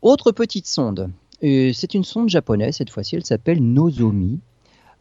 Autre 0.03 0.33
petite 0.33 0.67
sonde, 0.67 1.11
c'est 1.41 1.95
une 1.95 2.05
sonde 2.05 2.29
japonaise, 2.29 2.77
cette 2.77 2.91
fois-ci, 2.91 3.17
elle 3.17 3.25
s'appelle 3.25 3.63
Nozomi. 3.63 4.41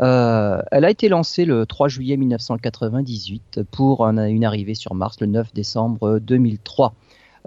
Euh, 0.01 0.61
elle 0.71 0.85
a 0.85 0.89
été 0.89 1.09
lancée 1.09 1.45
le 1.45 1.65
3 1.65 1.87
juillet 1.87 2.17
1998 2.17 3.61
pour 3.69 4.05
une 4.05 4.45
arrivée 4.45 4.75
sur 4.75 4.95
Mars 4.95 5.19
le 5.19 5.27
9 5.27 5.53
décembre 5.53 6.19
2003. 6.19 6.93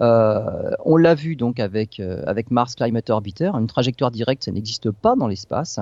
Euh, 0.01 0.71
on 0.83 0.97
l'a 0.97 1.15
vu 1.15 1.35
donc 1.35 1.59
avec, 1.59 1.99
euh, 1.99 2.21
avec 2.27 2.51
Mars 2.51 2.75
Climate 2.75 3.09
Orbiter, 3.09 3.51
une 3.53 3.67
trajectoire 3.67 4.11
directe, 4.11 4.43
ça 4.43 4.51
n'existe 4.51 4.91
pas 4.91 5.15
dans 5.15 5.27
l'espace. 5.27 5.79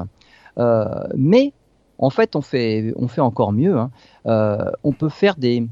mais 1.16 1.54
en 2.00 2.10
fait, 2.10 2.36
on 2.36 2.42
fait, 2.42 2.94
on 2.96 3.08
fait 3.08 3.22
encore 3.22 3.54
mieux. 3.54 3.78
Hein. 3.78 3.92
on 4.84 4.92
peut 4.92 5.10
faire 5.10 5.36
des, 5.36 5.68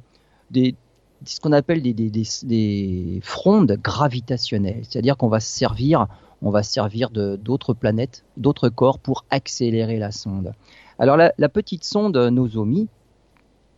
des 0.49 0.75
ce 1.23 1.39
qu'on 1.39 1.51
appelle 1.51 1.83
des, 1.83 1.93
des, 1.93 2.09
des 2.43 3.19
frondes 3.21 3.73
gravitationnelles, 3.73 4.83
c'est-à-dire 4.89 5.17
qu'on 5.17 5.27
va 5.27 5.39
se 5.39 5.49
servir 5.49 6.07
on 6.41 6.49
va 6.49 6.63
servir 6.63 7.09
d'autres 7.11 7.73
planètes, 7.73 8.23
d'autres 8.37 8.69
corps 8.69 8.99
pour 8.99 9.25
accélérer 9.29 9.99
la 9.99 10.11
sonde. 10.11 10.53
Alors 10.99 11.17
la, 11.17 11.49
petite 11.49 11.83
sonde 11.83 12.17
Nozomi, 12.17 12.87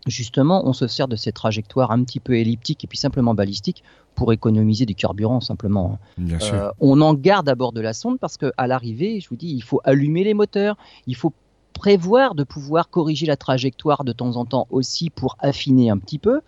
justement, 0.07 0.65
on 0.65 0.73
se 0.73 0.87
sert 0.87 1.07
de 1.07 1.15
ces 1.15 1.31
trajectoires 1.31 1.91
un 1.91 2.03
petit 2.03 2.19
peu 2.19 2.37
elliptiques 2.37 2.83
et 2.83 2.87
puis 2.87 2.97
simplement 2.97 3.33
balistiques 3.33 3.83
pour 4.15 4.33
économiser 4.33 4.85
du 4.85 4.95
carburant 4.95 5.39
simplement. 5.41 5.99
Euh, 6.19 6.71
on 6.79 7.01
en 7.01 7.13
garde 7.13 7.49
à 7.49 7.55
bord 7.55 7.73
de 7.73 7.81
la 7.81 7.93
sonde 7.93 8.19
parce 8.19 8.37
qu'à 8.37 8.67
l'arrivée, 8.67 9.19
je 9.19 9.29
vous 9.29 9.35
dis, 9.35 9.53
il 9.53 9.63
faut 9.63 9.81
allumer 9.83 10.23
les 10.23 10.33
moteurs, 10.33 10.77
il 11.07 11.15
faut 11.15 11.33
prévoir 11.73 12.35
de 12.35 12.43
pouvoir 12.43 12.89
corriger 12.89 13.25
la 13.25 13.35
trajectoire 13.35 14.03
de 14.03 14.13
temps 14.13 14.35
en 14.37 14.45
temps 14.45 14.67
aussi 14.69 15.09
pour 15.09 15.35
affiner 15.39 15.89
un 15.89 15.97
petit 15.97 16.19
peu. 16.19 16.41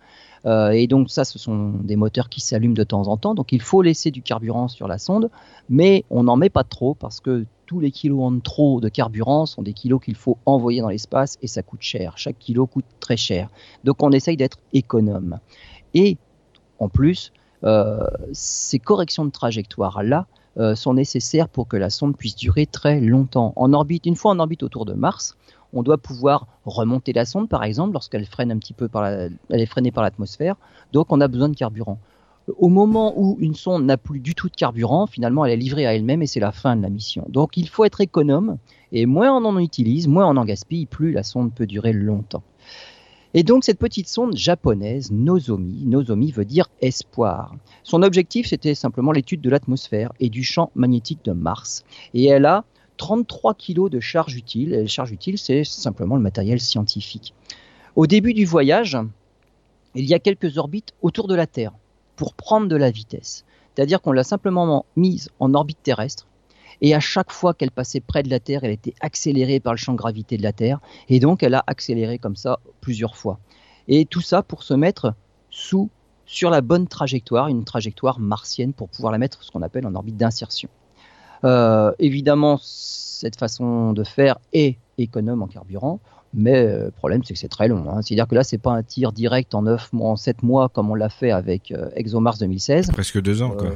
Euh, 0.46 0.70
et 0.70 0.86
donc 0.86 1.10
ça, 1.10 1.24
ce 1.24 1.38
sont 1.38 1.70
des 1.82 1.96
moteurs 1.96 2.28
qui 2.28 2.40
s'allument 2.40 2.74
de 2.74 2.84
temps 2.84 3.08
en 3.08 3.16
temps. 3.16 3.34
Donc 3.34 3.52
il 3.52 3.60
faut 3.60 3.82
laisser 3.82 4.10
du 4.10 4.22
carburant 4.22 4.68
sur 4.68 4.86
la 4.86 4.98
sonde, 4.98 5.30
mais 5.68 6.04
on 6.10 6.22
n'en 6.22 6.36
met 6.36 6.50
pas 6.50 6.64
trop 6.64 6.94
parce 6.94 7.20
que 7.20 7.44
tous 7.66 7.80
les 7.80 7.90
kilos 7.90 8.22
en 8.22 8.38
trop 8.38 8.80
de 8.80 8.88
carburant 8.88 9.44
sont 9.44 9.62
des 9.62 9.72
kilos 9.72 10.00
qu'il 10.00 10.14
faut 10.14 10.38
envoyer 10.46 10.80
dans 10.80 10.88
l'espace 10.88 11.36
et 11.42 11.48
ça 11.48 11.62
coûte 11.62 11.82
cher. 11.82 12.16
Chaque 12.16 12.38
kilo 12.38 12.66
coûte 12.66 12.84
très 13.00 13.16
cher. 13.16 13.50
Donc 13.82 14.02
on 14.02 14.12
essaye 14.12 14.36
d'être 14.36 14.58
économe. 14.72 15.40
Et 15.94 16.16
en 16.78 16.88
plus, 16.88 17.32
ces 18.32 18.78
corrections 18.78 19.24
de 19.24 19.30
trajectoire 19.30 20.02
là 20.02 20.26
euh, 20.58 20.74
sont 20.74 20.94
nécessaires 20.94 21.50
pour 21.50 21.68
que 21.68 21.76
la 21.76 21.90
sonde 21.90 22.16
puisse 22.16 22.34
durer 22.34 22.64
très 22.64 22.98
longtemps. 22.98 23.52
En 23.56 23.74
orbite, 23.74 24.06
une 24.06 24.16
fois 24.16 24.30
en 24.30 24.38
orbite 24.38 24.62
autour 24.62 24.86
de 24.86 24.94
Mars, 24.94 25.36
on 25.74 25.82
doit 25.82 25.98
pouvoir 25.98 26.46
remonter 26.64 27.12
la 27.12 27.26
sonde, 27.26 27.50
par 27.50 27.62
exemple, 27.62 27.92
lorsqu'elle 27.92 28.24
freine 28.24 28.50
un 28.50 28.56
petit 28.56 28.72
peu 28.72 28.88
par 28.88 29.06
est 29.06 29.66
freinée 29.66 29.90
par 29.90 30.02
l'atmosphère. 30.02 30.56
Donc, 30.94 31.12
on 31.12 31.20
a 31.20 31.28
besoin 31.28 31.50
de 31.50 31.54
carburant. 31.54 31.98
Au 32.56 32.68
moment 32.68 33.12
où 33.18 33.36
une 33.38 33.54
sonde 33.54 33.84
n'a 33.84 33.98
plus 33.98 34.20
du 34.20 34.34
tout 34.34 34.48
de 34.48 34.54
carburant, 34.54 35.06
finalement, 35.06 35.44
elle 35.44 35.52
est 35.52 35.56
livrée 35.56 35.86
à 35.86 35.94
elle-même 35.94 36.22
et 36.22 36.26
c'est 36.26 36.40
la 36.40 36.52
fin 36.52 36.74
de 36.74 36.80
la 36.80 36.88
mission. 36.88 37.26
Donc, 37.28 37.58
il 37.58 37.68
faut 37.68 37.84
être 37.84 38.00
économe 38.00 38.56
et 38.92 39.04
moins 39.04 39.36
on 39.36 39.44
en 39.44 39.58
utilise, 39.58 40.08
moins 40.08 40.26
on 40.26 40.38
en 40.38 40.44
gaspille, 40.46 40.86
plus 40.86 41.12
la 41.12 41.22
sonde 41.22 41.52
peut 41.52 41.66
durer 41.66 41.92
longtemps. 41.92 42.44
Et 43.38 43.42
donc 43.42 43.64
cette 43.64 43.78
petite 43.78 44.08
sonde 44.08 44.34
japonaise, 44.34 45.12
Nozomi, 45.12 45.84
Nozomi 45.84 46.32
veut 46.32 46.46
dire 46.46 46.70
espoir. 46.80 47.54
Son 47.82 48.02
objectif 48.02 48.46
c'était 48.46 48.74
simplement 48.74 49.12
l'étude 49.12 49.42
de 49.42 49.50
l'atmosphère 49.50 50.14
et 50.20 50.30
du 50.30 50.42
champ 50.42 50.70
magnétique 50.74 51.22
de 51.22 51.32
Mars. 51.32 51.84
Et 52.14 52.24
elle 52.24 52.46
a 52.46 52.64
33 52.96 53.52
kg 53.52 53.90
de 53.90 54.00
charge 54.00 54.36
utile. 54.36 54.72
Et 54.72 54.80
la 54.80 54.86
charge 54.86 55.12
utile, 55.12 55.36
c'est 55.36 55.64
simplement 55.64 56.16
le 56.16 56.22
matériel 56.22 56.58
scientifique. 56.60 57.34
Au 57.94 58.06
début 58.06 58.32
du 58.32 58.46
voyage, 58.46 58.96
il 59.94 60.06
y 60.06 60.14
a 60.14 60.18
quelques 60.18 60.56
orbites 60.56 60.94
autour 61.02 61.28
de 61.28 61.34
la 61.34 61.46
Terre 61.46 61.72
pour 62.16 62.32
prendre 62.32 62.68
de 62.68 62.76
la 62.76 62.90
vitesse. 62.90 63.44
C'est-à-dire 63.74 64.00
qu'on 64.00 64.12
l'a 64.12 64.24
simplement 64.24 64.86
mise 64.96 65.28
en 65.40 65.52
orbite 65.52 65.82
terrestre. 65.82 66.26
Et 66.80 66.94
à 66.94 67.00
chaque 67.00 67.32
fois 67.32 67.54
qu'elle 67.54 67.70
passait 67.70 68.00
près 68.00 68.22
de 68.22 68.30
la 68.30 68.40
Terre, 68.40 68.64
elle 68.64 68.70
était 68.70 68.94
accélérée 69.00 69.60
par 69.60 69.72
le 69.72 69.78
champ 69.78 69.92
de 69.92 69.98
gravité 69.98 70.36
de 70.36 70.42
la 70.42 70.52
Terre. 70.52 70.80
Et 71.08 71.20
donc, 71.20 71.42
elle 71.42 71.54
a 71.54 71.64
accéléré 71.66 72.18
comme 72.18 72.36
ça 72.36 72.60
plusieurs 72.80 73.16
fois. 73.16 73.38
Et 73.88 74.04
tout 74.04 74.20
ça 74.20 74.42
pour 74.42 74.62
se 74.62 74.74
mettre 74.74 75.14
sous, 75.50 75.90
sur 76.26 76.50
la 76.50 76.60
bonne 76.60 76.88
trajectoire, 76.88 77.48
une 77.48 77.64
trajectoire 77.64 78.18
martienne 78.18 78.72
pour 78.72 78.88
pouvoir 78.88 79.12
la 79.12 79.18
mettre 79.18 79.42
ce 79.42 79.50
qu'on 79.50 79.62
appelle 79.62 79.86
en 79.86 79.94
orbite 79.94 80.16
d'insertion. 80.16 80.68
Euh, 81.44 81.92
évidemment, 81.98 82.58
cette 82.62 83.36
façon 83.36 83.92
de 83.92 84.04
faire 84.04 84.38
est 84.52 84.78
économe 84.98 85.42
en 85.42 85.46
carburant, 85.46 86.00
mais 86.34 86.56
euh, 86.56 86.84
le 86.86 86.90
problème 86.90 87.22
c'est 87.24 87.34
que 87.34 87.40
c'est 87.40 87.48
très 87.48 87.68
long. 87.68 87.90
Hein. 87.90 88.02
C'est-à-dire 88.02 88.26
que 88.26 88.34
là, 88.34 88.44
c'est 88.44 88.58
pas 88.58 88.72
un 88.72 88.82
tir 88.82 89.12
direct 89.12 89.54
en 89.54 89.62
9 89.62 89.92
mois, 89.92 90.10
en 90.10 90.16
7 90.16 90.42
mois 90.42 90.68
comme 90.68 90.90
on 90.90 90.94
l'a 90.94 91.08
fait 91.08 91.30
avec 91.30 91.70
euh, 91.72 91.90
ExoMars 91.94 92.38
2016. 92.38 92.90
Presque 92.92 93.20
deux 93.20 93.42
ans, 93.42 93.50
quoi. 93.50 93.70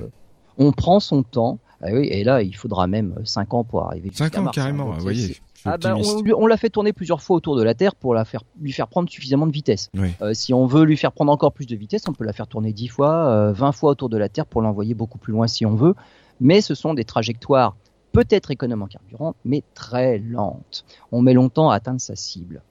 On 0.59 0.73
prend 0.73 1.01
son 1.01 1.23
temps. 1.23 1.59
Ah 1.83 1.89
oui, 1.93 2.09
et 2.09 2.25
là, 2.25 2.43
il 2.43 2.55
faudra 2.55 2.87
même 2.87 3.15
5 3.25 3.55
ans 3.55 3.65
pour 3.65 3.87
arriver. 3.87 4.11
5 4.13 4.37
ans, 4.39 4.47
carrément, 4.47 4.91
vous 4.91 5.01
voyez. 5.01 5.37
Ah 5.65 5.77
bah, 5.77 5.95
on, 6.37 6.47
l'a 6.47 6.57
fait 6.57 6.71
tourner 6.71 6.93
plusieurs 6.95 7.21
fois 7.21 7.37
autour 7.37 7.55
de 7.57 7.63
la 7.63 7.75
Terre 7.75 7.95
pour 7.95 8.15
la 8.15 8.25
faire, 8.25 8.43
lui 8.61 8.73
faire 8.73 8.89
prendre 8.89 9.11
suffisamment 9.11 9.47
de 9.47 9.53
vitesse. 9.53 9.91
Euh, 10.23 10.33
si 10.33 10.55
on 10.55 10.67
veut 10.67 10.85
lui 10.85 10.97
faire 10.97 11.13
prendre 11.13 11.31
encore 11.33 11.53
plus 11.53 11.67
de 11.67 11.77
vitesse, 11.77 12.05
on 12.09 12.13
peut 12.15 12.25
la 12.25 12.33
faire 12.33 12.47
tourner 12.47 12.73
10 12.73 12.89
fois, 12.89 13.53
20 13.53 13.73
fois 13.73 13.91
autour 13.91 14.09
de 14.09 14.17
la 14.17 14.29
Terre 14.29 14.47
pour 14.47 14.63
l'envoyer 14.63 14.95
beaucoup 14.95 15.19
plus 15.19 15.33
loin 15.33 15.47
si 15.47 15.67
on 15.67 15.75
veut. 15.75 15.95
Mais 16.41 16.63
ce 16.63 16.75
sont 16.75 16.95
des 16.95 17.05
trajectoires 17.05 17.77
peut-être 18.13 18.51
économes 18.51 18.83
en 18.83 18.87
carburant, 18.87 19.35
mais 19.45 19.63
très 19.75 20.19
lentes. 20.19 20.85
On 21.13 21.23
met 21.23 21.35
longtemps 21.35 21.71
à 21.71 21.77
atteindre 21.77 22.01
sa 22.01 22.17
cible. 22.17 22.63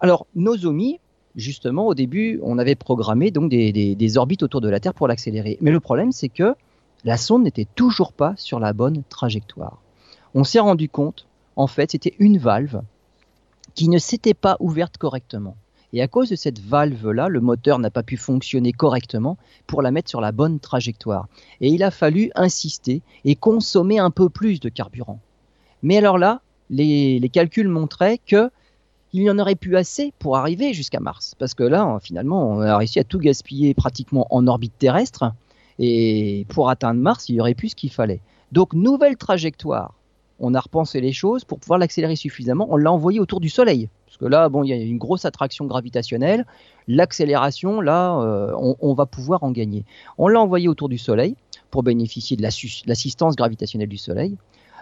Alors, 0.00 0.26
Nozomi, 0.34 1.00
justement, 1.36 1.86
au 1.86 1.94
début, 1.94 2.40
on 2.42 2.58
avait 2.58 2.74
programmé 2.74 3.30
donc 3.30 3.50
des, 3.50 4.18
orbites 4.18 4.42
autour 4.42 4.60
de 4.60 4.68
la 4.68 4.80
Terre 4.80 4.94
pour 4.94 5.08
l'accélérer. 5.08 5.58
Mais 5.60 5.70
le 5.70 5.80
problème, 5.80 6.12
c'est 6.12 6.28
que 6.28 6.54
la 7.04 7.16
sonde 7.16 7.44
n'était 7.44 7.68
toujours 7.74 8.12
pas 8.12 8.34
sur 8.36 8.58
la 8.58 8.72
bonne 8.72 9.02
trajectoire. 9.08 9.80
On 10.34 10.44
s'est 10.44 10.60
rendu 10.60 10.88
compte, 10.88 11.26
en 11.56 11.66
fait, 11.66 11.92
c'était 11.92 12.14
une 12.18 12.38
valve 12.38 12.82
qui 13.74 13.88
ne 13.88 13.98
s'était 13.98 14.34
pas 14.34 14.56
ouverte 14.60 14.98
correctement. 14.98 15.56
Et 15.92 16.02
à 16.02 16.08
cause 16.08 16.28
de 16.28 16.36
cette 16.36 16.58
valve-là, 16.58 17.28
le 17.28 17.40
moteur 17.40 17.78
n'a 17.78 17.90
pas 17.90 18.02
pu 18.02 18.16
fonctionner 18.16 18.72
correctement 18.72 19.38
pour 19.66 19.82
la 19.82 19.90
mettre 19.90 20.10
sur 20.10 20.20
la 20.20 20.32
bonne 20.32 20.58
trajectoire. 20.58 21.28
Et 21.60 21.70
il 21.70 21.82
a 21.82 21.90
fallu 21.90 22.30
insister 22.34 23.02
et 23.24 23.36
consommer 23.36 23.98
un 23.98 24.10
peu 24.10 24.28
plus 24.28 24.60
de 24.60 24.68
carburant. 24.68 25.20
Mais 25.82 25.96
alors 25.98 26.18
là, 26.18 26.40
les, 26.70 27.30
calculs 27.32 27.68
montraient 27.68 28.18
que 28.18 28.50
il 29.12 29.22
y 29.22 29.30
en 29.30 29.38
aurait 29.38 29.54
plus 29.54 29.76
assez 29.76 30.12
pour 30.18 30.36
arriver 30.36 30.74
jusqu'à 30.74 31.00
Mars. 31.00 31.34
Parce 31.38 31.54
que 31.54 31.62
là, 31.62 31.98
finalement, 32.02 32.50
on 32.50 32.60
a 32.60 32.76
réussi 32.76 32.98
à 32.98 33.04
tout 33.04 33.18
gaspiller 33.18 33.72
pratiquement 33.72 34.26
en 34.30 34.46
orbite 34.46 34.76
terrestre. 34.78 35.32
Et 35.78 36.46
pour 36.48 36.70
atteindre 36.70 37.00
Mars, 37.00 37.28
il 37.28 37.36
y 37.36 37.40
aurait 37.40 37.54
plus 37.54 37.70
ce 37.70 37.76
qu'il 37.76 37.90
fallait. 37.90 38.20
Donc, 38.52 38.72
nouvelle 38.72 39.16
trajectoire. 39.16 39.94
On 40.38 40.54
a 40.54 40.60
repensé 40.60 41.00
les 41.00 41.12
choses 41.12 41.44
pour 41.44 41.58
pouvoir 41.58 41.78
l'accélérer 41.78 42.16
suffisamment. 42.16 42.66
On 42.70 42.76
l'a 42.76 42.92
envoyé 42.92 43.20
autour 43.20 43.40
du 43.40 43.48
Soleil. 43.48 43.88
Parce 44.06 44.18
que 44.18 44.26
là, 44.26 44.48
bon, 44.48 44.64
il 44.64 44.68
y 44.68 44.72
a 44.72 44.76
une 44.76 44.98
grosse 44.98 45.24
attraction 45.24 45.64
gravitationnelle. 45.64 46.46
L'accélération, 46.88 47.80
là, 47.80 48.20
euh, 48.20 48.52
on, 48.56 48.94
va 48.94 49.06
pouvoir 49.06 49.42
en 49.44 49.50
gagner. 49.50 49.84
On 50.18 50.28
l'a 50.28 50.40
envoyé 50.40 50.68
autour 50.68 50.88
du 50.88 50.98
Soleil 50.98 51.36
pour 51.70 51.82
bénéficier 51.82 52.36
de 52.36 52.42
l'assistance 52.42 53.34
gravitationnelle 53.34 53.88
du 53.88 53.96
Soleil. 53.96 54.36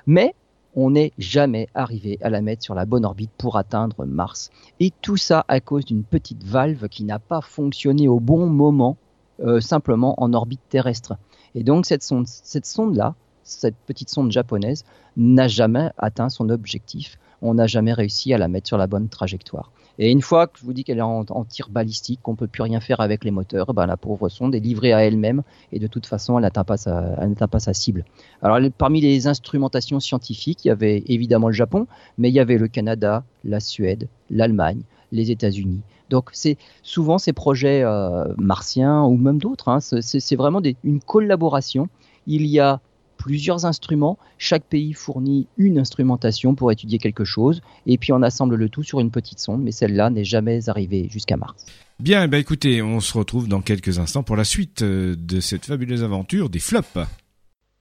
Mais 0.07 0.35
on 0.77 0.91
n'est 0.91 1.13
jamais 1.19 1.69
arrivé 1.75 2.19
à 2.21 2.31
la 2.31 2.41
mettre 2.41 2.63
sur 2.63 2.75
la 2.75 2.85
bonne 2.85 3.05
orbite 3.05 3.31
pour 3.39 3.57
atteindre 3.57 4.05
Mars. 4.05 4.51
Et 4.81 4.93
tout 5.03 5.17
ça 5.17 5.45
à 5.47 5.61
cause 5.61 5.85
d'une 5.85 6.03
petite 6.03 6.43
valve 6.43 6.89
qui 6.89 7.05
n'a 7.05 7.21
pas 7.21 7.41
fonctionné 7.41 8.09
au 8.09 8.19
bon 8.19 8.47
moment, 8.47 8.97
euh, 9.41 9.61
simplement 9.61 10.15
en 10.23 10.33
orbite 10.33 10.61
terrestre. 10.69 11.15
Et 11.55 11.63
donc 11.63 11.87
cette 11.87 12.03
sonde, 12.03 12.27
cette 12.27 12.67
sonde-là, 12.67 13.15
cette 13.43 13.77
petite 13.87 14.09
sonde 14.09 14.33
japonaise, 14.33 14.85
n'a 15.17 15.49
jamais 15.49 15.91
atteint 15.99 16.29
son 16.29 16.49
objectif. 16.49 17.19
On 17.43 17.55
n'a 17.55 17.67
jamais 17.67 17.93
réussi 17.93 18.33
à 18.33 18.39
la 18.39 18.49
mettre 18.49 18.69
sur 18.69 18.79
la 18.79 18.87
bonne 18.87 19.09
trajectoire. 19.09 19.71
Et 19.99 20.11
une 20.11 20.23
fois 20.23 20.47
que 20.47 20.59
je 20.59 20.65
vous 20.65 20.73
dis 20.73 20.83
qu'elle 20.83 20.99
est 20.99 21.03
en, 21.03 21.45
tir 21.45 21.69
balistique, 21.69 22.21
qu'on 22.23 22.35
peut 22.35 22.49
plus 22.49 22.63
rien 22.63 22.81
faire 22.81 23.01
avec 23.01 23.23
les 23.23 23.31
moteurs, 23.31 23.75
ben 23.75 23.87
la 23.87 23.97
pauvre 23.97 24.29
sonde 24.29 24.55
est 24.55 24.61
livrée 24.61 24.93
à 24.93 25.05
elle-même 25.05 25.43
et 25.73 25.79
de 25.79 25.87
toute 25.87 26.07
façon, 26.07 26.37
elle 26.37 26.43
n'atteint 26.43 26.65
pas 26.65 26.77
pas 26.77 27.61
sa 27.61 27.75
cible. 27.75 28.05
Alors, 28.43 28.59
parmi 28.77 29.01
les 29.01 29.27
instrumentations 29.29 30.01
scientifiques, 30.01 30.65
il 30.65 30.69
y 30.69 30.71
avait 30.71 31.05
évidemment 31.07 31.49
le 31.49 31.55
Japon, 31.55 31.87
mais 32.19 32.29
il 32.29 32.35
y 32.35 32.41
avait 32.41 32.59
le 32.59 32.67
Canada, 32.67 33.25
la 33.45 33.61
Suède, 33.61 34.09
l'Allemagne, 34.31 34.83
les 35.15 35.31
États-Unis. 35.31 35.81
Donc, 36.11 36.29
c'est 36.33 36.59
souvent 36.83 37.17
ces 37.17 37.33
projets 37.33 37.83
euh, 37.83 38.25
martiens 38.37 39.03
ou 39.05 39.17
même 39.17 39.39
d'autres. 39.39 39.69
Hein, 39.69 39.81
c'est 39.81 40.37
vraiment 40.37 40.61
une 40.83 41.01
collaboration. 41.01 41.89
Il 42.27 42.47
y 42.47 42.61
a 42.61 42.81
plusieurs 43.17 43.65
instruments. 43.65 44.19
Chaque 44.37 44.65
pays 44.65 44.93
fournit 44.93 45.47
une 45.57 45.79
instrumentation 45.79 46.55
pour 46.55 46.71
étudier 46.71 46.99
quelque 46.99 47.25
chose, 47.25 47.63
et 47.87 47.97
puis 47.97 48.13
on 48.13 48.21
assemble 48.21 48.57
le 48.57 48.69
tout 48.69 48.83
sur 48.83 49.01
une 49.01 49.11
petite 49.11 49.39
sonde, 49.39 49.63
mais 49.63 49.73
celle-là 49.73 50.11
n'est 50.11 50.25
jamais 50.25 50.69
arrivée 50.69 51.09
jusqu'à 51.11 51.39
Mars. 51.39 51.65
Bien, 52.01 52.29
bah 52.29 52.39
écoutez, 52.39 52.83
on 52.83 53.01
se 53.01 53.17
retrouve 53.17 53.49
dans 53.49 53.61
quelques 53.61 53.99
instants 53.99 54.25
pour 54.25 54.37
la 54.37 54.45
suite 54.45 54.83
euh, 54.83 55.15
de 55.17 55.41
cette 55.41 55.65
fabuleuse 55.65 56.03
aventure 56.03 56.51
des 56.51 56.59
flops. 56.59 56.99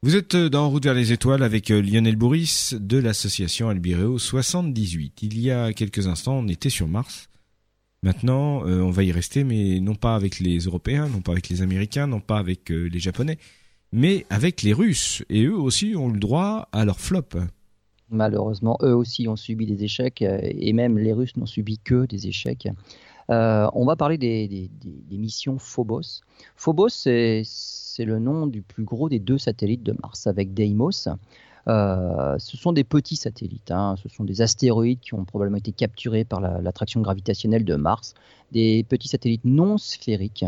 Vous 0.04 0.18
êtes 0.18 0.36
euh, 0.36 0.50
dans 0.50 0.70
Route 0.70 0.84
vers 0.84 0.94
les 0.94 1.14
étoiles 1.14 1.44
avec 1.44 1.72
euh, 1.72 1.82
Lionel 1.82 2.18
Bourris 2.18 2.72
de 2.78 2.98
l'association 2.98 3.70
Albireo 3.70 4.20
78. 4.20 5.24
Il 5.24 5.40
y 5.40 5.50
a 5.50 5.72
quelques 5.72 6.08
instants, 6.08 6.40
on 6.40 6.50
était 6.50 6.70
sur 6.70 6.90
Mars. 6.90 7.30
Maintenant, 8.02 8.64
on 8.66 8.92
va 8.92 9.04
y 9.04 9.14
rester, 9.14 9.46
mais 9.46 9.80
non 9.80 9.96
pas 9.96 10.16
avec 10.16 10.42
les 10.42 10.58
Européens, 10.58 11.08
non 11.08 11.22
pas 11.22 11.32
avec 11.32 11.48
les 11.48 11.62
Américains, 11.62 12.06
non 12.06 12.20
pas 12.20 12.38
avec 12.38 12.68
les 12.68 13.00
Japonais, 13.00 13.38
mais 13.94 14.26
avec 14.30 14.62
les 14.62 14.74
Russes. 14.74 15.24
Et 15.30 15.46
eux 15.46 15.58
aussi 15.58 15.96
ont 15.96 16.10
le 16.10 16.20
droit 16.20 16.68
à 16.74 16.84
leur 16.84 17.00
flop. 17.00 17.30
Malheureusement, 18.14 18.78
eux 18.84 18.96
aussi 18.96 19.28
ont 19.28 19.36
subi 19.36 19.66
des 19.66 19.84
échecs, 19.84 20.22
euh, 20.22 20.40
et 20.44 20.72
même 20.72 21.00
les 21.00 21.14
Russes 21.14 21.36
n'ont 21.36 21.48
subi 21.48 21.80
que 21.80 22.06
des 22.06 22.28
échecs. 22.28 22.68
Euh, 23.32 23.68
on 23.74 23.86
va 23.86 23.96
parler 23.96 24.20
des, 24.20 24.70
missions 25.10 25.58
Phobos. 25.58 26.22
Phobos, 26.56 26.90
c'est 26.90 27.42
le 28.00 28.20
nom 28.20 28.48
du 28.48 28.62
plus 28.62 28.84
gros 28.84 29.10
des 29.10 29.20
deux 29.20 29.38
satellites 29.38 29.84
de 29.84 29.96
Mars, 30.02 30.28
avec 30.28 30.54
Deimos. 30.54 31.08
Euh, 31.68 32.36
ce 32.40 32.58
sont 32.58 32.74
des 32.74 32.84
petits 32.84 33.16
satellites, 33.16 33.72
hein. 33.72 33.96
ce 34.02 34.10
sont 34.10 34.26
des 34.26 34.42
astéroïdes 34.42 35.00
qui 35.00 35.14
ont 35.14 35.24
probablement 35.24 35.58
été 35.58 35.72
capturés 35.72 36.26
par 36.26 36.42
l'attraction 36.42 37.00
gravitationnelle 37.02 37.64
de 37.64 37.76
Mars, 37.76 38.16
des 38.52 38.84
petits 38.84 39.08
satellites 39.08 39.46
non 39.46 39.78
sphériques. 39.78 40.46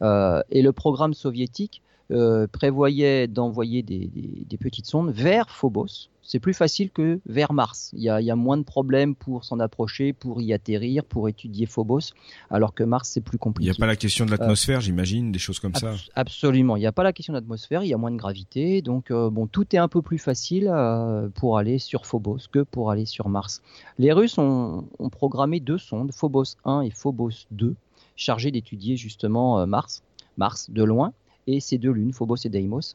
et 0.00 0.62
le 0.62 0.72
programme 0.72 1.14
soviétique 1.14 1.82
euh, 2.10 2.46
prévoyait 2.46 3.26
d'envoyer 3.26 3.82
des, 3.82 4.56
petites 4.58 4.86
sondes 4.86 5.10
vers 5.10 5.50
Phobos. 5.50 6.08
C'est 6.28 6.40
plus 6.40 6.52
facile 6.52 6.90
que 6.90 7.20
vers 7.24 7.54
Mars. 7.54 7.90
Il 7.94 8.02
y 8.02 8.10
a, 8.10 8.36
moins 8.36 8.58
de 8.58 8.62
problèmes 8.62 9.14
pour 9.14 9.44
s'en 9.44 9.60
approcher, 9.60 10.12
pour 10.12 10.42
y 10.42 10.52
atterrir, 10.52 11.02
pour 11.02 11.26
étudier 11.26 11.64
Phobos, 11.64 12.12
alors 12.50 12.74
que 12.74 12.84
Mars, 12.84 13.08
c'est 13.08 13.22
plus 13.22 13.38
compliqué. 13.38 13.66
Il 13.66 13.72
n'y 13.72 13.76
a 13.76 13.80
pas 13.80 13.86
la 13.86 13.96
question 13.96 14.26
de 14.26 14.30
l'atmosphère, 14.30 14.82
j'imagine, 14.82 15.32
des 15.32 15.38
choses 15.38 15.58
comme 15.58 15.74
ça 15.74 15.94
Absolument. 16.14 16.76
Il 16.76 16.80
n'y 16.80 16.86
a 16.86 16.92
pas 16.92 17.02
la 17.02 17.14
question 17.14 17.32
de 17.32 17.38
l'atmosphère, 17.38 17.82
il 17.82 17.88
y 17.88 17.94
a 17.94 17.96
moins 17.96 18.10
de 18.10 18.18
gravité. 18.18 18.82
Donc, 18.82 19.10
euh, 19.10 19.30
bon, 19.30 19.46
tout 19.46 19.74
est 19.74 19.78
un 19.78 19.88
peu 19.88 20.02
plus 20.02 20.18
facile 20.18 20.68
euh, 20.70 21.30
pour 21.30 21.56
aller 21.56 21.78
sur 21.78 22.04
Phobos 22.04 22.40
que 22.52 22.60
pour 22.60 22.90
aller 22.90 23.06
sur 23.06 23.30
Mars. 23.30 23.62
Les 23.98 24.12
Russes 24.12 24.36
ont, 24.36 24.86
ont 24.98 25.08
programmé 25.08 25.60
deux 25.60 25.78
sondes, 25.78 26.12
Phobos 26.12 26.56
1 26.66 26.82
et 26.82 26.90
Phobos 26.90 27.46
2, 27.52 27.74
chargées 28.16 28.50
d'étudier 28.50 28.98
justement 28.98 29.66
Mars. 29.66 30.02
Mars 30.36 30.70
de 30.70 30.84
loin, 30.84 31.12
et 31.46 31.60
ces 31.60 31.78
deux 31.78 31.90
lunes, 31.90 32.12
Phobos 32.12 32.36
et 32.44 32.48
Deimos. 32.48 32.94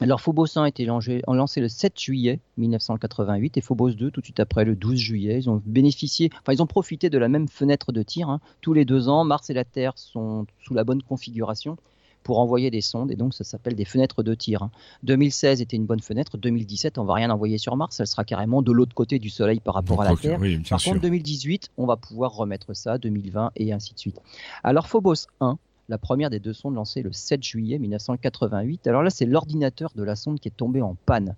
Alors 0.00 0.20
Phobos 0.20 0.46
1 0.56 0.64
a 0.64 0.68
été 0.68 0.84
lancé, 0.84 1.22
le 1.60 1.68
7 1.68 1.98
juillet 1.98 2.40
1988 2.56 3.56
et 3.56 3.60
Phobos 3.60 3.92
2 3.92 4.10
tout 4.10 4.20
de 4.20 4.26
suite 4.26 4.40
après 4.40 4.64
le 4.64 4.74
12 4.74 4.96
juillet. 4.96 5.38
Ils 5.38 5.48
ont 5.48 5.62
bénéficié, 5.64 6.30
enfin 6.40 6.52
ils 6.52 6.62
ont 6.62 6.66
profité 6.66 7.10
de 7.10 7.18
la 7.18 7.28
même 7.28 7.46
fenêtre 7.48 7.92
de 7.92 8.02
tir. 8.02 8.28
Hein. 8.28 8.40
Tous 8.60 8.72
les 8.72 8.84
deux 8.84 9.08
ans, 9.08 9.24
Mars 9.24 9.50
et 9.50 9.54
la 9.54 9.64
Terre 9.64 9.92
sont 9.96 10.46
sous 10.64 10.74
la 10.74 10.82
bonne 10.82 11.02
configuration 11.02 11.76
pour 12.24 12.40
envoyer 12.40 12.70
des 12.70 12.80
sondes 12.80 13.12
et 13.12 13.16
donc 13.16 13.34
ça 13.34 13.44
s'appelle 13.44 13.76
des 13.76 13.84
fenêtres 13.84 14.24
de 14.24 14.34
tir. 14.34 14.68
2016 15.04 15.60
hein. 15.60 15.62
était 15.62 15.76
une 15.76 15.86
bonne 15.86 16.00
fenêtre, 16.00 16.38
2017 16.38 16.98
on 16.98 17.04
va 17.04 17.14
rien 17.14 17.30
envoyer 17.30 17.58
sur 17.58 17.76
Mars, 17.76 18.00
elle 18.00 18.06
sera 18.08 18.24
carrément 18.24 18.62
de 18.62 18.72
l'autre 18.72 18.94
côté 18.94 19.20
du 19.20 19.30
Soleil 19.30 19.60
par 19.60 19.74
rapport 19.74 20.02
à 20.02 20.10
la 20.10 20.16
Terre. 20.16 20.40
par 20.68 20.82
contre 20.82 21.00
2018 21.00 21.70
on 21.76 21.86
va 21.86 21.96
pouvoir 21.96 22.34
remettre 22.34 22.74
ça, 22.74 22.98
2020 22.98 23.52
et 23.56 23.72
ainsi 23.72 23.94
de 23.94 23.98
suite. 23.98 24.20
Alors 24.64 24.88
Phobos 24.88 25.26
1 25.40 25.58
la 25.88 25.98
première 25.98 26.30
des 26.30 26.40
deux 26.40 26.52
sondes 26.52 26.74
lancée 26.74 27.02
le 27.02 27.12
7 27.12 27.42
juillet 27.42 27.78
1988. 27.78 28.86
Alors 28.86 29.02
là, 29.02 29.10
c'est 29.10 29.26
l'ordinateur 29.26 29.92
de 29.94 30.02
la 30.02 30.16
sonde 30.16 30.40
qui 30.40 30.48
est 30.48 30.56
tombé 30.56 30.80
en 30.82 30.96
panne. 31.06 31.36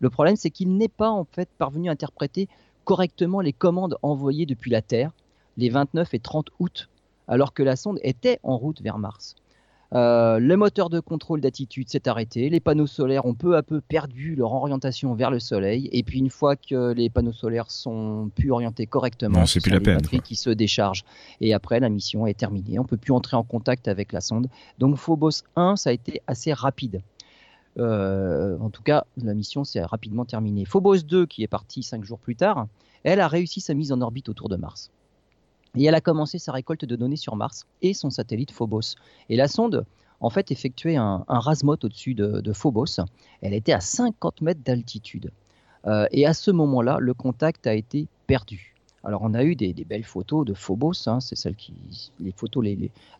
Le 0.00 0.10
problème, 0.10 0.36
c'est 0.36 0.50
qu'il 0.50 0.76
n'est 0.76 0.88
pas 0.88 1.10
en 1.10 1.24
fait 1.24 1.48
parvenu 1.58 1.88
à 1.88 1.92
interpréter 1.92 2.48
correctement 2.84 3.40
les 3.40 3.52
commandes 3.52 3.96
envoyées 4.02 4.46
depuis 4.46 4.70
la 4.70 4.82
Terre 4.82 5.12
les 5.56 5.68
29 5.68 6.14
et 6.14 6.18
30 6.18 6.50
août, 6.58 6.88
alors 7.28 7.52
que 7.52 7.62
la 7.62 7.76
sonde 7.76 7.98
était 8.02 8.40
en 8.42 8.56
route 8.56 8.80
vers 8.80 8.98
Mars. 8.98 9.36
Euh, 9.94 10.38
le 10.38 10.56
moteur 10.56 10.88
de 10.88 11.00
contrôle 11.00 11.40
d'attitude 11.40 11.88
s'est 11.90 12.08
arrêté. 12.08 12.48
Les 12.48 12.60
panneaux 12.60 12.86
solaires 12.86 13.26
ont 13.26 13.34
peu 13.34 13.56
à 13.56 13.62
peu 13.62 13.80
perdu 13.80 14.34
leur 14.34 14.52
orientation 14.52 15.14
vers 15.14 15.30
le 15.30 15.38
Soleil. 15.38 15.88
Et 15.92 16.02
puis 16.02 16.18
une 16.18 16.30
fois 16.30 16.56
que 16.56 16.92
les 16.92 17.10
panneaux 17.10 17.32
solaires 17.32 17.70
sont 17.70 18.30
plus 18.34 18.50
orientés 18.50 18.86
correctement, 18.86 19.44
c'est 19.44 19.60
plus 19.60 19.70
la 19.70 19.80
peine. 19.80 20.00
qui 20.00 20.34
se 20.34 20.50
déchargent. 20.50 21.04
Et 21.40 21.52
après, 21.52 21.78
la 21.80 21.90
mission 21.90 22.26
est 22.26 22.38
terminée. 22.38 22.78
On 22.78 22.84
peut 22.84 22.96
plus 22.96 23.12
entrer 23.12 23.36
en 23.36 23.42
contact 23.42 23.86
avec 23.86 24.12
la 24.12 24.20
sonde. 24.20 24.48
Donc 24.78 24.96
Phobos 24.96 25.42
1, 25.56 25.76
ça 25.76 25.90
a 25.90 25.92
été 25.92 26.22
assez 26.26 26.52
rapide. 26.52 27.02
Euh, 27.78 28.58
en 28.60 28.70
tout 28.70 28.82
cas, 28.82 29.04
la 29.22 29.34
mission 29.34 29.64
s'est 29.64 29.82
rapidement 29.82 30.24
terminée. 30.24 30.64
Phobos 30.64 31.02
2, 31.02 31.26
qui 31.26 31.42
est 31.42 31.48
partie 31.48 31.82
cinq 31.82 32.04
jours 32.04 32.18
plus 32.18 32.36
tard, 32.36 32.66
elle 33.04 33.20
a 33.20 33.28
réussi 33.28 33.60
sa 33.60 33.74
mise 33.74 33.92
en 33.92 34.00
orbite 34.00 34.28
autour 34.28 34.48
de 34.48 34.56
Mars. 34.56 34.90
Et 35.76 35.84
elle 35.84 35.94
a 35.94 36.00
commencé 36.00 36.38
sa 36.38 36.52
récolte 36.52 36.84
de 36.84 36.96
données 36.96 37.16
sur 37.16 37.34
Mars 37.34 37.66
et 37.80 37.94
son 37.94 38.10
satellite 38.10 38.50
Phobos. 38.50 38.96
Et 39.30 39.36
la 39.36 39.48
sonde, 39.48 39.86
en 40.20 40.28
fait, 40.28 40.50
effectuait 40.50 40.96
un, 40.96 41.24
un 41.28 41.40
au-dessus 41.64 42.14
de, 42.14 42.52
Phobos. 42.52 43.00
Elle 43.40 43.54
était 43.54 43.72
à 43.72 43.80
50 43.80 44.42
mètres 44.42 44.60
d'altitude. 44.62 45.30
Euh, 45.86 46.06
et 46.12 46.26
à 46.26 46.34
ce 46.34 46.50
moment-là, 46.50 46.98
le 47.00 47.14
contact 47.14 47.66
a 47.66 47.74
été 47.74 48.06
perdu. 48.26 48.74
Alors 49.04 49.22
on 49.24 49.34
a 49.34 49.42
eu 49.42 49.56
des, 49.56 49.72
belles 49.72 50.04
photos 50.04 50.46
de 50.46 50.54
Phobos, 50.54 51.08
hein, 51.08 51.18
c'est 51.18 51.34
celles 51.34 51.56
qui, 51.56 51.74
les 52.20 52.30
photos 52.30 52.64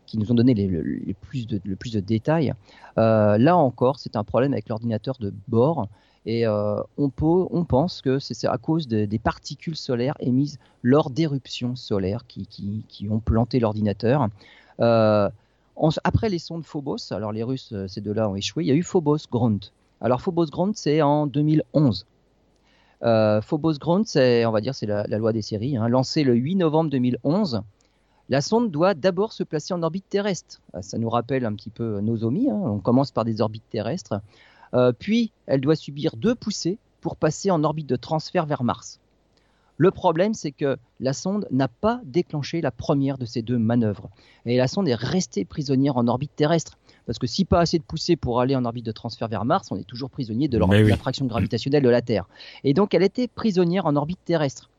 qui 0.06 0.16
nous 0.16 0.30
ont 0.30 0.34
donné 0.34 0.54
le 0.54 1.14
plus 1.14 1.46
de 1.46 2.00
détails. 2.00 2.52
Euh, 2.98 3.36
là 3.36 3.56
encore, 3.56 3.98
c'est 3.98 4.14
un 4.14 4.22
problème 4.22 4.52
avec 4.52 4.68
l'ordinateur 4.68 5.16
de 5.18 5.34
bord. 5.48 5.88
Et 6.24 6.46
euh, 6.46 6.80
on, 6.98 7.08
pense 7.10 8.00
que 8.00 8.18
c'est 8.18 8.46
à 8.46 8.58
cause 8.58 8.86
des 8.86 9.18
particules 9.18 9.76
solaires 9.76 10.14
émises 10.20 10.58
lors 10.82 11.10
d'éruptions 11.10 11.74
solaires 11.74 12.24
qui, 12.26 13.08
ont 13.10 13.18
planté 13.18 13.58
l'ordinateur. 13.58 14.28
Euh, 14.80 15.28
après 16.04 16.28
les 16.28 16.38
sondes 16.38 16.64
Phobos, 16.64 17.12
alors 17.12 17.32
les 17.32 17.42
Russes, 17.42 17.74
ces 17.88 18.00
deux-là 18.00 18.28
ont 18.28 18.36
échoué, 18.36 18.64
il 18.64 18.68
y 18.68 18.70
a 18.70 18.74
eu 18.74 18.84
Phobos 18.84 19.26
Grunt. 19.30 19.58
Alors 20.00 20.20
Phobos 20.20 20.46
Grunt, 20.46 20.72
c'est 20.74 21.02
en 21.02 21.26
2011. 21.26 22.06
Euh, 23.02 23.40
Phobos 23.40 23.78
Ground, 23.78 24.06
c'est, 24.06 24.46
on 24.46 24.52
va 24.52 24.60
dire, 24.60 24.74
c'est 24.74 24.86
la, 24.86 25.04
loi 25.06 25.32
des 25.32 25.42
séries. 25.42 25.76
Hein. 25.76 25.88
Lancée 25.88 26.22
le 26.22 26.34
8 26.34 26.56
novembre 26.56 26.90
2011, 26.90 27.62
la 28.28 28.40
sonde 28.40 28.70
doit 28.70 28.94
d'abord 28.94 29.32
se 29.32 29.42
placer 29.42 29.74
en 29.74 29.82
orbite 29.82 30.08
terrestre. 30.08 30.60
Euh, 30.74 30.82
ça 30.82 30.98
nous 30.98 31.10
rappelle 31.10 31.44
un 31.44 31.54
petit 31.54 31.70
peu 31.70 32.00
nos 32.00 32.24
Hein. 32.24 32.60
On 32.64 32.78
commence 32.78 33.10
par 33.10 33.24
des 33.24 33.40
orbites 33.40 33.68
terrestres. 33.70 34.20
Euh, 34.74 34.92
puis, 34.92 35.32
elle 35.46 35.60
doit 35.60 35.76
subir 35.76 36.16
deux 36.16 36.34
poussées 36.34 36.78
pour 37.00 37.16
passer 37.16 37.50
en 37.50 37.64
orbite 37.64 37.88
de 37.88 37.96
transfert 37.96 38.46
vers 38.46 38.64
Mars. 38.64 39.00
Le 39.76 39.90
problème, 39.90 40.34
c'est 40.34 40.52
que 40.52 40.76
la 41.00 41.12
sonde 41.12 41.46
n'a 41.50 41.68
pas 41.68 42.00
déclenché 42.04 42.60
la 42.60 42.70
première 42.70 43.18
de 43.18 43.24
ces 43.24 43.42
deux 43.42 43.58
manœuvres. 43.58 44.10
Et 44.46 44.56
la 44.56 44.68
sonde 44.68 44.88
est 44.88 44.94
restée 44.94 45.44
prisonnière 45.44 45.96
en 45.96 46.06
orbite 46.06 46.30
terrestre. 46.36 46.78
Parce 47.06 47.18
que 47.18 47.26
si 47.26 47.44
pas 47.44 47.60
assez 47.60 47.78
de 47.78 47.82
poussée 47.82 48.16
pour 48.16 48.40
aller 48.40 48.54
en 48.54 48.64
orbite 48.64 48.86
de 48.86 48.92
transfert 48.92 49.28
vers 49.28 49.44
Mars, 49.44 49.72
on 49.72 49.76
est 49.76 49.84
toujours 49.84 50.10
prisonnier 50.10 50.46
de 50.48 50.58
l'attraction 50.58 51.26
gravitationnelle 51.26 51.82
de 51.82 51.88
la 51.88 52.00
Terre. 52.00 52.28
Et 52.62 52.74
donc 52.74 52.94
elle 52.94 53.02
était 53.02 53.26
prisonnière 53.26 53.86
en 53.86 53.96
orbite 53.96 54.20
terrestre. 54.24 54.70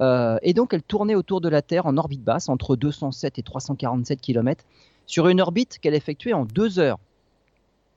Euh, 0.00 0.38
et 0.42 0.54
donc 0.54 0.72
elle 0.72 0.82
tournait 0.82 1.14
autour 1.14 1.40
de 1.40 1.48
la 1.48 1.62
Terre 1.62 1.86
en 1.86 1.96
orbite 1.96 2.22
basse, 2.22 2.48
entre 2.48 2.76
207 2.76 3.38
et 3.38 3.42
347 3.42 4.20
km, 4.20 4.64
sur 5.06 5.28
une 5.28 5.40
orbite 5.40 5.78
qu'elle 5.80 5.94
effectuait 5.94 6.32
en 6.32 6.44
deux 6.44 6.78
heures. 6.78 6.98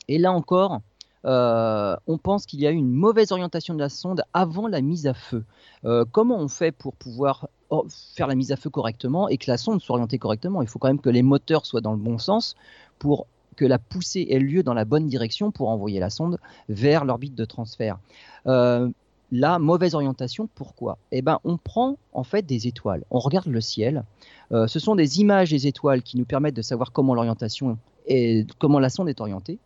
Et 0.08 0.18
là 0.18 0.32
encore, 0.32 0.82
euh, 1.28 1.95
on 2.07 2.17
pense 2.17 2.45
qu'il 2.45 2.61
y 2.61 2.67
a 2.67 2.71
eu 2.71 2.75
une 2.75 2.91
mauvaise 2.91 3.32
orientation 3.32 3.73
de 3.73 3.80
la 3.80 3.89
sonde 3.89 4.23
avant 4.34 4.67
la 4.67 4.82
mise 4.82 5.07
à 5.07 5.13
feu. 5.13 5.43
Euh, 5.84 6.05
comment 6.09 6.38
on 6.38 6.47
fait 6.47 6.71
pour 6.71 6.95
pouvoir 6.95 7.49
faire 7.89 8.28
la 8.28 8.36
mise 8.36 8.53
à 8.53 8.55
feu 8.55 8.69
correctement 8.69 9.28
et 9.28 9.38
que 9.38 9.51
la 9.51 9.57
sonde 9.57 9.82
soit 9.82 9.95
orientée 9.95 10.17
correctement? 10.17 10.61
Il 10.61 10.69
faut 10.69 10.80
quand 10.80 10.88
même 10.88 11.01
que 11.01 11.09
les 11.09 11.23
moteurs 11.23 11.65
soient 11.65 11.82
dans 11.82 11.91
le 11.91 11.97
bon 11.97 12.17
sens 12.17 12.55
pour 12.97 13.28
que 13.57 13.65
la 13.65 13.78
poussée 13.78 14.28
ait 14.30 14.39
lieu 14.39 14.63
dans 14.63 14.73
la 14.73 14.86
bonne 14.86 15.07
direction 15.07 15.51
pour 15.51 15.69
envoyer 15.69 15.99
la 15.99 16.09
sonde 16.09 16.39
vers 16.69 17.03
l'orbite 17.03 17.36
de 17.36 17.43
transfert. 17.43 17.99
Euh, 18.45 18.89
la 19.32 19.59
mauvaise 19.59 19.95
orientation, 19.95 20.47
pourquoi? 20.55 20.97
Eh 21.11 21.21
ben, 21.21 21.39
on 21.43 21.57
prend 21.57 21.97
en 22.13 22.23
fait 22.23 22.45
des 22.45 22.67
étoiles, 22.67 23.03
on 23.11 23.19
regarde 23.19 23.47
le 23.47 23.59
ciel. 23.59 24.05
Ce 24.51 24.80
sont 24.80 24.95
des 24.95 25.19
images 25.19 25.49
des 25.49 25.67
étoiles 25.67 26.01
qui 26.01 26.17
nous 26.17 26.23
permettent 26.23 26.55
de 26.55 26.61
savoir 26.61 26.93
comment 26.93 27.13
l'orientation 27.13 27.78
et 28.05 28.47
comment 28.57 28.80
la 28.80 28.88
sonde 28.88 29.09
est 29.09 29.19
orientée. 29.19 29.59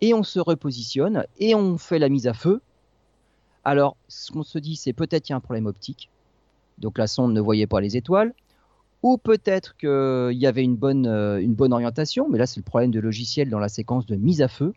Et 0.00 0.14
on 0.14 0.22
se 0.22 0.38
repositionne 0.38 1.24
et 1.38 1.54
on 1.54 1.78
fait 1.78 1.98
la 1.98 2.08
mise 2.08 2.26
à 2.26 2.34
feu. 2.34 2.60
Alors, 3.64 3.96
ce 4.08 4.30
qu'on 4.30 4.42
se 4.42 4.58
dit, 4.58 4.76
c'est 4.76 4.92
peut-être 4.92 5.24
qu'il 5.24 5.32
y 5.32 5.34
a 5.34 5.36
un 5.36 5.40
problème 5.40 5.66
optique. 5.66 6.10
Donc 6.78 6.98
la 6.98 7.06
sonde 7.06 7.32
ne 7.32 7.40
voyait 7.40 7.66
pas 7.66 7.80
les 7.80 7.96
étoiles 7.96 8.34
ou 9.02 9.18
peut-être 9.18 9.76
qu'il 9.76 10.36
y 10.38 10.46
avait 10.46 10.64
une 10.64 10.76
bonne, 10.76 11.06
euh, 11.06 11.70
orientation, 11.70 12.28
mais 12.28 12.38
là 12.38 12.46
c'est 12.46 12.58
le 12.58 12.64
problème 12.64 12.90
de 12.90 13.00
logiciel 13.00 13.50
dans 13.50 13.58
la 13.58 13.68
séquence 13.68 14.06
de 14.06 14.16
mise 14.16 14.42
à 14.42 14.48
feu. 14.48 14.74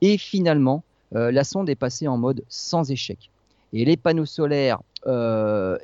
Et 0.00 0.16
finalement, 0.16 0.84
euh, 1.14 1.30
la 1.30 1.44
sonde 1.44 1.68
est 1.68 1.74
passée 1.74 2.08
en 2.08 2.16
mode 2.16 2.44
sans 2.48 2.90
échec. 2.90 3.30
Et 3.72 3.84
les 3.84 3.96
panneaux 3.96 4.26
solaires 4.26 4.80
euh, 5.06 5.76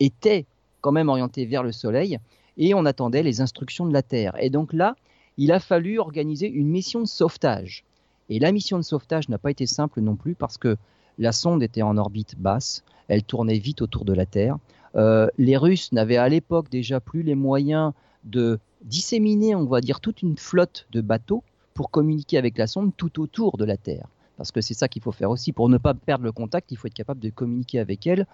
étaient 0.00 0.46
quand 0.80 0.92
même 0.92 1.08
orientés 1.08 1.46
vers 1.46 1.62
le 1.62 1.72
Soleil, 1.72 2.18
et 2.58 2.74
on 2.74 2.84
attendait 2.86 3.22
les 3.22 3.40
instructions 3.40 3.86
de 3.86 3.92
la 3.92 4.02
Terre. 4.02 4.34
Et 4.40 4.50
donc 4.50 4.72
là, 4.72 4.96
il 5.36 5.52
a 5.52 5.60
fallu 5.60 5.98
organiser 5.98 6.48
une 6.48 6.68
mission 6.68 7.00
de 7.00 7.06
sauvetage. 7.06 7.84
Et 8.28 8.38
la 8.38 8.52
mission 8.52 8.78
de 8.78 8.82
sauvetage 8.82 9.28
n'a 9.28 9.38
pas 9.38 9.50
été 9.50 9.66
simple 9.66 10.00
non 10.00 10.16
plus 10.16 10.34
parce 10.34 10.58
que 10.58 10.76
la 11.18 11.32
sonde 11.32 11.62
était 11.62 11.82
en 11.82 11.96
orbite 11.96 12.36
basse, 12.38 12.82
elle 13.08 13.22
tournait 13.22 13.58
vite 13.58 13.82
autour 13.82 14.04
de 14.04 14.12
la 14.12 14.26
Terre. 14.26 14.58
Euh, 14.96 15.28
les 15.38 15.56
Russes 15.56 15.92
n'avaient 15.92 16.16
à 16.16 16.28
l'époque 16.28 16.68
déjà 16.70 17.00
plus 17.00 17.22
les 17.22 17.34
moyens 17.34 17.92
de 18.24 18.58
disséminer, 18.82 19.54
on 19.54 19.64
va 19.64 19.80
dire, 19.80 20.00
toute 20.00 20.22
une 20.22 20.36
flotte 20.36 20.86
de 20.92 21.00
bateaux 21.00 21.42
pour 21.74 21.90
communiquer 21.90 22.38
avec 22.38 22.58
la 22.58 22.66
sonde 22.66 22.92
tout 22.96 23.20
autour 23.20 23.56
de 23.58 23.64
la 23.64 23.76
Terre. 23.76 24.08
Parce 24.36 24.52
que 24.52 24.60
c'est 24.60 24.74
ça 24.74 24.88
qu'il 24.88 25.02
faut 25.02 25.12
faire 25.12 25.30
aussi. 25.30 25.52
Pour 25.52 25.68
ne 25.68 25.78
pas 25.78 25.94
perdre 25.94 26.24
le 26.24 26.32
contact, 26.32 26.70
il 26.72 26.76
faut 26.76 26.88
être 26.88 26.94
capable 26.94 27.20
de 27.20 27.30
communiquer 27.30 27.78
avec 27.78 28.06
elle 28.06 28.26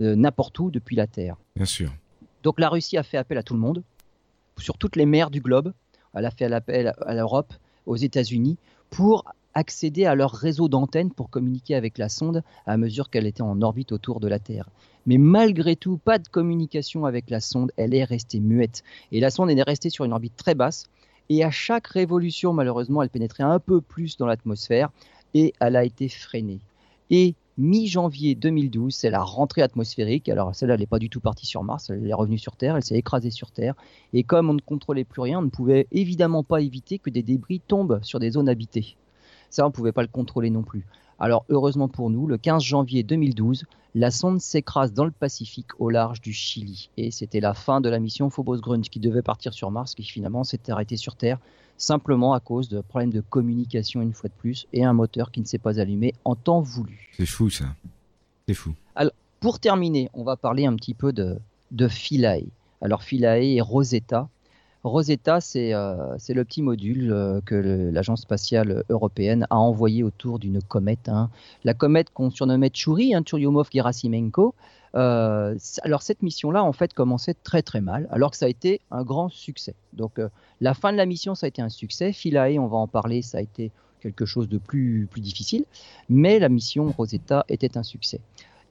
euh, 0.00 0.14
n'importe 0.14 0.58
où 0.58 0.70
depuis 0.70 0.96
la 0.96 1.06
Terre. 1.06 1.36
Bien 1.56 1.64
sûr. 1.64 1.92
Donc 2.42 2.58
la 2.58 2.68
Russie 2.68 2.96
a 2.96 3.02
fait 3.02 3.18
appel 3.18 3.38
à 3.38 3.42
tout 3.42 3.54
le 3.54 3.60
monde, 3.60 3.82
sur 4.58 4.78
toutes 4.78 4.96
les 4.96 5.06
mers 5.06 5.30
du 5.30 5.40
globe. 5.40 5.72
Elle 6.14 6.26
a 6.26 6.30
fait 6.30 6.52
appel 6.52 6.92
à 7.00 7.14
l'Europe, 7.14 7.54
aux 7.86 7.96
États-Unis, 7.96 8.56
pour 8.90 9.24
accéder 9.54 10.06
à 10.06 10.14
leur 10.14 10.32
réseau 10.32 10.68
d'antennes 10.68 11.10
pour 11.10 11.30
communiquer 11.30 11.74
avec 11.74 11.98
la 11.98 12.08
sonde 12.08 12.42
à 12.66 12.76
mesure 12.76 13.10
qu'elle 13.10 13.26
était 13.26 13.42
en 13.42 13.60
orbite 13.60 13.92
autour 13.92 14.20
de 14.20 14.28
la 14.28 14.38
Terre. 14.38 14.68
Mais 15.06 15.18
malgré 15.18 15.76
tout, 15.76 15.98
pas 15.98 16.18
de 16.18 16.28
communication 16.28 17.04
avec 17.04 17.28
la 17.28 17.40
sonde, 17.40 17.72
elle 17.76 17.94
est 17.94 18.04
restée 18.04 18.40
muette. 18.40 18.82
Et 19.10 19.20
la 19.20 19.30
sonde 19.30 19.50
est 19.50 19.62
restée 19.62 19.90
sur 19.90 20.04
une 20.04 20.12
orbite 20.12 20.36
très 20.36 20.54
basse. 20.54 20.86
Et 21.28 21.44
à 21.44 21.50
chaque 21.50 21.88
révolution, 21.88 22.52
malheureusement, 22.52 23.02
elle 23.02 23.10
pénétrait 23.10 23.42
un 23.42 23.58
peu 23.58 23.80
plus 23.80 24.16
dans 24.16 24.26
l'atmosphère 24.26 24.90
et 25.34 25.54
elle 25.60 25.76
a 25.76 25.84
été 25.84 26.08
freinée. 26.08 26.60
Mi-janvier 27.58 28.34
2012, 28.34 28.94
c'est 28.94 29.10
la 29.10 29.22
rentrée 29.22 29.62
atmosphérique. 29.62 30.28
Alors 30.28 30.54
celle-là, 30.54 30.74
elle 30.74 30.80
n'est 30.80 30.86
pas 30.86 30.98
du 30.98 31.10
tout 31.10 31.20
partie 31.20 31.46
sur 31.46 31.62
Mars, 31.62 31.90
elle 31.90 32.06
est 32.06 32.14
revenue 32.14 32.38
sur 32.38 32.56
Terre, 32.56 32.76
elle 32.76 32.82
s'est 32.82 32.96
écrasée 32.96 33.30
sur 33.30 33.50
Terre. 33.50 33.74
Et 34.12 34.22
comme 34.22 34.50
on 34.50 34.54
ne 34.54 34.60
contrôlait 34.60 35.04
plus 35.04 35.20
rien, 35.20 35.40
on 35.40 35.42
ne 35.42 35.50
pouvait 35.50 35.86
évidemment 35.92 36.44
pas 36.44 36.60
éviter 36.60 36.98
que 36.98 37.10
des 37.10 37.22
débris 37.22 37.60
tombent 37.60 38.00
sur 38.02 38.18
des 38.20 38.30
zones 38.30 38.48
habitées. 38.48 38.96
Ça, 39.50 39.64
on 39.64 39.68
ne 39.68 39.72
pouvait 39.72 39.92
pas 39.92 40.02
le 40.02 40.08
contrôler 40.08 40.50
non 40.50 40.62
plus. 40.62 40.86
Alors 41.18 41.44
heureusement 41.48 41.88
pour 41.88 42.10
nous, 42.10 42.26
le 42.26 42.38
15 42.38 42.62
janvier 42.62 43.02
2012, 43.02 43.64
la 43.94 44.10
sonde 44.10 44.40
s'écrase 44.40 44.92
dans 44.92 45.04
le 45.04 45.10
Pacifique 45.10 45.68
au 45.78 45.90
large 45.90 46.20
du 46.20 46.32
Chili. 46.32 46.90
Et 46.96 47.10
c'était 47.10 47.40
la 47.40 47.54
fin 47.54 47.80
de 47.80 47.88
la 47.88 47.98
mission 47.98 48.30
Phobos 48.30 48.60
Grunge 48.60 48.88
qui 48.88 49.00
devait 49.00 49.22
partir 49.22 49.52
sur 49.52 49.70
Mars, 49.70 49.94
qui 49.94 50.02
finalement 50.02 50.44
s'est 50.44 50.70
arrêtée 50.70 50.96
sur 50.96 51.14
Terre, 51.14 51.38
simplement 51.76 52.32
à 52.32 52.40
cause 52.40 52.68
de 52.68 52.80
problèmes 52.80 53.12
de 53.12 53.20
communication 53.20 54.00
une 54.00 54.14
fois 54.14 54.28
de 54.28 54.34
plus, 54.34 54.66
et 54.72 54.84
un 54.84 54.92
moteur 54.92 55.30
qui 55.30 55.40
ne 55.40 55.46
s'est 55.46 55.58
pas 55.58 55.78
allumé 55.78 56.14
en 56.24 56.34
temps 56.34 56.60
voulu. 56.60 57.10
C'est 57.16 57.26
fou 57.26 57.50
ça. 57.50 57.66
C'est 58.48 58.54
fou. 58.54 58.74
Alors, 58.94 59.12
pour 59.40 59.58
terminer, 59.58 60.08
on 60.14 60.24
va 60.24 60.36
parler 60.36 60.66
un 60.66 60.74
petit 60.76 60.94
peu 60.94 61.12
de, 61.12 61.38
de 61.70 61.88
Philae. 61.88 62.46
Alors 62.80 63.02
Philae 63.02 63.42
et 63.42 63.60
Rosetta, 63.60 64.28
Rosetta, 64.84 65.38
euh, 65.56 66.14
c'est 66.18 66.34
le 66.34 66.44
petit 66.44 66.60
module 66.60 67.12
euh, 67.12 67.40
que 67.44 67.54
l'Agence 67.54 68.22
spatiale 68.22 68.82
européenne 68.88 69.46
a 69.50 69.58
envoyé 69.58 70.02
autour 70.02 70.40
d'une 70.40 70.60
comète. 70.60 71.08
Hein. 71.08 71.30
La 71.62 71.72
comète 71.72 72.10
qu'on 72.10 72.30
surnommait 72.30 72.68
Tchouri, 72.68 73.14
hein, 73.14 73.22
Churyumov-Gerasimenko. 73.22 74.54
Euh, 74.94 75.56
alors 75.82 76.02
cette 76.02 76.22
mission-là, 76.22 76.64
en 76.64 76.72
fait, 76.72 76.94
commençait 76.94 77.34
très 77.34 77.62
très 77.62 77.80
mal, 77.80 78.08
alors 78.10 78.32
que 78.32 78.36
ça 78.36 78.46
a 78.46 78.48
été 78.48 78.80
un 78.90 79.04
grand 79.04 79.28
succès. 79.28 79.74
Donc 79.92 80.20
la 80.60 80.74
fin 80.74 80.92
de 80.92 80.96
la 80.96 81.06
mission, 81.06 81.34
ça 81.34 81.46
a 81.46 81.48
été 81.48 81.62
un 81.62 81.68
succès. 81.68 82.12
Philae, 82.12 82.58
on 82.58 82.66
va 82.66 82.76
en 82.76 82.88
parler, 82.88 83.22
ça 83.22 83.38
a 83.38 83.40
été 83.40 83.70
quelque 84.00 84.26
chose 84.26 84.48
de 84.48 84.58
plus, 84.58 85.06
plus 85.10 85.20
difficile. 85.20 85.64
Mais 86.08 86.40
la 86.40 86.48
mission 86.48 86.90
Rosetta 86.90 87.44
était 87.48 87.78
un 87.78 87.84
succès. 87.84 88.20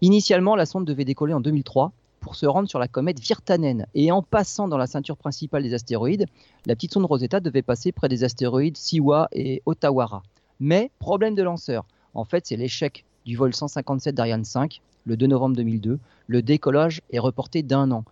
Initialement, 0.01 0.55
la 0.55 0.65
sonde 0.65 0.85
devait 0.85 1.05
décoller 1.05 1.33
en 1.33 1.41
2003 1.41 1.93
pour 2.21 2.35
se 2.35 2.45
rendre 2.45 2.69
sur 2.69 2.79
la 2.79 2.87
comète 2.87 3.19
Virtanen. 3.19 3.85
Et 3.93 4.11
en 4.11 4.21
passant 4.21 4.69
dans 4.69 4.77
la 4.77 4.87
ceinture 4.87 5.17
principale 5.17 5.63
des 5.63 5.73
astéroïdes, 5.73 6.27
la 6.65 6.75
petite 6.75 6.93
sonde 6.93 7.05
Rosetta 7.05 7.41
devait 7.41 7.63
passer 7.63 7.91
près 7.91 8.07
des 8.07 8.23
astéroïdes 8.23 8.77
Siwa 8.77 9.27
et 9.33 9.61
Otawara. 9.65 10.23
Mais 10.61 10.91
problème 10.99 11.35
de 11.35 11.43
lanceur. 11.43 11.85
En 12.13 12.23
fait, 12.23 12.45
c'est 12.45 12.55
l'échec 12.55 13.03
du 13.25 13.35
vol 13.35 13.53
157 13.53 14.15
d'Ariane 14.15 14.45
5, 14.45 14.81
le 15.05 15.17
2 15.17 15.27
novembre 15.27 15.55
2002. 15.57 15.99
Le 16.27 16.41
décollage 16.41 17.01
est 17.11 17.19
reporté 17.19 17.63
d'un 17.63 17.91
an. 17.91 18.05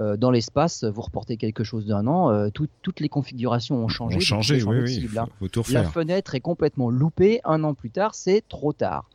Euh, 0.00 0.16
dans 0.16 0.30
l'espace, 0.30 0.84
vous 0.84 1.02
reportez 1.02 1.36
quelque 1.36 1.62
chose 1.62 1.86
d'un 1.86 2.06
an, 2.06 2.30
euh, 2.30 2.48
toutes 2.50 3.00
les 3.00 3.08
configurations 3.08 3.76
ont 3.76 3.88
changé. 3.88 4.16
Ont 4.16 4.20
changé, 4.20 4.62
oui, 4.64 4.80
oui, 4.80 5.08
faut, 5.38 5.48
tout 5.48 5.62
La 5.70 5.84
fenêtre 5.84 6.34
est 6.34 6.40
complètement 6.40 6.90
loupée. 6.90 7.40
Un 7.44 7.62
an 7.62 7.74
plus 7.74 7.90
tard, 7.90 8.14
c'est 8.14 8.42
trop 8.48 8.72
tard. 8.72 9.08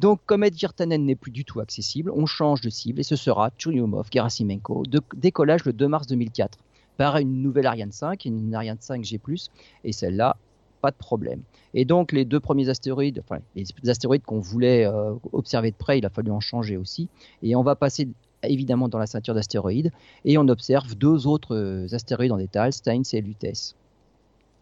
Donc, 0.00 0.20
Comet 0.24 0.48
Virtanen 0.48 1.04
n'est 1.04 1.14
plus 1.14 1.30
du 1.30 1.44
tout 1.44 1.60
accessible. 1.60 2.10
On 2.16 2.24
change 2.24 2.62
de 2.62 2.70
cible 2.70 3.00
et 3.00 3.02
ce 3.02 3.16
sera 3.16 3.50
Churyumov 3.58 4.08
Gerasimenko, 4.10 4.84
décollage 5.14 5.66
le 5.66 5.74
2 5.74 5.88
mars 5.88 6.06
2004 6.06 6.56
par 6.96 7.18
une 7.18 7.42
nouvelle 7.42 7.66
Ariane 7.66 7.92
5, 7.92 8.24
une 8.24 8.54
Ariane 8.54 8.78
5 8.80 9.04
G+, 9.04 9.20
et 9.84 9.92
celle-là, 9.92 10.38
pas 10.80 10.90
de 10.90 10.96
problème. 10.96 11.42
Et 11.74 11.84
donc, 11.84 12.12
les 12.12 12.24
deux 12.24 12.40
premiers 12.40 12.70
astéroïdes, 12.70 13.22
enfin, 13.22 13.42
les 13.54 13.90
astéroïdes 13.90 14.22
qu'on 14.22 14.40
voulait 14.40 14.86
euh, 14.86 15.12
observer 15.32 15.70
de 15.70 15.76
près, 15.76 15.98
il 15.98 16.06
a 16.06 16.10
fallu 16.10 16.30
en 16.30 16.40
changer 16.40 16.78
aussi. 16.78 17.10
Et 17.42 17.54
on 17.54 17.62
va 17.62 17.76
passer 17.76 18.08
évidemment 18.42 18.88
dans 18.88 18.98
la 18.98 19.06
ceinture 19.06 19.34
d'astéroïdes 19.34 19.92
et 20.24 20.38
on 20.38 20.48
observe 20.48 20.94
deux 20.94 21.26
autres 21.26 21.54
euh, 21.54 21.86
astéroïdes 21.92 22.32
en 22.32 22.38
détail, 22.38 22.72
Steins 22.72 23.02
et 23.12 23.20
Lutèce. 23.20 23.74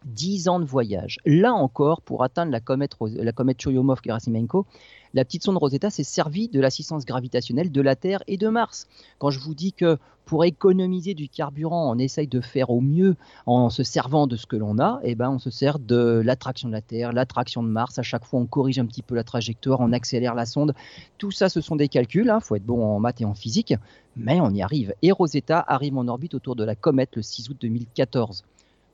10 0.05 0.49
ans 0.49 0.59
de 0.59 0.65
voyage. 0.65 1.17
Là 1.25 1.53
encore, 1.53 2.01
pour 2.01 2.23
atteindre 2.23 2.51
la 2.51 2.59
comète, 2.59 2.95
la 3.01 3.31
comète 3.31 3.59
Churyumov-Gerasimenko, 3.59 4.65
la 5.13 5.25
petite 5.25 5.43
sonde 5.43 5.57
Rosetta 5.57 5.89
s'est 5.89 6.03
servie 6.03 6.49
de 6.49 6.59
l'assistance 6.59 7.05
gravitationnelle 7.05 7.71
de 7.71 7.81
la 7.81 7.95
Terre 7.95 8.21
et 8.27 8.37
de 8.37 8.47
Mars. 8.47 8.87
Quand 9.17 9.31
je 9.31 9.39
vous 9.39 9.55
dis 9.55 9.73
que 9.73 9.97
pour 10.25 10.45
économiser 10.45 11.15
du 11.15 11.27
carburant, 11.27 11.91
on 11.91 11.97
essaye 11.97 12.27
de 12.27 12.39
faire 12.39 12.69
au 12.69 12.81
mieux 12.81 13.15
en 13.47 13.71
se 13.71 13.81
servant 13.81 14.27
de 14.27 14.35
ce 14.35 14.45
que 14.45 14.55
l'on 14.55 14.77
a, 14.77 14.99
eh 15.01 15.15
ben 15.15 15.31
on 15.31 15.39
se 15.39 15.49
sert 15.49 15.79
de 15.79 16.21
l'attraction 16.23 16.67
de 16.67 16.73
la 16.73 16.81
Terre, 16.81 17.11
l'attraction 17.11 17.63
de 17.63 17.67
Mars. 17.67 17.97
À 17.97 18.03
chaque 18.03 18.25
fois, 18.25 18.39
on 18.39 18.45
corrige 18.45 18.77
un 18.77 18.85
petit 18.85 19.01
peu 19.01 19.15
la 19.15 19.23
trajectoire, 19.23 19.79
on 19.79 19.91
accélère 19.91 20.35
la 20.35 20.45
sonde. 20.45 20.75
Tout 21.17 21.31
ça, 21.31 21.49
ce 21.49 21.61
sont 21.61 21.75
des 21.75 21.87
calculs. 21.87 22.25
Il 22.25 22.29
hein. 22.29 22.39
faut 22.39 22.55
être 22.55 22.65
bon 22.65 22.83
en 22.85 22.99
maths 22.99 23.21
et 23.21 23.25
en 23.25 23.33
physique, 23.33 23.73
mais 24.15 24.39
on 24.39 24.51
y 24.51 24.61
arrive. 24.61 24.93
Et 25.01 25.11
Rosetta 25.11 25.65
arrive 25.67 25.97
en 25.97 26.07
orbite 26.07 26.35
autour 26.35 26.55
de 26.55 26.63
la 26.63 26.75
comète 26.75 27.15
le 27.15 27.23
6 27.23 27.49
août 27.49 27.57
2014. 27.59 28.43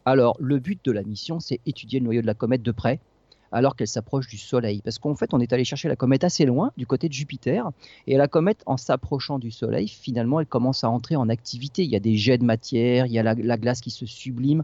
Alors, 0.06 0.38
le 0.40 0.60
but 0.60 0.80
de 0.86 0.92
la 0.92 1.04
mission, 1.04 1.40
c'est 1.40 1.60
étudier 1.66 2.00
le 2.00 2.06
noyau 2.06 2.22
de 2.22 2.28
la 2.28 2.36
comète 2.36 2.62
de 2.62 2.72
près, 2.72 3.00
alors 3.52 3.76
qu'elle 3.76 3.88
s'approche 3.88 4.28
du 4.28 4.38
Soleil. 4.38 4.82
Parce 4.84 5.00
qu'en 5.00 5.16
fait, 5.16 5.34
on 5.34 5.40
est 5.40 5.52
allé 5.52 5.64
chercher 5.64 5.88
la 5.88 5.96
comète 5.96 6.24
assez 6.24 6.46
loin, 6.46 6.72
du 6.78 6.86
côté 6.86 7.10
de 7.10 7.14
Jupiter, 7.14 7.72
et 8.06 8.16
la 8.18 8.28
comète, 8.28 8.62
en 8.68 8.78
s'approchant 8.78 9.40
du 9.40 9.50
Soleil, 9.50 9.88
finalement, 9.88 10.40
elle 10.40 10.46
commence 10.46 10.84
à 10.84 10.90
entrer 10.90 11.16
en 11.16 11.28
activité. 11.30 11.84
Il 11.84 11.90
y 11.90 11.96
a 11.96 12.00
des 12.00 12.16
jets 12.18 12.38
de 12.38 12.44
matière, 12.44 13.08
il 13.08 13.14
y 13.14 13.20
a 13.20 13.24
la, 13.24 13.58
glace 13.58 13.82
qui 13.82 13.92
se 13.92 14.06
sublime. 14.06 14.64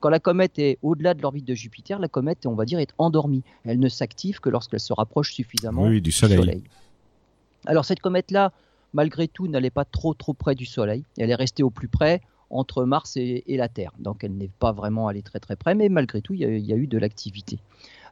Quand 0.00 0.08
la 0.08 0.18
comète 0.18 0.58
est 0.58 0.78
au-delà 0.82 1.14
de 1.14 1.22
l'orbite 1.22 1.44
de 1.46 1.54
Jupiter, 1.54 1.98
la 1.98 2.08
comète, 2.08 2.46
on 2.46 2.54
va 2.54 2.64
dire, 2.64 2.78
est 2.78 2.92
endormie. 2.98 3.42
Elle 3.64 3.78
ne 3.78 3.88
s'active 3.88 4.40
que 4.40 4.48
lorsqu'elle 4.48 4.80
se 4.80 4.94
rapproche 4.94 5.34
suffisamment 5.34 5.88
du 5.88 6.10
soleil. 6.10 6.64
Alors 7.66 7.84
cette 7.84 8.00
comète-là, 8.00 8.52
malgré 8.94 9.28
tout, 9.28 9.46
n'allait 9.46 9.70
pas 9.70 9.84
trop 9.84 10.14
trop 10.14 10.32
près 10.32 10.54
du 10.54 10.64
Soleil. 10.64 11.04
Elle 11.18 11.30
est 11.30 11.34
restée 11.34 11.62
au 11.62 11.68
plus 11.68 11.88
près, 11.88 12.22
entre 12.50 12.84
Mars 12.84 13.16
et, 13.16 13.44
la 13.48 13.68
Terre. 13.68 13.92
Donc 13.98 14.24
elle 14.24 14.36
n'est 14.36 14.50
pas 14.58 14.72
vraiment 14.72 15.08
allée 15.08 15.22
très 15.22 15.40
très 15.40 15.56
près, 15.56 15.74
mais 15.74 15.88
malgré 15.88 16.20
tout, 16.20 16.34
il 16.34 16.40
y 16.40 16.72
a, 16.72 16.76
eu 16.76 16.86
de 16.86 16.98
l'activité. 16.98 17.58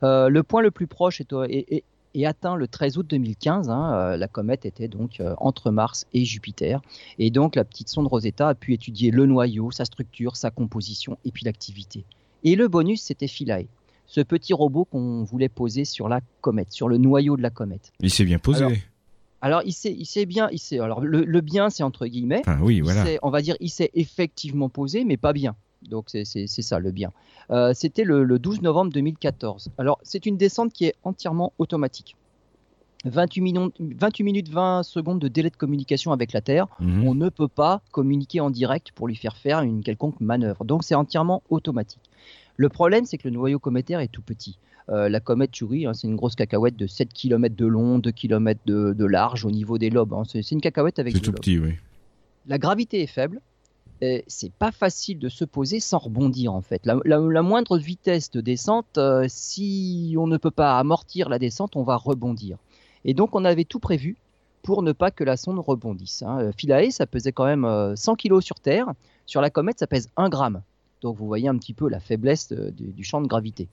Euh, 0.02 0.28
le 0.28 0.42
point 0.42 0.62
le 0.62 0.70
plus 0.70 0.86
proche 0.86 1.20
est, 1.20 1.84
atteint 2.24 2.56
le 2.56 2.68
13 2.68 2.98
août 2.98 3.06
2015. 3.08 3.68
Hein, 3.68 3.92
euh, 3.92 4.16
la 4.16 4.28
comète 4.28 4.64
était 4.64 4.88
donc 4.88 5.20
euh, 5.20 5.34
entre 5.38 5.70
Mars 5.70 6.06
et 6.12 6.24
Jupiter. 6.24 6.80
Et 7.18 7.30
donc 7.30 7.56
la 7.56 7.64
petite 7.64 7.88
sonde 7.88 8.06
Rosetta 8.06 8.48
a 8.48 8.54
pu 8.54 8.72
étudier 8.72 9.10
le 9.10 9.26
noyau, 9.26 9.70
sa 9.70 9.84
structure, 9.84 10.36
sa 10.36 10.50
composition 10.50 11.18
et 11.24 11.30
puis 11.30 11.44
l'activité. 11.44 12.04
Et 12.44 12.54
le 12.54 12.68
bonus, 12.68 13.02
c'était 13.02 13.28
Philae 13.28 13.66
ce 14.08 14.22
petit 14.22 14.54
robot 14.54 14.86
qu'on 14.86 15.22
voulait 15.22 15.50
poser 15.50 15.84
sur 15.84 16.08
la 16.08 16.20
comète, 16.40 16.72
sur 16.72 16.88
le 16.88 16.96
noyau 16.96 17.36
de 17.36 17.42
la 17.42 17.50
comète. 17.50 17.92
Il 18.00 18.10
s'est 18.10 18.24
bien 18.24 18.38
posé. 18.38 18.64
Alors, 18.64 18.76
il 19.42 19.72
sait, 19.72 19.94
il 19.96 20.06
sait 20.06 20.26
bien, 20.26 20.48
il 20.50 20.58
sait. 20.58 20.78
Alors, 20.78 21.00
le, 21.00 21.40
bien, 21.40 21.70
c'est 21.70 21.82
entre 21.82 22.06
guillemets. 22.06 22.42
oui, 22.60 22.80
voilà. 22.80 23.04
on 23.22 23.30
va 23.30 23.40
dire, 23.42 23.56
il 23.60 23.70
s'est 23.70 23.90
effectivement 23.94 24.68
posé, 24.68 25.04
mais 25.04 25.16
pas 25.16 25.32
bien. 25.32 25.56
Donc, 25.82 26.06
c'est 26.10 26.46
ça 26.46 26.78
le 26.78 26.90
bien. 26.90 27.12
Euh, 27.50 27.72
c'était 27.74 28.04
le, 28.04 28.38
12 28.38 28.62
novembre 28.62 28.92
2014. 28.92 29.70
Alors, 29.78 29.98
c'est 30.02 30.26
une 30.26 30.36
descente 30.36 30.72
qui 30.72 30.86
est 30.86 30.94
entièrement 31.04 31.52
automatique. 31.58 32.16
28, 33.04 33.40
minutes, 33.40 33.74
28 33.78 34.24
minutes 34.24 34.48
20 34.48 34.82
secondes 34.82 35.20
de 35.20 35.28
délai 35.28 35.50
de 35.50 35.56
communication 35.56 36.10
avec 36.10 36.32
la 36.32 36.40
Terre. 36.40 36.66
Mhm. 36.80 37.06
On 37.06 37.14
ne 37.14 37.28
peut 37.28 37.48
pas 37.48 37.80
communiquer 37.92 38.40
en 38.40 38.50
direct 38.50 38.90
pour 38.92 39.06
lui 39.06 39.14
faire 39.14 39.36
faire 39.36 39.60
une 39.60 39.82
quelconque 39.82 40.20
manœuvre. 40.20 40.64
Donc, 40.64 40.82
c'est 40.82 40.96
entièrement 40.96 41.42
automatique. 41.48 42.02
Le 42.56 42.68
problème, 42.68 43.04
c'est 43.04 43.18
que 43.18 43.28
le 43.28 43.34
noyau 43.34 43.60
cométaire 43.60 44.00
est 44.00 44.08
tout 44.08 44.22
petit. 44.22 44.58
Euh, 44.90 45.08
la 45.08 45.20
comète 45.20 45.54
Chury, 45.54 45.86
hein, 45.86 45.92
c'est 45.92 46.06
une 46.06 46.16
grosse 46.16 46.34
cacahuète 46.34 46.76
de 46.76 46.86
7 46.86 47.12
km 47.12 47.54
de 47.54 47.66
long, 47.66 47.98
2 47.98 48.10
km 48.10 48.60
de, 48.64 49.04
large 49.04 49.44
au 49.44 49.50
niveau 49.50 49.76
des 49.76 49.90
lobes. 49.90 50.14
Hein. 50.14 50.22
C'est 50.26 50.50
une 50.50 50.60
cacahuète 50.60 50.98
avec 50.98 51.14
des 51.14 51.20
tout 51.20 51.32
petit, 51.32 51.58
oui. 51.58 51.74
La 52.46 52.58
gravité 52.58 53.02
est 53.02 53.06
faible. 53.06 53.40
C'est 54.00 54.52
pas 54.52 54.70
facile 54.70 55.18
de 55.18 55.28
se 55.28 55.44
poser 55.44 55.80
sans 55.80 55.98
rebondir 55.98 56.54
en 56.54 56.62
fait. 56.62 56.86
La, 56.86 57.42
moindre 57.42 57.76
vitesse 57.78 58.30
de 58.30 58.40
descente, 58.40 58.96
euh, 58.96 59.26
si 59.28 60.14
on 60.16 60.28
ne 60.28 60.36
peut 60.36 60.52
pas 60.52 60.78
amortir 60.78 61.28
la 61.28 61.38
descente, 61.38 61.74
on 61.74 61.82
va 61.82 61.96
rebondir. 61.96 62.58
Et 63.04 63.12
donc 63.12 63.34
on 63.34 63.44
avait 63.44 63.64
tout 63.64 63.80
prévu 63.80 64.16
pour 64.62 64.82
ne 64.82 64.92
pas 64.92 65.10
que 65.10 65.24
la 65.24 65.36
sonde 65.36 65.58
rebondisse. 65.58 66.22
Hein. 66.22 66.38
Euh, 66.40 66.52
Philae, 66.56 66.90
ça 66.90 67.06
pesait 67.06 67.32
quand 67.32 67.44
même 67.44 67.96
100 67.96 68.14
kg 68.14 68.40
sur 68.40 68.60
Terre. 68.60 68.86
Sur 69.26 69.40
la 69.40 69.50
comète, 69.50 69.80
ça 69.80 69.88
pèse 69.88 70.08
1 70.16 70.28
gramme. 70.28 70.62
Donc 71.02 71.16
vous 71.16 71.26
voyez 71.26 71.48
un 71.48 71.58
petit 71.58 71.74
peu 71.74 71.88
la 71.88 72.00
faiblesse 72.00 72.52
du 72.52 73.04
champ 73.04 73.20
de 73.20 73.26
gravité. 73.26 73.68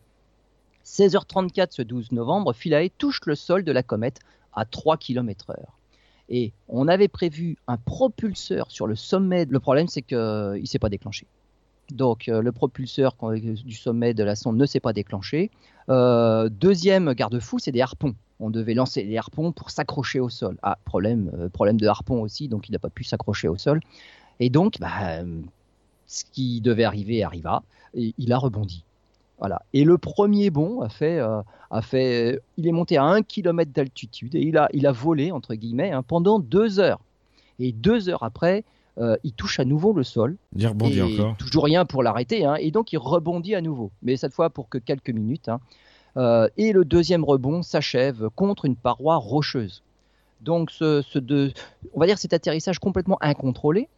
16h34 0.86 1.68
ce 1.72 1.82
12 1.82 2.12
novembre, 2.12 2.54
Philae 2.54 2.90
touche 2.98 3.20
le 3.26 3.36
sol 3.36 3.64
de 3.64 3.72
la 3.72 3.84
comète 3.84 4.20
à 4.54 4.66
3 4.66 4.98
km/h. 4.98 5.56
Et 6.30 6.54
on 6.68 6.88
avait 6.88 7.08
prévu 7.08 7.58
un 7.68 7.78
propulseur 7.78 8.72
sur 8.72 8.88
le 8.88 8.96
sommet. 8.96 9.46
Le 9.46 9.60
problème, 9.60 9.88
c'est 9.88 10.02
qu'il 10.02 10.18
ne 10.18 10.66
s'est 10.66 10.80
pas 10.80 10.90
déclenché. 10.90 11.28
Donc 11.92 12.30
euh, 12.30 12.42
le 12.42 12.52
propulseur 12.52 13.16
du 13.32 13.74
sommet 13.74 14.14
de 14.14 14.24
la 14.24 14.36
sonde 14.36 14.58
ne 14.58 14.66
s'est 14.66 14.80
pas 14.80 14.94
déclenché. 14.94 15.52
Euh, 15.90 16.50
deuxième 16.50 17.14
garde-fou, 17.14 17.60
c'est 17.60 17.72
des 17.72 17.82
harpons. 17.82 18.16
On 18.40 18.50
devait 18.50 18.74
lancer 18.74 19.04
les 19.04 19.18
harpons 19.18 19.52
pour 19.52 19.70
s'accrocher 19.70 20.20
au 20.20 20.30
sol. 20.30 20.58
Ah, 20.64 20.78
problème, 20.86 21.32
euh, 21.38 21.50
problème 21.50 21.80
de 21.80 21.88
harpon 21.88 22.22
aussi, 22.22 22.48
donc 22.48 22.70
il 22.70 22.72
n'a 22.72 22.80
pas 22.80 22.90
pu 22.90 23.04
s'accrocher 23.04 23.48
au 23.48 23.58
sol. 23.58 23.80
Et 24.40 24.50
donc, 24.50 24.80
bah, 24.80 25.24
ce 26.08 26.26
qui 26.26 26.60
devait 26.60 26.84
arriver 26.84 27.24
arriva, 27.24 27.64
il 27.94 28.34
a 28.34 28.38
rebondi. 28.38 28.84
Voilà. 29.40 29.62
Et 29.74 29.84
le 29.84 29.98
premier 29.98 30.50
bond 30.50 30.82
a 30.82 30.90
fait, 30.90 31.20
euh, 31.20 31.42
a 31.72 31.82
fait, 31.82 32.40
il 32.58 32.68
est 32.68 32.72
monté 32.72 32.98
à 32.98 33.04
un 33.04 33.22
kilomètre 33.22 33.72
d'altitude 33.72 34.36
et 34.36 34.42
il 34.42 34.58
a, 34.58 34.70
il 34.74 34.88
a 34.88 34.92
volé 34.92 35.32
entre 35.32 35.56
guillemets 35.56 35.92
hein, 35.92 36.04
pendant 36.04 36.40
deux 36.40 36.80
heures. 36.80 37.00
Et 37.60 37.72
deux 37.72 38.10
heures 38.10 38.24
après, 38.24 38.64
euh, 38.98 39.18
il 39.24 39.34
touche 39.34 39.60
à 39.60 39.66
nouveau 39.66 39.94
le 39.94 40.04
sol. 40.04 40.38
Il 40.56 40.66
rebondit 40.68 41.02
encore. 41.02 41.36
Toujours 41.38 41.66
rien 41.66 41.86
pour 41.86 42.04
l'arrêter, 42.04 42.46
hein, 42.46 42.56
et 42.56 42.72
donc 42.72 42.94
il 42.94 42.98
rebondit 42.98 43.56
à 43.56 43.62
nouveau, 43.62 43.92
mais 44.04 44.16
cette 44.18 44.34
fois 44.34 44.50
pour 44.50 44.70
que 44.70 44.78
quelques 44.78 45.10
minutes. 45.10 45.50
Hein. 45.50 45.60
Euh, 46.18 46.48
et 46.56 46.72
le 46.72 46.86
deuxième 46.86 47.26
rebond 47.26 47.62
s'achève 47.62 48.30
contre 48.36 48.66
une 48.66 48.76
paroi 48.76 49.18
rocheuse. 49.18 49.84
Donc, 50.42 50.70
ce, 50.72 51.02
ce 51.02 51.20
on 51.94 52.00
va 52.00 52.06
dire 52.06 52.18
cet 52.18 52.34
atterrissage 52.34 52.80
complètement 52.80 53.18
incontrôlé, 53.22 53.90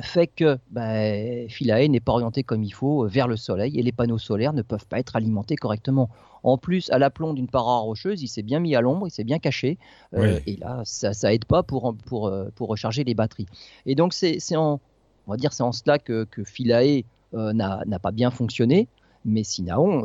fait 0.00 0.26
que 0.26 0.58
ben, 0.70 1.48
Philae 1.50 1.88
n'est 1.88 2.00
pas 2.00 2.12
orienté 2.12 2.42
comme 2.42 2.62
il 2.62 2.72
faut 2.72 3.06
vers 3.06 3.28
le 3.28 3.36
soleil 3.36 3.78
et 3.78 3.82
les 3.82 3.92
panneaux 3.92 4.18
solaires 4.18 4.54
ne 4.54 4.62
peuvent 4.62 4.86
pas 4.86 4.98
être 4.98 5.16
alimentés 5.16 5.56
correctement. 5.56 6.08
En 6.42 6.56
plus, 6.56 6.90
à 6.90 6.98
l'aplomb 6.98 7.34
d'une 7.34 7.48
paroi 7.48 7.78
rocheuse, 7.78 8.22
il 8.22 8.28
s'est 8.28 8.42
bien 8.42 8.58
mis 8.58 8.74
à 8.74 8.80
l'ombre, 8.80 9.06
il 9.06 9.10
s'est 9.10 9.24
bien 9.24 9.38
caché, 9.38 9.78
euh, 10.14 10.40
et 10.46 10.56
là, 10.56 10.80
ça, 10.84 11.12
ça 11.12 11.32
aide 11.32 11.44
pas 11.44 11.62
pour, 11.62 11.94
pour, 12.06 12.26
euh, 12.26 12.48
pour 12.54 12.68
recharger 12.68 13.04
les 13.04 13.14
batteries. 13.14 13.46
Et 13.86 13.94
donc, 13.94 14.12
c'est 14.14 14.56
en, 14.56 14.80
on 15.26 15.30
va 15.30 15.36
dire, 15.36 15.52
c'est 15.52 15.62
en 15.62 15.72
cela 15.72 15.98
que, 15.98 16.24
que 16.24 16.42
Philae 16.42 17.04
euh, 17.34 17.52
n'a 17.52 17.98
pas 18.00 18.12
bien 18.12 18.30
fonctionné 18.30 18.88
mais 19.24 19.44
sinon, 19.44 19.98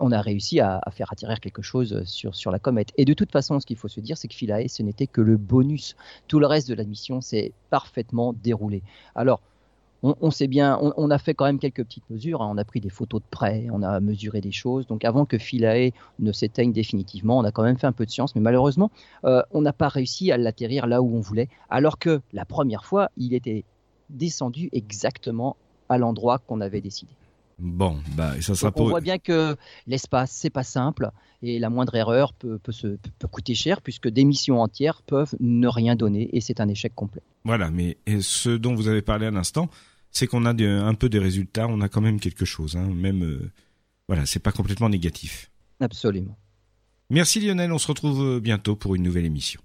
on, 0.00 0.12
a, 0.12 0.20
réussi 0.20 0.60
à, 0.60 0.80
faire 0.90 1.12
atterrir 1.12 1.40
quelque 1.40 1.62
chose 1.62 2.02
sur, 2.04 2.34
sur 2.34 2.50
la 2.50 2.58
comète. 2.58 2.92
Et 2.96 3.04
de 3.04 3.14
toute 3.14 3.32
façon, 3.32 3.60
ce 3.60 3.66
qu'il 3.66 3.76
faut 3.76 3.88
se 3.88 4.00
dire, 4.00 4.18
c'est 4.18 4.28
que 4.28 4.34
Philae, 4.34 4.68
ce 4.68 4.82
n'était 4.82 5.06
que 5.06 5.20
le 5.20 5.36
bonus. 5.36 5.96
Tout 6.28 6.38
le 6.38 6.46
reste 6.46 6.68
de 6.68 6.74
la 6.74 6.84
mission 6.84 7.20
s'est 7.20 7.52
parfaitement 7.70 8.34
déroulé. 8.42 8.82
Alors, 9.14 9.40
on, 10.02 10.30
sait 10.30 10.46
bien, 10.46 10.78
on, 10.80 11.10
a 11.10 11.18
fait 11.18 11.34
quand 11.34 11.46
même 11.46 11.58
quelques 11.58 11.82
petites 11.82 12.08
mesures. 12.10 12.42
Hein. 12.42 12.48
On 12.52 12.58
a 12.58 12.64
pris 12.64 12.80
des 12.80 12.90
photos 12.90 13.20
de 13.20 13.26
près, 13.28 13.66
on 13.72 13.82
a 13.82 13.98
mesuré 14.00 14.40
des 14.40 14.52
choses. 14.52 14.86
Donc, 14.86 15.04
avant 15.04 15.24
que 15.24 15.38
Philae 15.38 15.92
ne 16.18 16.32
s'éteigne 16.32 16.72
définitivement, 16.72 17.38
on 17.38 17.44
a 17.44 17.50
quand 17.50 17.62
même 17.62 17.78
fait 17.78 17.86
un 17.86 17.92
peu 17.92 18.04
de 18.04 18.10
science. 18.10 18.34
Mais 18.34 18.40
malheureusement, 18.40 18.90
euh, 19.24 19.42
on 19.52 19.62
n'a 19.62 19.72
pas 19.72 19.88
réussi 19.88 20.30
à 20.30 20.36
l'atterrir 20.36 20.86
là 20.86 21.02
où 21.02 21.16
on 21.16 21.20
voulait. 21.20 21.48
Alors 21.70 21.98
que 21.98 22.20
la 22.32 22.44
première 22.44 22.84
fois, 22.84 23.10
il 23.16 23.34
était 23.34 23.64
descendu 24.10 24.68
exactement 24.72 25.56
à 25.88 25.98
l'endroit 25.98 26.38
qu'on 26.38 26.60
avait 26.60 26.80
décidé. 26.80 27.12
Bon, 27.58 27.98
bah, 28.14 28.34
ça 28.42 28.54
sera 28.54 28.70
On 28.76 28.88
voit 28.88 29.00
bien 29.00 29.18
que 29.18 29.56
l'espace, 29.86 30.30
c'est 30.30 30.50
pas 30.50 30.62
simple 30.62 31.10
et 31.42 31.58
la 31.58 31.70
moindre 31.70 31.94
erreur 31.94 32.34
peut, 32.34 32.60
se, 32.70 32.98
coûter 33.30 33.54
cher 33.54 33.80
puisque 33.80 34.08
des 34.08 34.24
missions 34.24 34.60
entières 34.60 35.00
peuvent 35.02 35.34
ne 35.40 35.66
rien 35.66 35.96
donner 35.96 36.28
et 36.36 36.40
c'est 36.40 36.60
un 36.60 36.68
échec 36.68 36.94
complet. 36.94 37.22
Voilà, 37.44 37.70
mais 37.70 37.96
ce 38.20 38.50
dont 38.50 38.74
vous 38.74 38.88
avez 38.88 39.00
parlé 39.00 39.26
à 39.26 39.30
l'instant, 39.30 39.70
c'est 40.10 40.26
qu'on 40.26 40.44
a 40.44 40.52
un 40.52 40.94
peu 40.94 41.08
des 41.08 41.18
résultats, 41.18 41.66
on 41.66 41.80
a 41.80 41.88
quand 41.88 42.02
même 42.02 42.20
quelque 42.20 42.44
chose, 42.44 42.76
hein, 42.76 42.88
même 42.94 43.24
euh, 43.24 43.50
voilà, 44.06 44.26
c'est 44.26 44.40
pas 44.40 44.52
complètement 44.52 44.90
négatif. 44.90 45.50
Absolument. 45.80 46.36
Merci 47.08 47.40
Lionel, 47.40 47.72
on 47.72 47.78
se 47.78 47.86
retrouve 47.86 48.40
bientôt 48.40 48.76
pour 48.76 48.94
une 48.94 49.02
nouvelle 49.02 49.24
émission. 49.24 49.60